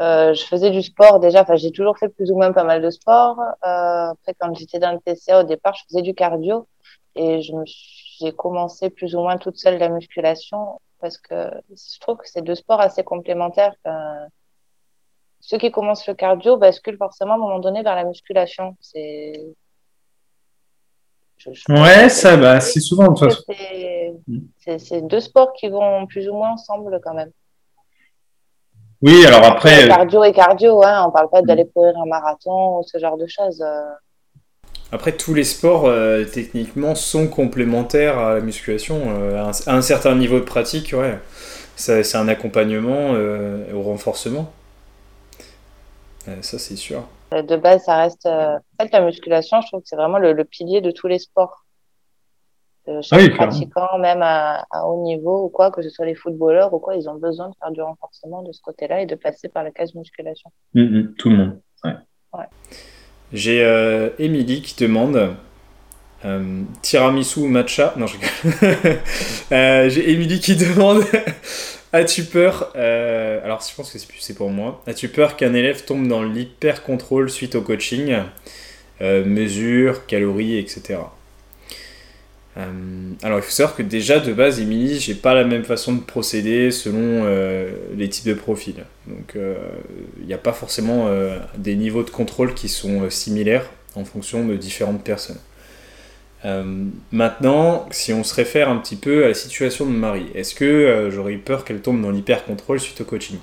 Euh, 0.00 0.34
Je 0.34 0.44
faisais 0.44 0.70
du 0.70 0.82
sport 0.82 1.20
déjà. 1.20 1.42
Enfin, 1.42 1.56
j'ai 1.56 1.70
toujours 1.72 1.98
fait 1.98 2.08
plus 2.08 2.30
ou 2.30 2.36
moins 2.36 2.52
pas 2.52 2.64
mal 2.64 2.82
de 2.82 2.90
sport. 2.90 3.38
Euh, 3.40 4.10
après, 4.10 4.34
quand 4.38 4.54
j'étais 4.54 4.78
dans 4.78 4.92
le 4.92 4.98
TCA 5.00 5.40
au 5.40 5.44
départ, 5.44 5.74
je 5.74 5.84
faisais 5.88 6.02
du 6.02 6.14
cardio 6.14 6.66
et 7.14 7.42
je 7.42 7.52
j'ai 8.20 8.32
commencé 8.32 8.90
plus 8.90 9.14
ou 9.14 9.20
moins 9.20 9.36
toute 9.36 9.56
seule 9.58 9.78
la 9.78 9.88
musculation 9.88 10.80
parce 11.00 11.18
que 11.18 11.50
je 11.70 11.98
trouve 12.00 12.18
que 12.18 12.28
c'est 12.28 12.42
deux 12.42 12.54
sports 12.54 12.80
assez 12.80 13.02
complémentaires. 13.04 13.74
Ceux 15.42 15.58
qui 15.58 15.72
commencent 15.72 16.06
le 16.06 16.14
cardio 16.14 16.56
basculent 16.56 16.96
forcément 16.96 17.32
à 17.32 17.34
un 17.34 17.40
moment 17.40 17.58
donné 17.58 17.82
vers 17.82 17.96
la 17.96 18.04
musculation. 18.04 18.76
C'est 18.80 19.32
ouais, 21.68 22.08
ça, 22.08 22.36
bah, 22.36 22.60
c'est 22.60 22.78
souvent 22.78 23.10
de 23.10 23.18
toute 23.18 23.44
C'est 24.78 25.02
deux 25.02 25.18
sports 25.18 25.52
qui 25.52 25.68
vont 25.68 26.06
plus 26.06 26.28
ou 26.28 26.34
moins 26.34 26.52
ensemble 26.52 27.00
quand 27.04 27.14
même. 27.14 27.32
Oui, 29.02 29.26
alors 29.26 29.42
après. 29.42 29.88
Cardio 29.88 30.22
et 30.22 30.32
cardio, 30.32 30.80
hein, 30.84 31.06
on 31.08 31.10
parle 31.10 31.28
pas 31.28 31.42
d'aller 31.42 31.68
courir 31.74 31.94
un 32.00 32.06
marathon 32.06 32.78
ou 32.78 32.82
ce 32.86 32.98
genre 32.98 33.18
de 33.18 33.26
choses. 33.26 33.60
Euh. 33.60 33.82
Après, 34.92 35.10
tous 35.10 35.34
les 35.34 35.42
sports, 35.42 35.86
euh, 35.86 36.24
techniquement, 36.24 36.94
sont 36.94 37.26
complémentaires 37.26 38.16
à 38.16 38.34
la 38.34 38.40
musculation. 38.40 39.00
Euh, 39.08 39.44
à, 39.44 39.74
un, 39.74 39.82
certain 39.82 40.14
niveau 40.14 40.38
de 40.38 40.44
pratique, 40.44 40.94
ouais. 40.96 41.18
C'est 41.74 42.14
un 42.14 42.28
accompagnement 42.28 43.10
au 43.74 43.82
renforcement. 43.82 44.52
Ça, 46.42 46.58
c'est 46.58 46.76
sûr. 46.76 47.06
De 47.30 47.56
base, 47.56 47.84
ça 47.84 47.96
reste. 47.96 48.26
Euh, 48.26 48.56
en 48.56 48.84
fait, 48.84 48.92
la 48.92 49.00
musculation, 49.00 49.60
je 49.60 49.68
trouve 49.68 49.80
que 49.80 49.88
c'est 49.88 49.96
vraiment 49.96 50.18
le, 50.18 50.44
pilier 50.44 50.80
de 50.80 50.90
tous 50.90 51.06
les 51.06 51.18
sports. 51.18 51.64
Euh, 52.88 53.00
chaque 53.00 53.34
pratiquant, 53.34 53.98
même 53.98 54.22
à, 54.22 54.64
haut 54.84 55.02
niveau 55.04 55.44
ou 55.44 55.48
quoi, 55.48 55.70
que 55.70 55.82
ce 55.82 55.88
soit 55.88 56.04
les 56.04 56.16
footballeurs 56.16 56.74
ou 56.74 56.80
quoi, 56.80 56.96
ils 56.96 57.08
ont 57.08 57.14
besoin 57.14 57.48
de 57.48 57.54
faire 57.60 57.70
du 57.70 57.80
renforcement 57.80 58.42
de 58.42 58.52
ce 58.52 58.60
côté-là 58.60 59.02
et 59.02 59.06
de 59.06 59.14
passer 59.14 59.48
par 59.48 59.62
la 59.62 59.70
case 59.70 59.94
musculation. 59.94 60.50
Mm, 60.74 60.82
mm, 60.82 61.14
tout 61.14 61.30
le 61.30 61.36
monde. 61.36 61.60
Ouais. 61.84 62.44
J'ai 63.32 63.64
euh, 63.64 64.10
Émilie 64.18 64.62
qui 64.62 64.82
demande 64.82 65.36
tiramisu 66.82 67.40
ou 67.40 67.48
matcha 67.48 67.94
Non, 67.96 68.06
je 68.06 68.16
rigole. 68.16 69.00
J'ai 69.90 70.10
Émilie 70.10 70.40
qui 70.40 70.54
demande 70.56 71.02
As-tu 71.92 72.24
peur 72.24 72.72
Alors, 72.74 73.60
je 73.68 73.74
pense 73.74 73.92
que 73.92 73.98
c'est 73.98 74.34
pour 74.34 74.50
moi. 74.50 74.82
As-tu 74.86 75.08
peur 75.08 75.36
qu'un 75.36 75.54
élève 75.54 75.84
tombe 75.84 76.08
dans 76.08 76.22
l'hyper-contrôle 76.22 77.30
suite 77.30 77.54
au 77.54 77.60
coaching 77.60 78.16
Mesures, 79.00 80.06
calories, 80.06 80.58
etc. 80.58 81.00
Euh, 82.58 83.12
alors 83.22 83.38
il 83.38 83.42
faut 83.42 83.50
savoir 83.50 83.74
que 83.74 83.82
déjà 83.82 84.20
de 84.20 84.32
base, 84.32 84.60
Emily, 84.60 85.00
j'ai 85.00 85.14
pas 85.14 85.34
la 85.34 85.44
même 85.44 85.64
façon 85.64 85.94
de 85.94 86.00
procéder 86.00 86.70
selon 86.70 87.22
euh, 87.24 87.70
les 87.96 88.08
types 88.08 88.26
de 88.26 88.34
profils. 88.34 88.84
Donc 89.06 89.36
euh, 89.36 89.56
il 90.20 90.26
n'y 90.26 90.34
a 90.34 90.38
pas 90.38 90.52
forcément 90.52 91.08
des 91.56 91.76
niveaux 91.76 92.02
de 92.02 92.10
contrôle 92.10 92.54
qui 92.54 92.68
sont 92.68 93.08
similaires 93.10 93.68
en 93.94 94.04
fonction 94.04 94.46
de 94.46 94.56
différentes 94.56 95.02
personnes. 95.02 95.38
Maintenant, 97.12 97.86
si 97.90 98.12
on 98.12 98.24
se 98.24 98.34
réfère 98.34 98.68
un 98.68 98.76
petit 98.76 98.96
peu 98.96 99.24
à 99.24 99.28
la 99.28 99.34
situation 99.34 99.86
de 99.86 99.92
Marie, 99.92 100.26
est-ce 100.34 100.54
que 100.54 101.08
j'aurais 101.12 101.34
eu 101.34 101.38
peur 101.38 101.64
qu'elle 101.64 101.80
tombe 101.80 102.00
dans 102.02 102.10
l'hyper-contrôle 102.10 102.80
suite 102.80 103.00
au 103.00 103.04
coaching? 103.04 103.38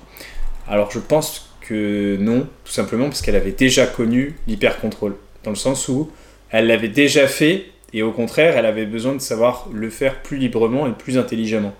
Alors 0.68 0.90
je 0.90 0.98
pense 0.98 1.50
que 1.60 2.16
non, 2.18 2.46
tout 2.64 2.72
simplement 2.72 3.06
parce 3.06 3.22
qu'elle 3.22 3.36
avait 3.36 3.52
déjà 3.52 3.86
connu 3.86 4.34
l'hyper-contrôle, 4.46 5.16
dans 5.44 5.50
le 5.50 5.56
sens 5.56 5.88
où 5.88 6.10
elle 6.50 6.66
l'avait 6.66 6.88
déjà 6.88 7.26
fait 7.26 7.66
et 7.92 8.02
au 8.02 8.12
contraire, 8.12 8.56
elle 8.56 8.66
avait 8.66 8.86
besoin 8.86 9.14
de 9.14 9.20
savoir 9.20 9.68
le 9.72 9.90
faire 9.90 10.22
plus 10.22 10.36
librement 10.36 10.86
et 10.86 10.92
plus 10.92 11.18
intelligemment. 11.18 11.74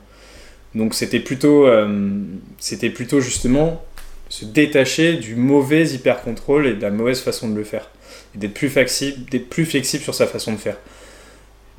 Donc 0.74 0.94
c'était 0.94 1.20
plutôt, 1.20 1.66
euh, 1.66 2.20
c'était 2.58 2.90
plutôt 2.90 3.20
justement 3.20 3.84
se 4.28 4.44
détacher 4.44 5.14
du 5.14 5.34
mauvais 5.34 5.88
hyper-contrôle 5.88 6.66
et 6.66 6.74
de 6.74 6.82
la 6.82 6.90
mauvaise 6.90 7.20
façon 7.20 7.48
de 7.48 7.56
le 7.56 7.64
faire. 7.64 7.90
Et 8.34 8.38
d'être 8.38 8.54
plus 8.54 8.68
flexible, 8.68 9.28
d'être 9.30 9.48
plus 9.48 9.66
flexible 9.66 10.02
sur 10.02 10.14
sa 10.14 10.26
façon 10.26 10.52
de 10.52 10.58
faire. 10.58 10.76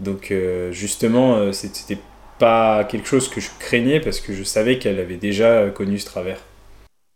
Donc 0.02 0.32
euh, 0.32 0.72
justement, 0.72 1.36
euh, 1.36 1.52
c'était 1.52 2.02
pas 2.39 2.84
quelque 2.86 3.08
chose 3.08 3.30
que 3.30 3.39
je 3.39 3.52
craignais 3.60 4.02
parce 4.02 4.20
que 4.20 4.34
je 4.34 4.43
savais 4.43 4.80
qu'elle 4.80 4.99
avait 4.99 5.18
déjà 5.18 5.70
connu 5.70 5.99
ce 5.99 6.06
travers. 6.08 6.39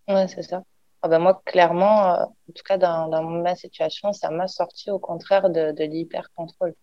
Ouais, 0.07 0.27
c'est 0.27 0.43
ça. 0.43 0.61
Ah 1.01 1.07
ben 1.07 1.19
moi, 1.19 1.41
clairement, 1.45 2.13
en 2.13 2.51
tout 2.53 2.63
cas 2.63 2.77
dans, 2.77 3.07
dans 3.07 3.23
ma 3.23 3.55
situation, 3.55 4.13
ça 4.13 4.29
m'a 4.29 4.47
sorti 4.47 4.91
au 4.91 4.99
contraire 4.99 5.49
de, 5.49 5.71
de 5.71 5.83
l'hyper-contrôle. 5.83 6.73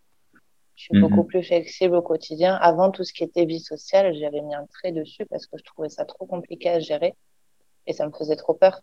Je 0.74 0.84
suis 0.84 1.00
beaucoup 1.00 1.22
mhm. 1.22 1.26
plus 1.26 1.44
flexible 1.44 1.94
au 1.94 2.03
quotidien. 2.03 2.57
Avant, 2.57 2.90
tout 2.90 3.05
ce 3.05 3.12
qui 3.12 3.22
était 3.22 3.44
vie 3.44 3.61
sociale, 3.61 4.14
j'avais 4.14 4.40
mis 4.40 4.55
un 4.55 4.66
trait 4.66 4.90
dessus 4.90 5.24
parce 5.26 5.46
que 5.46 5.57
je 5.57 5.64
trouvais 5.64 5.88
ça 5.88 6.05
trop 6.05 6.26
compliqué 6.26 6.70
à 6.70 6.80
gérer 6.80 7.14
et 7.86 7.92
ça 7.92 8.07
me 8.07 8.12
faisait 8.12 8.36
trop 8.36 8.55
peur. 8.55 8.80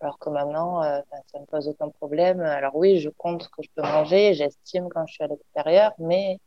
Alors 0.00 0.18
que 0.18 0.30
maintenant, 0.30 0.82
euh, 0.82 1.00
ça 1.30 1.38
ne 1.38 1.44
pose 1.44 1.68
aucun 1.68 1.90
problème. 1.90 2.40
Alors 2.40 2.74
oui, 2.74 3.00
je 3.00 3.10
compte 3.10 3.42
ce 3.42 3.48
que 3.48 3.62
je 3.62 3.68
peux 3.74 3.82
manger, 3.82 4.34
j'estime 4.34 4.88
quand 4.88 5.06
je 5.06 5.14
suis 5.14 5.24
à 5.24 5.26
l'extérieur, 5.26 5.92
mais 5.98 6.38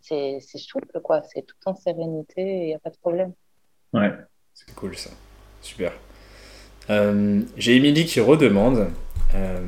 c'est 0.00 0.40
souple, 0.56 1.00
quoi. 1.00 1.22
C'est 1.22 1.42
tout 1.42 1.56
en 1.66 1.74
sérénité, 1.74 2.42
il 2.42 2.66
n'y 2.66 2.74
a 2.74 2.78
pas 2.78 2.90
de 2.90 2.98
problème. 2.98 3.32
Ouais, 3.92 4.12
c'est 4.54 4.74
cool 4.74 4.96
ça. 4.96 5.10
Super. 5.62 5.92
Euh, 6.90 7.40
j'ai 7.56 7.76
Émilie 7.76 8.04
qui 8.04 8.20
redemande. 8.20 8.88
Euh, 9.34 9.60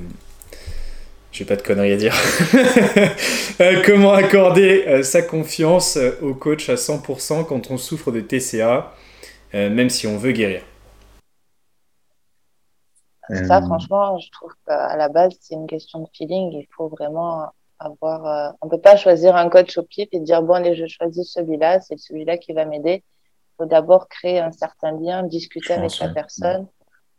j'ai 1.30 1.44
pas 1.44 1.56
de 1.56 1.62
conneries 1.62 1.92
à 1.92 1.96
dire. 1.96 2.14
Euh, 3.60 3.82
comment 3.84 4.12
accorder 4.12 5.02
sa 5.04 5.22
confiance 5.22 5.98
au 6.20 6.34
coach 6.34 6.68
à 6.68 6.74
100% 6.74 7.44
quand 7.44 7.70
on 7.70 7.76
souffre 7.76 8.10
de 8.10 8.20
TCA, 8.20 8.92
même 9.52 9.90
si 9.90 10.06
on 10.06 10.16
veut 10.16 10.32
guérir? 10.32 10.62
Ça, 13.28 13.62
franchement, 13.62 14.18
je 14.18 14.30
trouve 14.30 14.52
qu'à 14.66 14.96
la 14.96 15.08
base, 15.08 15.34
c'est 15.40 15.54
une 15.54 15.66
question 15.66 16.00
de 16.00 16.08
feeling. 16.12 16.52
Il 16.52 16.66
faut 16.76 16.88
vraiment 16.88 17.46
avoir. 17.78 18.54
on 18.60 18.68
peut 18.68 18.80
pas 18.80 18.96
choisir 18.96 19.36
un 19.36 19.48
coach 19.48 19.78
au 19.78 19.82
pif 19.82 20.08
et 20.12 20.20
dire 20.20 20.42
bon, 20.42 20.54
allez, 20.54 20.74
je 20.74 20.86
choisis 20.86 21.32
celui-là, 21.32 21.80
c'est 21.80 21.98
celui-là 21.98 22.36
qui 22.36 22.52
va 22.52 22.64
m'aider. 22.64 23.04
Il 23.04 23.54
faut 23.58 23.66
d'abord 23.66 24.08
créer 24.08 24.40
un 24.40 24.50
certain 24.50 24.92
lien, 24.98 25.22
discuter 25.22 25.74
avec 25.74 25.96
la 26.00 26.08
personne 26.08 26.66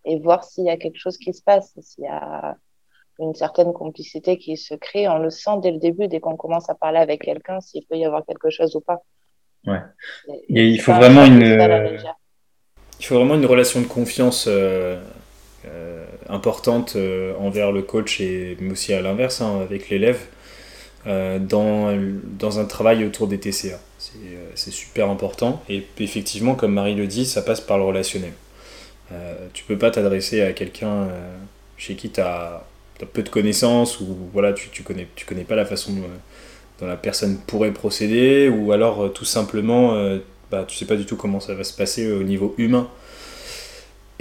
et 0.06 0.20
voir 0.20 0.44
s'il 0.44 0.66
y 0.66 0.70
a 0.70 0.78
quelque 0.78 1.00
chose 1.00 1.18
qui 1.18 1.34
se 1.34 1.42
passe. 1.42 1.74
S'il 1.80 2.04
y 2.04 2.08
a 2.08 2.58
une 3.20 3.36
certaine 3.36 3.74
complicité 3.74 4.38
qui 4.38 4.58
se 4.58 4.74
crée. 4.74 5.08
On 5.08 5.20
le 5.20 5.30
sent 5.30 5.52
dès 5.62 5.72
le 5.72 5.78
début, 5.78 6.08
dès 6.08 6.20
qu'on 6.20 6.36
commence 6.36 6.70
à 6.70 6.76
parler 6.76 7.00
avec 7.00 7.22
quelqu'un, 7.22 7.60
s'il 7.62 7.86
peut 7.86 7.98
y 7.98 8.06
avoir 8.06 8.26
quelque 8.26 8.50
chose 8.50 8.76
ou 8.76 8.82
pas. 8.82 9.02
Ouais. 9.66 9.80
il 10.50 10.82
faut 10.82 10.94
vraiment 10.94 11.24
une. 11.24 11.42
Il 13.00 13.06
faut 13.06 13.16
vraiment 13.16 13.36
une 13.36 13.46
relation 13.46 13.82
de 13.82 13.88
confiance 13.88 14.48
euh, 14.48 14.52
euh, 14.52 15.04
importante 16.34 16.96
euh, 16.96 17.34
envers 17.40 17.72
le 17.72 17.82
coach 17.82 18.20
et 18.20 18.58
mais 18.60 18.72
aussi 18.72 18.94
à 18.94 19.02
l'inverse 19.02 19.42
hein, 19.42 19.62
avec 19.62 19.90
l'élève 19.90 20.20
dans, 21.06 21.94
dans 22.40 22.60
un 22.60 22.66
travail 22.66 23.04
autour 23.04 23.28
des 23.28 23.38
TCA. 23.38 23.78
C'est 24.56 24.72
super 24.72 25.10
important 25.10 25.62
et 25.68 25.86
effectivement, 26.00 26.56
comme 26.56 26.74
Marie 26.74 26.96
le 26.96 27.08
dit, 27.08 27.26
ça 27.26 27.42
passe 27.42 27.60
par 27.60 27.78
le 27.78 27.84
relationnel. 27.84 28.32
tu 29.52 29.66
peux 29.66 29.78
pas 29.78 29.92
t'adresser 29.92 30.42
à 30.42 30.54
quelqu'un 30.54 31.10
chez 31.76 31.96
qui 31.96 32.10
tu 32.10 32.22
as 32.22 32.64
peu 33.06 33.24
de 33.24 33.30
connaissances 33.30 34.00
ou 34.00 34.16
voilà, 34.32 34.54
tu, 34.54 34.70
tu, 34.70 34.84
connais, 34.84 35.08
tu 35.16 35.26
connais 35.26 35.44
pas 35.44 35.56
la 35.56 35.66
façon 35.66 35.92
euh, 35.92 36.08
dont 36.80 36.88
la 36.88 36.96
personne 36.96 37.38
pourrait 37.48 37.72
procéder 37.72 38.50
ou 38.50 38.72
alors 38.72 39.04
euh, 39.04 39.10
tout 39.10 39.26
simplement 39.26 39.94
euh, 39.94 40.20
bah, 40.52 40.66
tu 40.68 40.76
sais 40.76 40.86
pas 40.86 40.96
du 40.96 41.06
tout 41.06 41.16
comment 41.16 41.40
ça 41.40 41.54
va 41.54 41.64
se 41.64 41.74
passer 41.74 42.12
au 42.12 42.24
niveau 42.24 42.54
humain. 42.58 42.88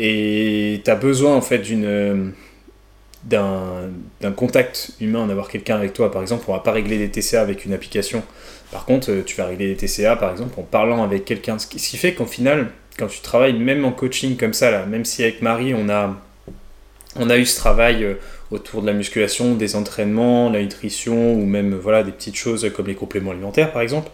Et 0.05 0.81
tu 0.85 0.91
as 0.91 0.97
besoin 0.97 1.37
en 1.37 1.41
fait 1.41 1.59
d'une 1.59 2.33
d'un 3.25 4.33
contact 4.35 4.91
humain, 5.01 5.29
d'avoir 5.29 5.49
quelqu'un 5.49 5.77
avec 5.77 5.93
toi. 5.93 6.11
Par 6.11 6.23
exemple, 6.23 6.45
on 6.49 6.53
va 6.53 6.59
pas 6.59 6.73
régler 6.73 6.99
des 6.99 7.09
TCA 7.09 7.41
avec 7.41 7.65
une 7.65 7.73
application. 7.73 8.25
Par 8.73 8.85
contre, 8.85 9.23
tu 9.25 9.37
vas 9.37 9.47
régler 9.47 9.73
des 9.73 9.87
TCA, 9.87 10.17
par 10.17 10.33
exemple, 10.33 10.59
en 10.59 10.65
parlant 10.65 11.05
avec 11.05 11.25
quelqu'un. 11.25 11.57
Ce 11.61 11.69
qui 11.69 11.97
fait 11.97 12.15
qu'au 12.15 12.27
final, 12.27 12.71
quand 12.99 13.07
tu 13.07 13.21
travailles 13.21 13.53
même 13.53 13.85
en 13.85 13.93
coaching 13.93 14.37
comme 14.37 14.55
ça, 14.55 14.87
même 14.87 15.05
si 15.05 15.23
avec 15.23 15.41
Marie, 15.41 15.73
on 15.73 15.89
a, 15.89 16.17
on 17.15 17.31
a 17.31 17.39
eu 17.39 17.47
ce 17.47 17.57
travail 17.57 18.17
autour 18.51 18.83
de 18.83 18.89
la 18.89 18.93
musculation, 18.93 19.55
des 19.55 19.77
entraînements, 19.77 20.51
la 20.51 20.61
nutrition 20.61 21.35
ou 21.35 21.47
même 21.47 21.75
voilà, 21.75 22.03
des 22.03 22.13
petites 22.13 22.37
choses 22.37 22.69
comme 22.75 22.89
les 22.89 22.97
compléments 22.97 23.31
alimentaires 23.31 23.73
par 23.73 23.83
exemple, 23.83 24.11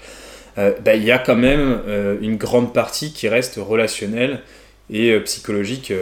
euh, 0.59 0.73
bah, 0.85 0.95
il 0.95 1.05
y 1.05 1.11
a 1.11 1.19
quand 1.19 1.37
même 1.37 1.81
euh, 1.87 2.17
une 2.21 2.37
grande 2.37 2.73
partie 2.73 3.13
qui 3.13 3.29
reste 3.29 3.57
relationnelle 3.57 4.43
et 4.91 5.11
euh, 5.11 5.21
psychologique, 5.21 5.93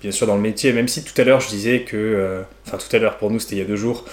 bien 0.00 0.10
sûr 0.10 0.26
dans 0.26 0.36
le 0.36 0.42
métier, 0.42 0.72
même 0.72 0.88
si 0.88 1.04
tout 1.04 1.18
à 1.20 1.24
l'heure 1.24 1.40
je 1.40 1.48
disais 1.48 1.82
que, 1.82 2.42
enfin 2.66 2.78
tout 2.78 2.94
à 2.94 2.98
l'heure 2.98 3.18
pour 3.18 3.30
nous 3.30 3.38
c'était 3.38 3.56
il 3.56 3.58
y 3.58 3.62
a 3.62 3.66
deux 3.66 3.76
jours, 3.76 4.04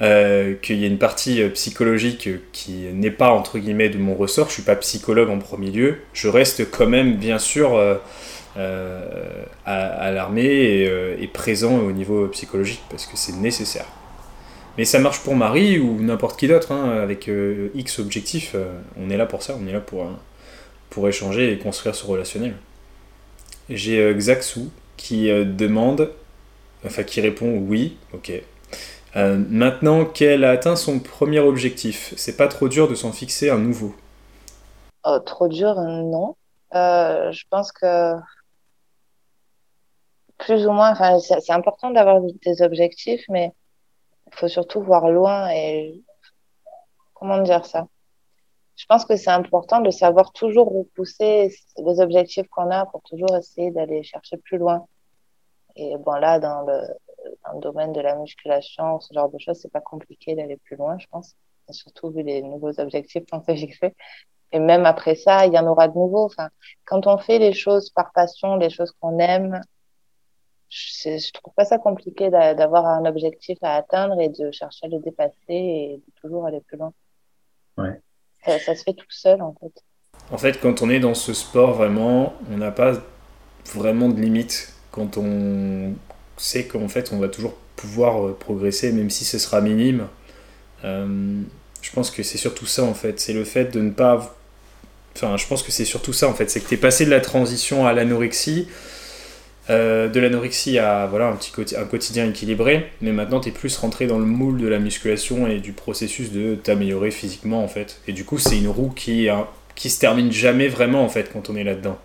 qu'il 0.00 0.76
y 0.76 0.84
a 0.84 0.86
une 0.86 0.98
partie 0.98 1.42
psychologique 1.50 2.28
qui 2.52 2.72
n'est 2.92 3.10
pas 3.10 3.30
entre 3.30 3.58
guillemets 3.58 3.88
de 3.88 3.98
mon 3.98 4.14
ressort, 4.14 4.48
je 4.48 4.54
suis 4.54 4.62
pas 4.62 4.76
psychologue 4.76 5.30
en 5.30 5.38
premier 5.38 5.70
lieu, 5.70 5.96
je 6.12 6.28
reste 6.28 6.70
quand 6.70 6.86
même 6.86 7.16
bien 7.16 7.38
sûr 7.38 7.78
euh, 8.56 9.44
à, 9.66 10.12
l'armée 10.12 10.86
euh, 10.86 11.16
et, 11.18 11.26
présent 11.26 11.76
au 11.76 11.90
niveau 11.90 12.28
psychologique 12.28 12.82
parce 12.88 13.06
que 13.06 13.16
c'est 13.16 13.34
nécessaire. 13.34 13.86
Mais 14.78 14.84
ça 14.84 15.00
marche 15.00 15.20
pour 15.20 15.34
Marie 15.34 15.80
ou 15.80 16.00
n'importe 16.00 16.38
qui 16.38 16.46
d'autre, 16.46 16.70
hein, 16.70 16.90
avec 17.02 17.28
euh, 17.28 17.70
X 17.74 17.98
objectifs, 17.98 18.54
on 18.96 19.10
est 19.10 19.16
là 19.16 19.26
pour 19.26 19.42
ça, 19.42 19.56
on 19.60 19.66
est 19.66 19.72
là 19.72 19.80
pour, 19.80 20.06
pour 20.90 21.08
échanger 21.08 21.52
et 21.52 21.58
construire 21.58 21.96
ce 21.96 22.06
relationnel. 22.06 22.54
J'ai 23.68 24.12
Xaxu 24.14 24.60
qui 24.96 25.26
demande, 25.28 26.10
enfin 26.86 27.02
qui 27.04 27.20
répond 27.20 27.58
oui, 27.58 27.96
ok. 28.14 28.32
maintenant 29.16 30.04
qu'elle 30.06 30.44
a 30.44 30.50
atteint 30.52 30.76
son 30.76 31.00
premier 31.00 31.40
objectif, 31.40 32.14
c'est 32.16 32.36
pas 32.36 32.48
trop 32.48 32.68
dur 32.68 32.88
de 32.88 32.94
s'en 32.96 33.12
fixer 33.12 33.50
un 33.50 33.58
nouveau? 33.58 33.94
Oh, 35.04 35.18
Trop 35.20 35.48
dur, 35.48 35.74
non. 35.80 36.36
je 36.72 37.44
pense 37.50 37.72
que 37.72 38.14
plus 40.38 40.66
ou 40.66 40.72
moins, 40.72 40.90
enfin, 40.92 41.18
c'est 41.20 41.52
important 41.52 41.90
d'avoir 41.90 42.20
des 42.20 42.62
objectifs, 42.62 43.24
mais 43.28 43.52
il 44.32 44.36
faut 44.36 44.48
surtout 44.48 44.82
voir 44.82 45.10
loin 45.10 45.50
et 45.50 46.02
comment 47.14 47.38
dire 47.42 47.64
ça? 47.66 47.86
Je 48.76 48.86
pense 48.86 49.04
que 49.04 49.16
c'est 49.16 49.30
important 49.30 49.80
de 49.80 49.90
savoir 49.90 50.32
toujours 50.32 50.72
repousser 50.72 51.54
les 51.76 52.00
objectifs 52.00 52.48
qu'on 52.48 52.70
a 52.70 52.86
pour 52.86 53.02
toujours 53.02 53.36
essayer 53.36 53.70
d'aller 53.70 54.02
chercher 54.02 54.36
plus 54.36 54.58
loin. 54.58 54.86
Et 55.76 55.96
bon, 55.98 56.12
là, 56.14 56.38
dans 56.40 56.62
le, 56.62 56.80
domaine 57.60 57.92
de 57.92 58.00
la 58.00 58.16
musculation, 58.16 59.00
ce 59.00 59.14
genre 59.14 59.30
de 59.30 59.38
choses, 59.38 59.58
c'est 59.60 59.72
pas 59.72 59.80
compliqué 59.80 60.34
d'aller 60.34 60.56
plus 60.56 60.76
loin, 60.76 60.98
je 60.98 61.06
pense. 61.06 61.36
surtout 61.70 62.10
vu 62.10 62.22
les 62.22 62.42
nouveaux 62.42 62.78
objectifs 62.80 63.24
qu'on 63.30 63.42
s'est 63.42 63.56
fixés. 63.56 63.94
Et 64.52 64.58
même 64.58 64.86
après 64.86 65.14
ça, 65.14 65.46
il 65.46 65.52
y 65.52 65.58
en 65.58 65.66
aura 65.66 65.88
de 65.88 65.94
nouveaux. 65.94 66.24
Enfin, 66.24 66.50
quand 66.84 67.06
on 67.06 67.18
fait 67.18 67.38
les 67.38 67.52
choses 67.52 67.90
par 67.90 68.12
passion, 68.12 68.56
les 68.56 68.70
choses 68.70 68.92
qu'on 69.00 69.18
aime, 69.18 69.60
je, 70.68 71.18
je 71.18 71.32
trouve 71.32 71.54
pas 71.54 71.64
ça 71.64 71.78
compliqué 71.78 72.30
d'avoir 72.30 72.86
un 72.86 73.04
objectif 73.04 73.58
à 73.62 73.76
atteindre 73.76 74.20
et 74.20 74.28
de 74.28 74.50
chercher 74.50 74.86
à 74.86 74.88
le 74.88 74.98
dépasser 74.98 75.34
et 75.48 76.02
de 76.06 76.12
toujours 76.20 76.46
aller 76.46 76.60
plus 76.60 76.76
loin. 76.76 76.92
Ouais. 77.76 78.00
Ça, 78.46 78.58
se 78.74 78.82
fait 78.82 78.94
tout 78.94 79.06
seul 79.10 79.40
en 79.42 79.54
fait. 79.60 79.72
En 80.30 80.38
fait, 80.38 80.60
quand 80.60 80.82
on 80.82 80.90
est 80.90 81.00
dans 81.00 81.14
ce 81.14 81.32
sport, 81.34 81.74
vraiment, 81.74 82.34
on 82.50 82.56
n'a 82.58 82.70
pas 82.70 82.94
vraiment 83.74 84.08
de 84.08 84.20
limite. 84.20 84.74
Quand 84.90 85.16
on 85.18 85.94
sait 86.36 86.66
qu'en 86.66 86.88
fait, 86.88 87.12
on 87.12 87.18
va 87.18 87.28
toujours 87.28 87.54
pouvoir 87.76 88.26
euh, 88.26 88.36
progresser, 88.38 88.92
même 88.92 89.10
si 89.10 89.24
ce 89.24 89.38
sera 89.38 89.60
minime. 89.60 90.08
Euh, 90.84 91.42
Je 91.82 91.90
pense 91.92 92.10
que 92.10 92.22
c'est 92.22 92.38
surtout 92.38 92.66
ça 92.66 92.84
en 92.84 92.94
fait. 92.94 93.20
C'est 93.20 93.32
le 93.34 93.44
fait 93.44 93.66
de 93.66 93.80
ne 93.80 93.90
pas. 93.90 94.36
Enfin, 95.16 95.36
je 95.36 95.46
pense 95.46 95.62
que 95.62 95.72
c'est 95.72 95.84
surtout 95.84 96.12
ça 96.12 96.28
en 96.28 96.34
fait. 96.34 96.50
C'est 96.50 96.60
que 96.60 96.68
tu 96.68 96.74
es 96.74 96.78
passé 96.78 97.04
de 97.04 97.10
la 97.10 97.20
transition 97.20 97.86
à 97.86 97.92
l'anorexie. 97.92 98.68
Euh, 99.70 100.10
de 100.10 100.20
l'anorexie 100.20 100.78
à 100.78 101.06
voilà, 101.06 101.28
un, 101.28 101.36
petit 101.36 101.50
quotidien 101.50 102.28
équilibré, 102.28 102.90
mais 103.00 103.12
maintenant 103.12 103.40
tu 103.40 103.48
es 103.48 103.52
plus 103.52 103.74
rentré 103.78 104.06
dans 104.06 104.18
le 104.18 104.26
moule 104.26 104.60
de 104.60 104.68
la 104.68 104.78
musculation 104.78 105.46
et 105.46 105.58
du 105.58 105.72
processus 105.72 106.32
de 106.32 106.54
t'améliorer 106.54 107.10
physiquement 107.10 107.64
en 107.64 107.68
fait. 107.68 107.98
Et 108.06 108.12
du 108.12 108.26
coup, 108.26 108.36
c'est 108.36 108.58
une 108.58 108.68
roue 108.68 108.90
qui, 108.90 109.28
qui 109.74 109.88
se 109.88 109.98
termine 109.98 110.30
jamais 110.30 110.68
vraiment 110.68 111.02
en 111.02 111.08
fait 111.08 111.32
quand 111.32 111.48
on 111.48 111.56
est 111.56 111.64
là-dedans. 111.64 111.96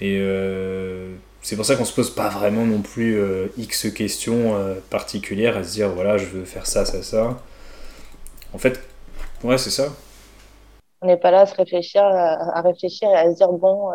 Et 0.00 0.18
euh, 0.20 1.14
c'est 1.40 1.54
pour 1.54 1.64
ça 1.64 1.76
qu'on 1.76 1.84
se 1.84 1.94
pose 1.94 2.12
pas 2.12 2.30
vraiment 2.30 2.66
non 2.66 2.82
plus 2.82 3.16
euh, 3.16 3.46
X 3.56 3.92
questions 3.94 4.56
particulières 4.90 5.56
à 5.56 5.62
se 5.62 5.72
dire 5.74 5.90
voilà, 5.90 6.18
je 6.18 6.26
veux 6.26 6.44
faire 6.44 6.66
ça, 6.66 6.84
ça, 6.84 7.04
ça. 7.04 7.38
En 8.52 8.58
fait, 8.58 8.80
ouais, 9.44 9.56
c'est 9.56 9.70
ça. 9.70 9.92
On 11.00 11.06
n'est 11.06 11.16
pas 11.16 11.30
là 11.30 11.42
à 11.42 11.46
se 11.46 11.54
réfléchir, 11.54 12.02
à 12.02 12.60
réfléchir 12.62 13.08
et 13.08 13.14
à 13.14 13.30
se 13.30 13.36
dire 13.36 13.52
bon 13.52 13.92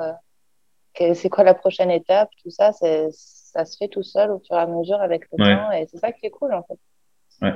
c'est 0.96 1.30
quoi 1.30 1.44
la 1.44 1.54
prochaine 1.54 1.92
étape, 1.92 2.30
tout 2.44 2.52
ça, 2.52 2.72
ça 2.74 3.66
se 3.66 3.78
fait 3.78 3.88
tout 3.88 4.04
seul 4.04 4.32
au 4.32 4.40
fur 4.40 4.56
et 4.58 4.60
à 4.60 4.68
mesure 4.68 5.02
avec 5.02 5.24
le 5.32 5.38
temps 5.38 5.72
et 5.72 5.88
c'est 5.92 5.98
ça 5.98 6.12
qui 6.12 6.26
est 6.26 6.30
cool 6.30 6.54
en 6.54 6.64
fait. 6.64 6.78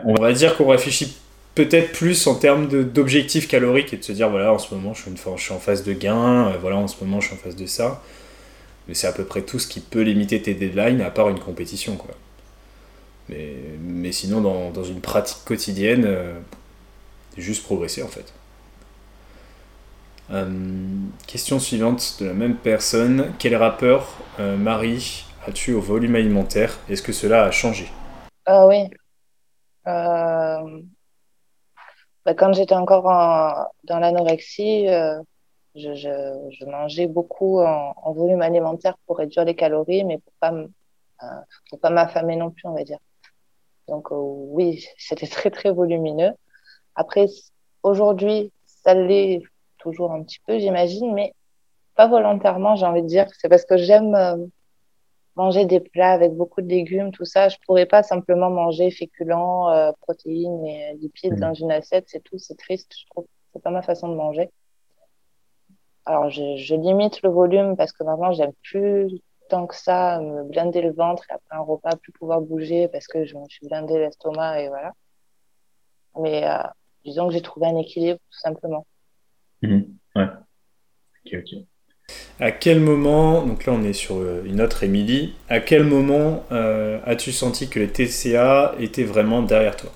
On 0.05 0.15
va 0.15 0.33
dire 0.33 0.57
qu'on 0.57 0.67
réfléchit 0.67 1.15
peut-être 1.53 1.93
plus 1.93 2.27
en 2.27 2.35
termes 2.35 2.67
d'objectifs 2.67 3.47
caloriques 3.47 3.93
et 3.93 3.97
de 3.97 4.03
se 4.03 4.11
dire 4.11 4.29
voilà 4.29 4.53
en 4.53 4.59
ce 4.59 4.73
moment 4.73 4.93
je 4.93 5.03
suis, 5.03 5.11
une, 5.11 5.17
je 5.17 5.41
suis 5.41 5.53
en 5.53 5.59
phase 5.59 5.83
de 5.83 5.93
gain, 5.93 6.49
euh, 6.49 6.57
voilà 6.59 6.77
en 6.77 6.87
ce 6.87 7.01
moment 7.03 7.21
je 7.21 7.27
suis 7.27 7.35
en 7.35 7.39
phase 7.39 7.55
de 7.55 7.65
ça. 7.65 8.01
Mais 8.87 8.93
c'est 8.93 9.07
à 9.07 9.13
peu 9.13 9.25
près 9.25 9.41
tout 9.41 9.57
ce 9.57 9.67
qui 9.67 9.79
peut 9.79 10.01
limiter 10.01 10.41
tes 10.41 10.53
deadlines 10.53 11.01
à 11.01 11.09
part 11.09 11.29
une 11.29 11.39
compétition 11.39 11.95
quoi. 11.95 12.13
Mais, 13.29 13.55
mais 13.81 14.11
sinon 14.11 14.41
dans, 14.41 14.69
dans 14.69 14.83
une 14.83 15.01
pratique 15.01 15.43
quotidienne, 15.45 16.03
euh, 16.05 16.33
juste 17.37 17.63
progresser 17.63 18.03
en 18.03 18.07
fait. 18.07 18.33
Euh, 20.31 20.49
question 21.27 21.59
suivante 21.59 22.17
de 22.19 22.25
la 22.25 22.33
même 22.33 22.55
personne. 22.57 23.33
Quel 23.37 23.55
rappeur, 23.55 24.07
euh, 24.39 24.57
Marie, 24.57 25.25
as-tu 25.45 25.73
au 25.73 25.81
volume 25.81 26.15
alimentaire? 26.15 26.79
Est-ce 26.89 27.03
que 27.03 27.11
cela 27.11 27.43
a 27.45 27.51
changé? 27.51 27.91
Ah 28.45 28.65
oui. 28.65 28.89
Euh, 29.87 30.81
bah, 32.25 32.33
quand 32.33 32.53
j'étais 32.53 32.73
encore 32.73 33.03
dans 33.83 33.99
l'anorexie, 33.99 34.87
je, 35.75 36.65
mangeais 36.65 37.07
beaucoup 37.07 37.59
en, 37.59 38.13
volume 38.13 38.41
alimentaire 38.41 38.97
pour 39.05 39.17
réduire 39.17 39.45
les 39.45 39.55
calories, 39.55 40.03
mais 40.03 40.17
pour 40.17 40.33
pas 40.39 40.53
pas 41.81 41.89
m'affamer 41.89 42.35
non 42.35 42.51
plus, 42.51 42.67
on 42.67 42.73
va 42.73 42.83
dire. 42.83 42.99
Donc 43.87 44.07
oui, 44.09 44.85
c'était 44.97 45.27
très 45.27 45.51
très 45.51 45.71
volumineux. 45.71 46.31
Après, 46.95 47.27
aujourd'hui, 47.83 48.51
ça 48.65 48.95
l'est 48.95 49.43
toujours 49.85 50.11
un 50.11 50.23
petit 50.23 50.39
peu, 50.45 50.57
j'imagine, 50.57 51.13
mais 51.13 51.33
pas 51.95 52.07
volontairement, 52.07 52.75
j'ai 52.75 52.85
envie 52.85 53.03
de 53.03 53.07
dire. 53.07 53.27
C'est 53.39 53.49
parce 53.49 53.65
que 53.65 53.77
j'aime 53.77 54.15
euh, 54.15 54.37
manger 55.35 55.65
des 55.65 55.79
plats 55.79 56.11
avec 56.11 56.33
beaucoup 56.33 56.61
de 56.61 56.67
légumes, 56.67 57.11
tout 57.11 57.25
ça. 57.25 57.49
Je 57.49 57.57
pourrais 57.65 57.85
pas 57.85 58.03
simplement 58.03 58.49
manger 58.49 58.91
féculents, 58.91 59.69
euh, 59.71 59.91
protéines 60.01 60.65
et 60.65 60.95
lipides 60.95 61.33
mmh. 61.33 61.39
dans 61.39 61.53
une 61.53 61.71
assiette, 61.71 62.05
c'est 62.07 62.23
tout. 62.23 62.37
C'est 62.37 62.57
triste, 62.57 62.91
je 62.97 63.05
trouve. 63.11 63.27
C'est 63.53 63.61
pas 63.61 63.71
ma 63.71 63.81
façon 63.81 64.09
de 64.09 64.15
manger. 64.15 64.49
Alors, 66.05 66.29
je, 66.29 66.75
limite 66.75 67.21
le 67.23 67.29
volume 67.29 67.75
parce 67.77 67.91
que 67.91 68.03
maintenant, 68.03 68.31
j'aime 68.31 68.53
plus 68.63 69.09
tant 69.49 69.65
que 69.67 69.75
ça 69.75 70.19
me 70.19 70.43
blinder 70.43 70.81
le 70.81 70.91
ventre 70.91 71.23
et 71.29 71.33
après 71.33 71.55
un 71.55 71.61
repas, 71.61 71.95
plus 71.95 72.11
pouvoir 72.11 72.41
bouger 72.41 72.87
parce 72.87 73.07
que 73.07 73.25
je 73.25 73.37
me 73.37 73.45
suis 73.47 73.65
blindé 73.67 73.97
l'estomac 73.97 74.61
et 74.61 74.67
voilà. 74.69 74.91
Mais 76.19 76.47
euh, 76.47 76.57
disons 77.03 77.27
que 77.27 77.33
j'ai 77.33 77.41
trouvé 77.41 77.67
un 77.67 77.77
équilibre, 77.77 78.19
tout 78.31 78.39
simplement. 78.39 78.85
Mhm. 79.65 79.97
Ouais. 80.15 80.27
Ok, 81.25 81.33
ok. 81.39 81.63
À 82.39 82.51
quel 82.51 82.79
moment, 82.79 83.41
donc 83.43 83.65
là 83.65 83.73
on 83.73 83.83
est 83.83 83.93
sur 83.93 84.17
euh, 84.17 84.43
une 84.45 84.61
autre 84.61 84.83
Émilie, 84.83 85.35
à 85.49 85.59
quel 85.59 85.83
moment 85.83 86.43
euh, 86.51 86.99
as-tu 87.05 87.31
senti 87.31 87.67
que 87.69 87.79
les 87.79 87.87
TCA 87.87 88.75
étaient 88.79 89.03
vraiment 89.03 89.41
derrière 89.41 89.75
toi? 89.75 89.89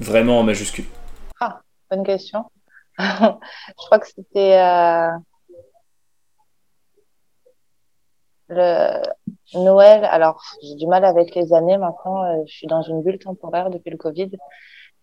Vraiment 0.00 0.38
en 0.40 0.42
majuscule? 0.44 0.86
Ah, 1.40 1.60
bonne 1.90 2.04
question. 2.04 2.44
je 2.98 3.04
crois 3.76 3.98
que 3.98 4.06
c'était 4.06 4.58
euh, 4.58 5.10
le 8.48 9.02
Noël. 9.54 10.04
Alors, 10.06 10.42
j'ai 10.62 10.76
du 10.76 10.86
mal 10.86 11.04
avec 11.04 11.34
les 11.34 11.52
années 11.52 11.76
maintenant, 11.76 12.44
je 12.46 12.52
suis 12.52 12.66
dans 12.66 12.82
une 12.82 13.02
bulle 13.02 13.18
temporaire 13.18 13.68
depuis 13.68 13.90
le 13.90 13.98
Covid, 13.98 14.30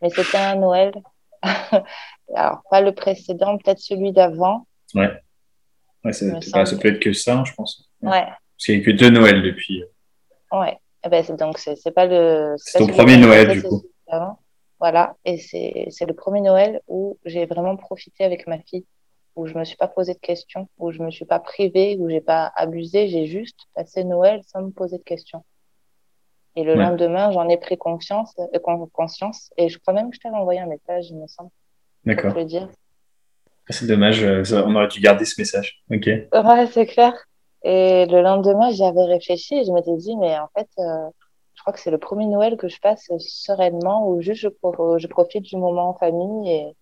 mais 0.01 0.09
c'était 0.09 0.37
un 0.37 0.55
Noël 0.55 0.93
Alors, 2.35 2.63
pas 2.69 2.81
le 2.81 2.93
précédent, 2.93 3.57
peut-être 3.57 3.79
celui 3.79 4.11
d'avant. 4.11 4.67
Ouais. 4.93 5.11
ouais 6.03 6.13
ça, 6.13 6.65
ça, 6.65 6.77
peut 6.77 6.89
être 6.89 6.99
que 6.99 7.13
ça, 7.13 7.43
je 7.45 7.53
pense. 7.53 7.89
Ouais. 8.01 8.25
Parce 8.25 8.65
qu'il 8.65 8.77
n'y 8.77 8.81
a 8.81 8.85
que 8.85 8.91
deux 8.91 9.09
Noëls 9.09 9.43
depuis. 9.43 9.83
Ouais. 10.51 10.77
Eh 11.05 11.09
ben, 11.09 11.23
donc, 11.37 11.57
c'est 11.57 11.91
pas 11.91 12.05
le. 12.05 12.55
C'est 12.57 12.79
ton 12.79 12.87
premier 12.87 13.17
Noël, 13.17 13.51
du 13.51 13.63
coup. 13.63 13.83
Voilà. 14.79 15.15
Et 15.25 15.37
c'est 15.37 16.05
le 16.05 16.13
premier 16.13 16.41
Noël 16.41 16.81
où 16.87 17.17
j'ai 17.25 17.45
vraiment 17.45 17.77
profité 17.77 18.23
avec 18.23 18.47
ma 18.47 18.59
fille, 18.59 18.85
où 19.35 19.47
je 19.47 19.57
me 19.57 19.63
suis 19.63 19.77
pas 19.77 19.87
posé 19.87 20.13
de 20.13 20.19
questions, 20.19 20.67
où 20.77 20.91
je 20.91 21.01
me 21.01 21.09
suis 21.09 21.25
pas 21.25 21.39
privée, 21.39 21.97
où 21.99 22.09
j'ai 22.09 22.21
pas 22.21 22.51
abusé. 22.55 23.07
J'ai 23.07 23.25
juste 23.25 23.59
passé 23.75 24.03
Noël 24.03 24.41
sans 24.45 24.61
me 24.61 24.71
poser 24.71 24.97
de 24.97 25.03
questions. 25.03 25.43
Et 26.56 26.64
le 26.64 26.76
lendemain, 26.76 27.32
j'en 27.32 27.49
ai 27.49 27.58
pris 27.58 27.78
conscience, 27.78 28.36
euh, 28.39 28.60
conscience. 28.91 29.51
Et 29.58 29.70
je 29.70 29.80
crois 29.80 29.93
même 29.93 30.12
que 30.12 30.16
je 30.16 30.22
t'avais 30.22 30.36
envoyé 30.36 30.60
un 30.60 30.68
message, 30.68 31.10
il 31.10 31.18
me 31.18 31.28
semble. 31.28 31.49
D'accord. 32.06 32.34
Ah, 32.36 33.72
c'est 33.72 33.88
dommage, 33.88 34.24
euh, 34.24 34.43
on 34.66 34.76
aurait 34.76 34.89
dû 34.89 34.99
garder 34.99 35.26
ce 35.26 35.39
message. 35.39 35.84
Ok. 35.89 36.06
Ouais, 36.06 36.68
c'est 36.68 36.86
clair. 36.86 37.14
Et 37.64 38.06
le 38.06 38.22
lendemain, 38.22 38.72
j'y 38.72 38.84
avais 38.84 39.06
réfléchi 39.06 39.56
et 39.56 39.64
je 39.64 39.72
m'étais 39.72 39.95
dit, 39.95 40.18
mais 40.18 40.38
en 40.38 40.49
fait, 40.56 40.68
euh, 40.80 41.10
je 41.56 41.62
crois 41.62 41.74
que 41.74 41.80
c'est 41.80 41.91
le 41.91 41.97
premier 41.97 42.26
Noël 42.26 42.58
que 42.58 42.68
je 42.68 42.80
passe 42.80 43.10
sereinement 43.20 44.10
où 44.10 44.22
juste 44.22 44.41
je, 44.41 44.49
je 44.49 45.08
profite 45.08 45.43
du 45.43 45.56
moment 45.56 45.89
en 45.89 45.93
famille 45.93 46.51
et, 46.51 46.76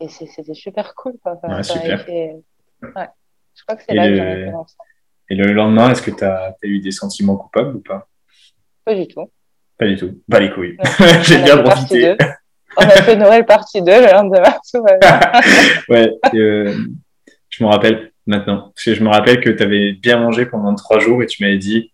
et 0.00 0.08
c'était 0.08 0.54
super 0.54 0.94
cool. 0.96 1.14
Quoi. 1.22 1.38
ouais, 1.44 1.62
super. 1.62 2.04
Ouais. 2.06 3.08
Je 3.54 3.62
crois 3.62 3.76
que 3.76 3.84
c'est 3.86 3.94
là 3.94 4.08
que 4.08 4.16
j'en 4.16 4.26
ai 4.26 4.46
commencé. 4.46 4.76
Et 5.28 5.34
le 5.34 5.52
lendemain, 5.52 5.90
est-ce 5.90 6.02
que 6.02 6.10
tu 6.10 6.24
as, 6.24 6.48
as, 6.48 6.66
eu 6.66 6.80
des 6.80 6.90
sentiments 6.90 7.36
coupables 7.36 7.76
ou 7.76 7.80
pas? 7.80 8.08
Pas 8.84 8.94
du 8.94 9.06
tout. 9.06 9.30
Pas 9.78 9.86
du 9.86 9.96
tout. 9.96 10.20
Pas 10.30 10.40
les 10.40 10.50
couilles. 10.50 10.76
J'ai 11.22 11.42
bien 11.42 11.58
profité. 11.58 12.16
On 12.76 12.82
a 12.82 13.02
fait 13.02 13.16
Noël 13.16 13.44
partie 13.44 13.82
2 13.82 13.92
le 13.92 14.12
lendemain. 14.12 14.54
ouais, 15.88 16.10
euh, 16.34 16.74
je 17.50 17.64
me 17.64 17.68
rappelle 17.68 18.12
maintenant. 18.26 18.72
Parce 18.74 18.84
que 18.84 18.94
je 18.94 19.02
me 19.02 19.10
rappelle 19.10 19.40
que 19.40 19.50
tu 19.50 19.62
avais 19.62 19.92
bien 19.92 20.18
mangé 20.18 20.46
pendant 20.46 20.74
trois 20.74 20.98
jours 20.98 21.22
et 21.22 21.26
tu 21.26 21.42
m'avais 21.42 21.58
dit 21.58 21.92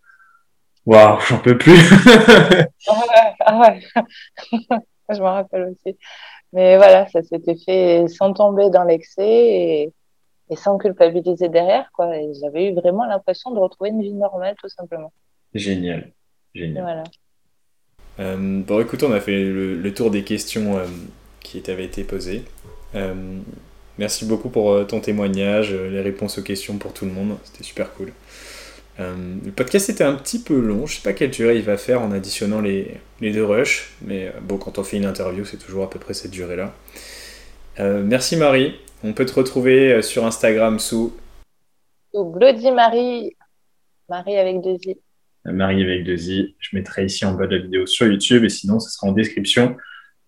Waouh, 0.85 1.19
j'en 1.27 1.39
peux 1.39 1.57
plus. 1.57 1.77
ah 3.45 3.59
ouais, 3.59 3.81
je 5.09 5.19
me 5.19 5.27
rappelle 5.27 5.73
aussi. 5.73 5.97
Mais 6.53 6.77
voilà, 6.77 7.07
ça 7.09 7.21
s'était 7.21 7.57
fait 7.57 8.07
sans 8.07 8.33
tomber 8.33 8.69
dans 8.69 8.83
l'excès 8.83 9.91
et, 10.49 10.55
sans 10.55 10.77
culpabiliser 10.77 11.49
derrière. 11.49 11.91
Quoi. 11.93 12.11
J'avais 12.41 12.69
eu 12.69 12.73
vraiment 12.73 13.05
l'impression 13.05 13.51
de 13.51 13.59
retrouver 13.59 13.91
une 13.91 14.01
vie 14.01 14.13
normale, 14.13 14.55
tout 14.59 14.69
simplement. 14.69 15.11
Génial. 15.53 16.11
Génial. 16.55 16.83
Voilà. 16.83 17.03
Euh, 18.19 18.61
bon, 18.63 18.81
écoute, 18.81 19.03
on 19.03 19.11
a 19.11 19.19
fait 19.19 19.43
le, 19.43 19.93
tour 19.93 20.11
des 20.11 20.23
questions 20.23 20.77
euh, 20.77 20.85
qui 21.39 21.61
t'avaient 21.61 21.85
été 21.85 22.03
posées. 22.03 22.43
Euh, 22.95 23.13
merci 23.97 24.25
beaucoup 24.25 24.49
pour 24.49 24.85
ton 24.87 24.99
témoignage, 24.99 25.73
les 25.73 26.01
réponses 26.01 26.37
aux 26.37 26.43
questions 26.43 26.77
pour 26.77 26.93
tout 26.93 27.05
le 27.05 27.11
monde. 27.11 27.37
C'était 27.43 27.63
super 27.63 27.93
cool. 27.93 28.11
le 28.97 29.51
podcast 29.51 29.89
était 29.89 30.03
un 30.03 30.15
petit 30.15 30.39
peu 30.39 30.59
long. 30.59 30.85
Je 30.85 30.95
sais 30.95 31.01
pas 31.01 31.13
quelle 31.13 31.31
durée 31.31 31.57
il 31.57 31.63
va 31.63 31.77
faire 31.77 32.01
en 32.01 32.11
additionnant 32.11 32.61
les, 32.61 32.97
les 33.21 33.31
deux 33.31 33.45
rushs. 33.45 33.93
Mais 34.01 34.33
bon, 34.41 34.57
quand 34.57 34.77
on 34.77 34.83
fait 34.83 34.97
une 34.97 35.05
interview, 35.05 35.45
c'est 35.45 35.57
toujours 35.57 35.83
à 35.83 35.89
peu 35.89 35.99
près 35.99 36.13
cette 36.13 36.31
durée-là. 36.31 36.73
merci 37.77 38.35
Marie. 38.35 38.75
On 39.01 39.13
peut 39.13 39.25
te 39.25 39.33
retrouver 39.33 40.01
sur 40.01 40.25
Instagram 40.25 40.79
sous. 40.79 41.15
Sous 42.13 42.25
Bloody 42.25 42.71
Marie. 42.71 43.37
Marie 44.09 44.37
avec 44.37 44.61
deux 44.61 44.77
i. 44.85 44.97
Marie 45.51 45.83
avec 45.83 46.03
deux 46.03 46.29
i. 46.29 46.55
Je 46.59 46.75
mettrai 46.75 47.05
ici 47.05 47.25
en 47.25 47.33
bas 47.33 47.47
de 47.47 47.55
la 47.55 47.61
vidéo 47.61 47.85
sur 47.85 48.07
YouTube 48.07 48.43
et 48.43 48.49
sinon, 48.49 48.79
ce 48.79 48.89
sera 48.89 49.07
en 49.07 49.11
description 49.11 49.75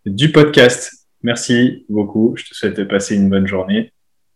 du 0.05 0.31
podcast. 0.31 1.07
Merci 1.23 1.85
beaucoup. 1.89 2.33
Je 2.37 2.45
te 2.45 2.53
souhaite 2.53 2.77
de 2.77 2.83
passer 2.83 3.15
une 3.15 3.29
bonne 3.29 3.47
journée. 3.47 3.91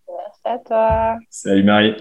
Merci 0.07 0.41
à 0.45 0.57
toi. 0.59 1.17
Salut 1.29 1.63
Marie. 1.63 1.95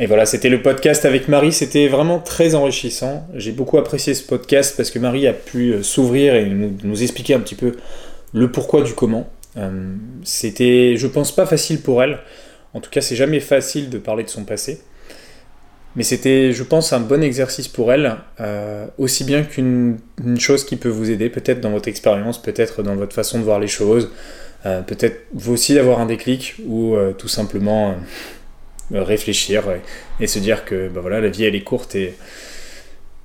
Et 0.00 0.06
voilà, 0.06 0.24
c'était 0.24 0.48
le 0.48 0.62
podcast 0.62 1.04
avec 1.04 1.28
Marie. 1.28 1.52
C'était 1.52 1.86
vraiment 1.86 2.20
très 2.20 2.54
enrichissant. 2.54 3.26
J'ai 3.34 3.52
beaucoup 3.52 3.76
apprécié 3.76 4.14
ce 4.14 4.26
podcast 4.26 4.74
parce 4.74 4.90
que 4.90 4.98
Marie 4.98 5.26
a 5.26 5.34
pu 5.34 5.72
euh, 5.72 5.82
s'ouvrir 5.82 6.34
et 6.34 6.46
nous, 6.46 7.02
expliquer 7.02 7.34
un 7.34 7.40
petit 7.40 7.54
peu 7.54 7.76
le 8.32 8.50
pourquoi 8.50 8.82
du 8.82 8.94
comment. 8.94 9.28
Euh, 9.58 9.94
c'était, 10.22 10.96
je 10.96 11.06
pense, 11.06 11.34
pas 11.34 11.44
facile 11.44 11.82
pour 11.82 12.02
elle. 12.02 12.18
En 12.72 12.80
tout 12.80 12.88
cas, 12.88 13.02
c'est 13.02 13.16
jamais 13.16 13.40
facile 13.40 13.90
de 13.90 13.98
parler 13.98 14.24
de 14.24 14.30
son 14.30 14.44
passé. 14.44 14.80
Mais 15.96 16.04
c'était, 16.04 16.52
je 16.52 16.62
pense, 16.62 16.92
un 16.92 17.00
bon 17.00 17.22
exercice 17.22 17.66
pour 17.66 17.92
elle, 17.92 18.16
euh, 18.40 18.86
aussi 18.98 19.24
bien 19.24 19.42
qu'une 19.42 19.98
chose 20.38 20.64
qui 20.64 20.76
peut 20.76 20.88
vous 20.88 21.10
aider, 21.10 21.28
peut-être 21.30 21.60
dans 21.60 21.70
votre 21.70 21.88
expérience, 21.88 22.40
peut-être 22.40 22.82
dans 22.82 22.94
votre 22.94 23.12
façon 23.12 23.38
de 23.38 23.44
voir 23.44 23.58
les 23.58 23.66
choses, 23.66 24.10
euh, 24.66 24.82
peut-être 24.82 25.26
vous 25.34 25.52
aussi 25.52 25.74
d'avoir 25.74 26.00
un 26.00 26.06
déclic 26.06 26.56
ou 26.64 26.94
euh, 26.94 27.12
tout 27.12 27.28
simplement 27.28 27.96
réfléchir 28.92 29.64
et, 30.20 30.26
se 30.26 30.38
dire 30.38 30.64
que 30.64 30.88
bah 30.88 31.00
voilà, 31.00 31.20
la 31.20 31.28
vie 31.28 31.44
elle 31.44 31.54
est 31.54 31.62
courte 31.62 31.94
et, 31.94 32.14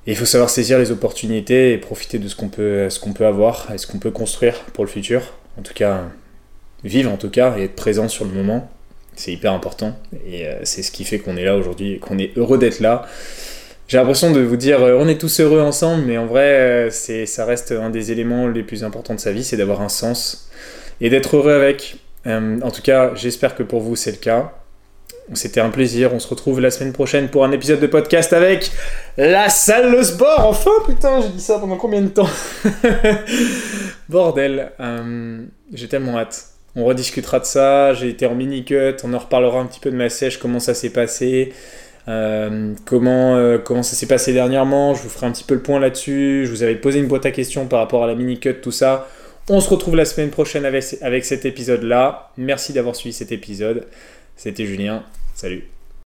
il 0.07 0.15
faut 0.15 0.25
savoir 0.25 0.51
saisir 0.51 0.77
les 0.77 0.91
opportunités 0.91 1.73
et 1.73 1.79
profiter 1.79 2.19
de 2.19 2.27
ce 2.27 2.35
qu'on 2.35 2.49
peut, 2.49 2.91
ce 2.91 2.99
qu'on 2.99 3.13
peut 3.13 3.25
avoir 3.25 3.71
et 3.73 3.79
ce 3.79 3.87
qu'on 3.87 3.97
peut 3.97 4.11
construire 4.11 4.59
pour 4.73 4.83
le 4.83 4.89
futur. 4.89 5.33
En 5.57 5.63
tout 5.63 5.73
cas, 5.73 6.03
vivre 6.83 7.11
en 7.11 7.17
tout 7.17 7.31
cas 7.31 7.57
et 7.57 7.63
être 7.63 7.75
présent 7.75 8.07
sur 8.07 8.23
le 8.25 8.31
moment. 8.31 8.69
C'est 9.15 9.31
hyper 9.31 9.53
important 9.53 9.97
et 10.27 10.45
euh, 10.45 10.59
c'est 10.63 10.83
ce 10.83 10.91
qui 10.91 11.05
fait 11.05 11.19
qu'on 11.19 11.37
est 11.37 11.45
là 11.45 11.55
aujourd'hui 11.55 11.93
et 11.93 11.99
qu'on 11.99 12.17
est 12.17 12.37
heureux 12.37 12.57
d'être 12.57 12.81
là. 12.81 13.07
J'ai 13.87 13.97
l'impression 13.97 14.31
de 14.31 14.41
vous 14.41 14.57
dire 14.57 14.83
euh, 14.83 14.97
on 14.99 15.07
est 15.07 15.19
tous 15.19 15.39
heureux 15.39 15.61
ensemble, 15.61 16.03
mais 16.05 16.17
en 16.17 16.25
vrai, 16.25 16.41
euh, 16.41 16.89
c'est, 16.89 17.25
ça 17.25 17.45
reste 17.45 17.71
un 17.71 17.89
des 17.89 18.11
éléments 18.11 18.47
les 18.47 18.63
plus 18.63 18.83
importants 18.83 19.15
de 19.15 19.19
sa 19.19 19.31
vie, 19.31 19.43
c'est 19.43 19.57
d'avoir 19.57 19.81
un 19.81 19.89
sens 19.89 20.49
et 20.99 21.09
d'être 21.09 21.37
heureux 21.37 21.53
avec. 21.53 21.97
en 22.25 22.71
tout 22.71 22.81
cas, 22.81 23.13
j'espère 23.15 23.55
que 23.55 23.63
pour 23.63 23.81
vous 23.81 23.95
c'est 23.95 24.11
le 24.11 24.17
cas. 24.17 24.53
C'était 25.33 25.61
un 25.61 25.71
plaisir. 25.71 26.13
On 26.13 26.19
se 26.19 26.27
retrouve 26.27 26.61
la 26.61 26.69
semaine 26.69 26.93
prochaine 26.93 27.29
pour 27.29 27.43
un 27.43 27.51
épisode 27.51 27.79
de 27.79 27.87
podcast 27.87 28.31
avec 28.31 28.71
la 29.17 29.49
salle 29.49 29.95
de 29.97 30.03
sport. 30.03 30.45
Enfin, 30.45 30.71
putain, 30.85 31.21
j'ai 31.21 31.29
dit 31.29 31.41
ça 31.41 31.57
pendant 31.57 31.77
combien 31.77 32.01
de 32.01 32.09
temps? 32.09 32.29
Bordel. 34.09 34.71
j'ai 35.73 35.87
tellement 35.87 36.19
hâte. 36.19 36.54
On 36.75 36.85
rediscutera 36.85 37.39
de 37.39 37.45
ça. 37.45 37.93
J'ai 37.93 38.09
été 38.09 38.25
en 38.25 38.35
mini-cut. 38.35 38.95
On 39.03 39.13
en 39.13 39.19
reparlera 39.19 39.59
un 39.59 39.65
petit 39.65 39.79
peu 39.79 39.91
de 39.91 39.95
ma 39.95 40.09
sèche, 40.09 40.37
comment 40.37 40.59
ça 40.59 40.73
s'est 40.73 40.89
passé. 40.89 41.53
Euh, 42.07 42.73
comment, 42.85 43.35
euh, 43.35 43.57
comment 43.57 43.83
ça 43.83 43.95
s'est 43.95 44.07
passé 44.07 44.33
dernièrement. 44.33 44.93
Je 44.93 45.01
vous 45.01 45.09
ferai 45.09 45.25
un 45.25 45.31
petit 45.31 45.43
peu 45.43 45.55
le 45.55 45.61
point 45.61 45.79
là-dessus. 45.79 46.43
Je 46.45 46.51
vous 46.51 46.63
avais 46.63 46.75
posé 46.75 46.99
une 46.99 47.07
boîte 47.07 47.25
à 47.25 47.31
questions 47.31 47.65
par 47.67 47.79
rapport 47.79 48.03
à 48.03 48.07
la 48.07 48.15
mini-cut, 48.15 48.55
tout 48.61 48.71
ça. 48.71 49.07
On 49.49 49.59
se 49.59 49.69
retrouve 49.69 49.95
la 49.95 50.05
semaine 50.05 50.29
prochaine 50.29 50.65
avec, 50.65 50.83
avec 51.01 51.25
cet 51.25 51.45
épisode-là. 51.45 52.31
Merci 52.37 52.73
d'avoir 52.73 52.95
suivi 52.95 53.13
cet 53.13 53.31
épisode. 53.31 53.85
C'était 54.35 54.65
Julien. 54.65 55.03
Salut. 55.35 55.74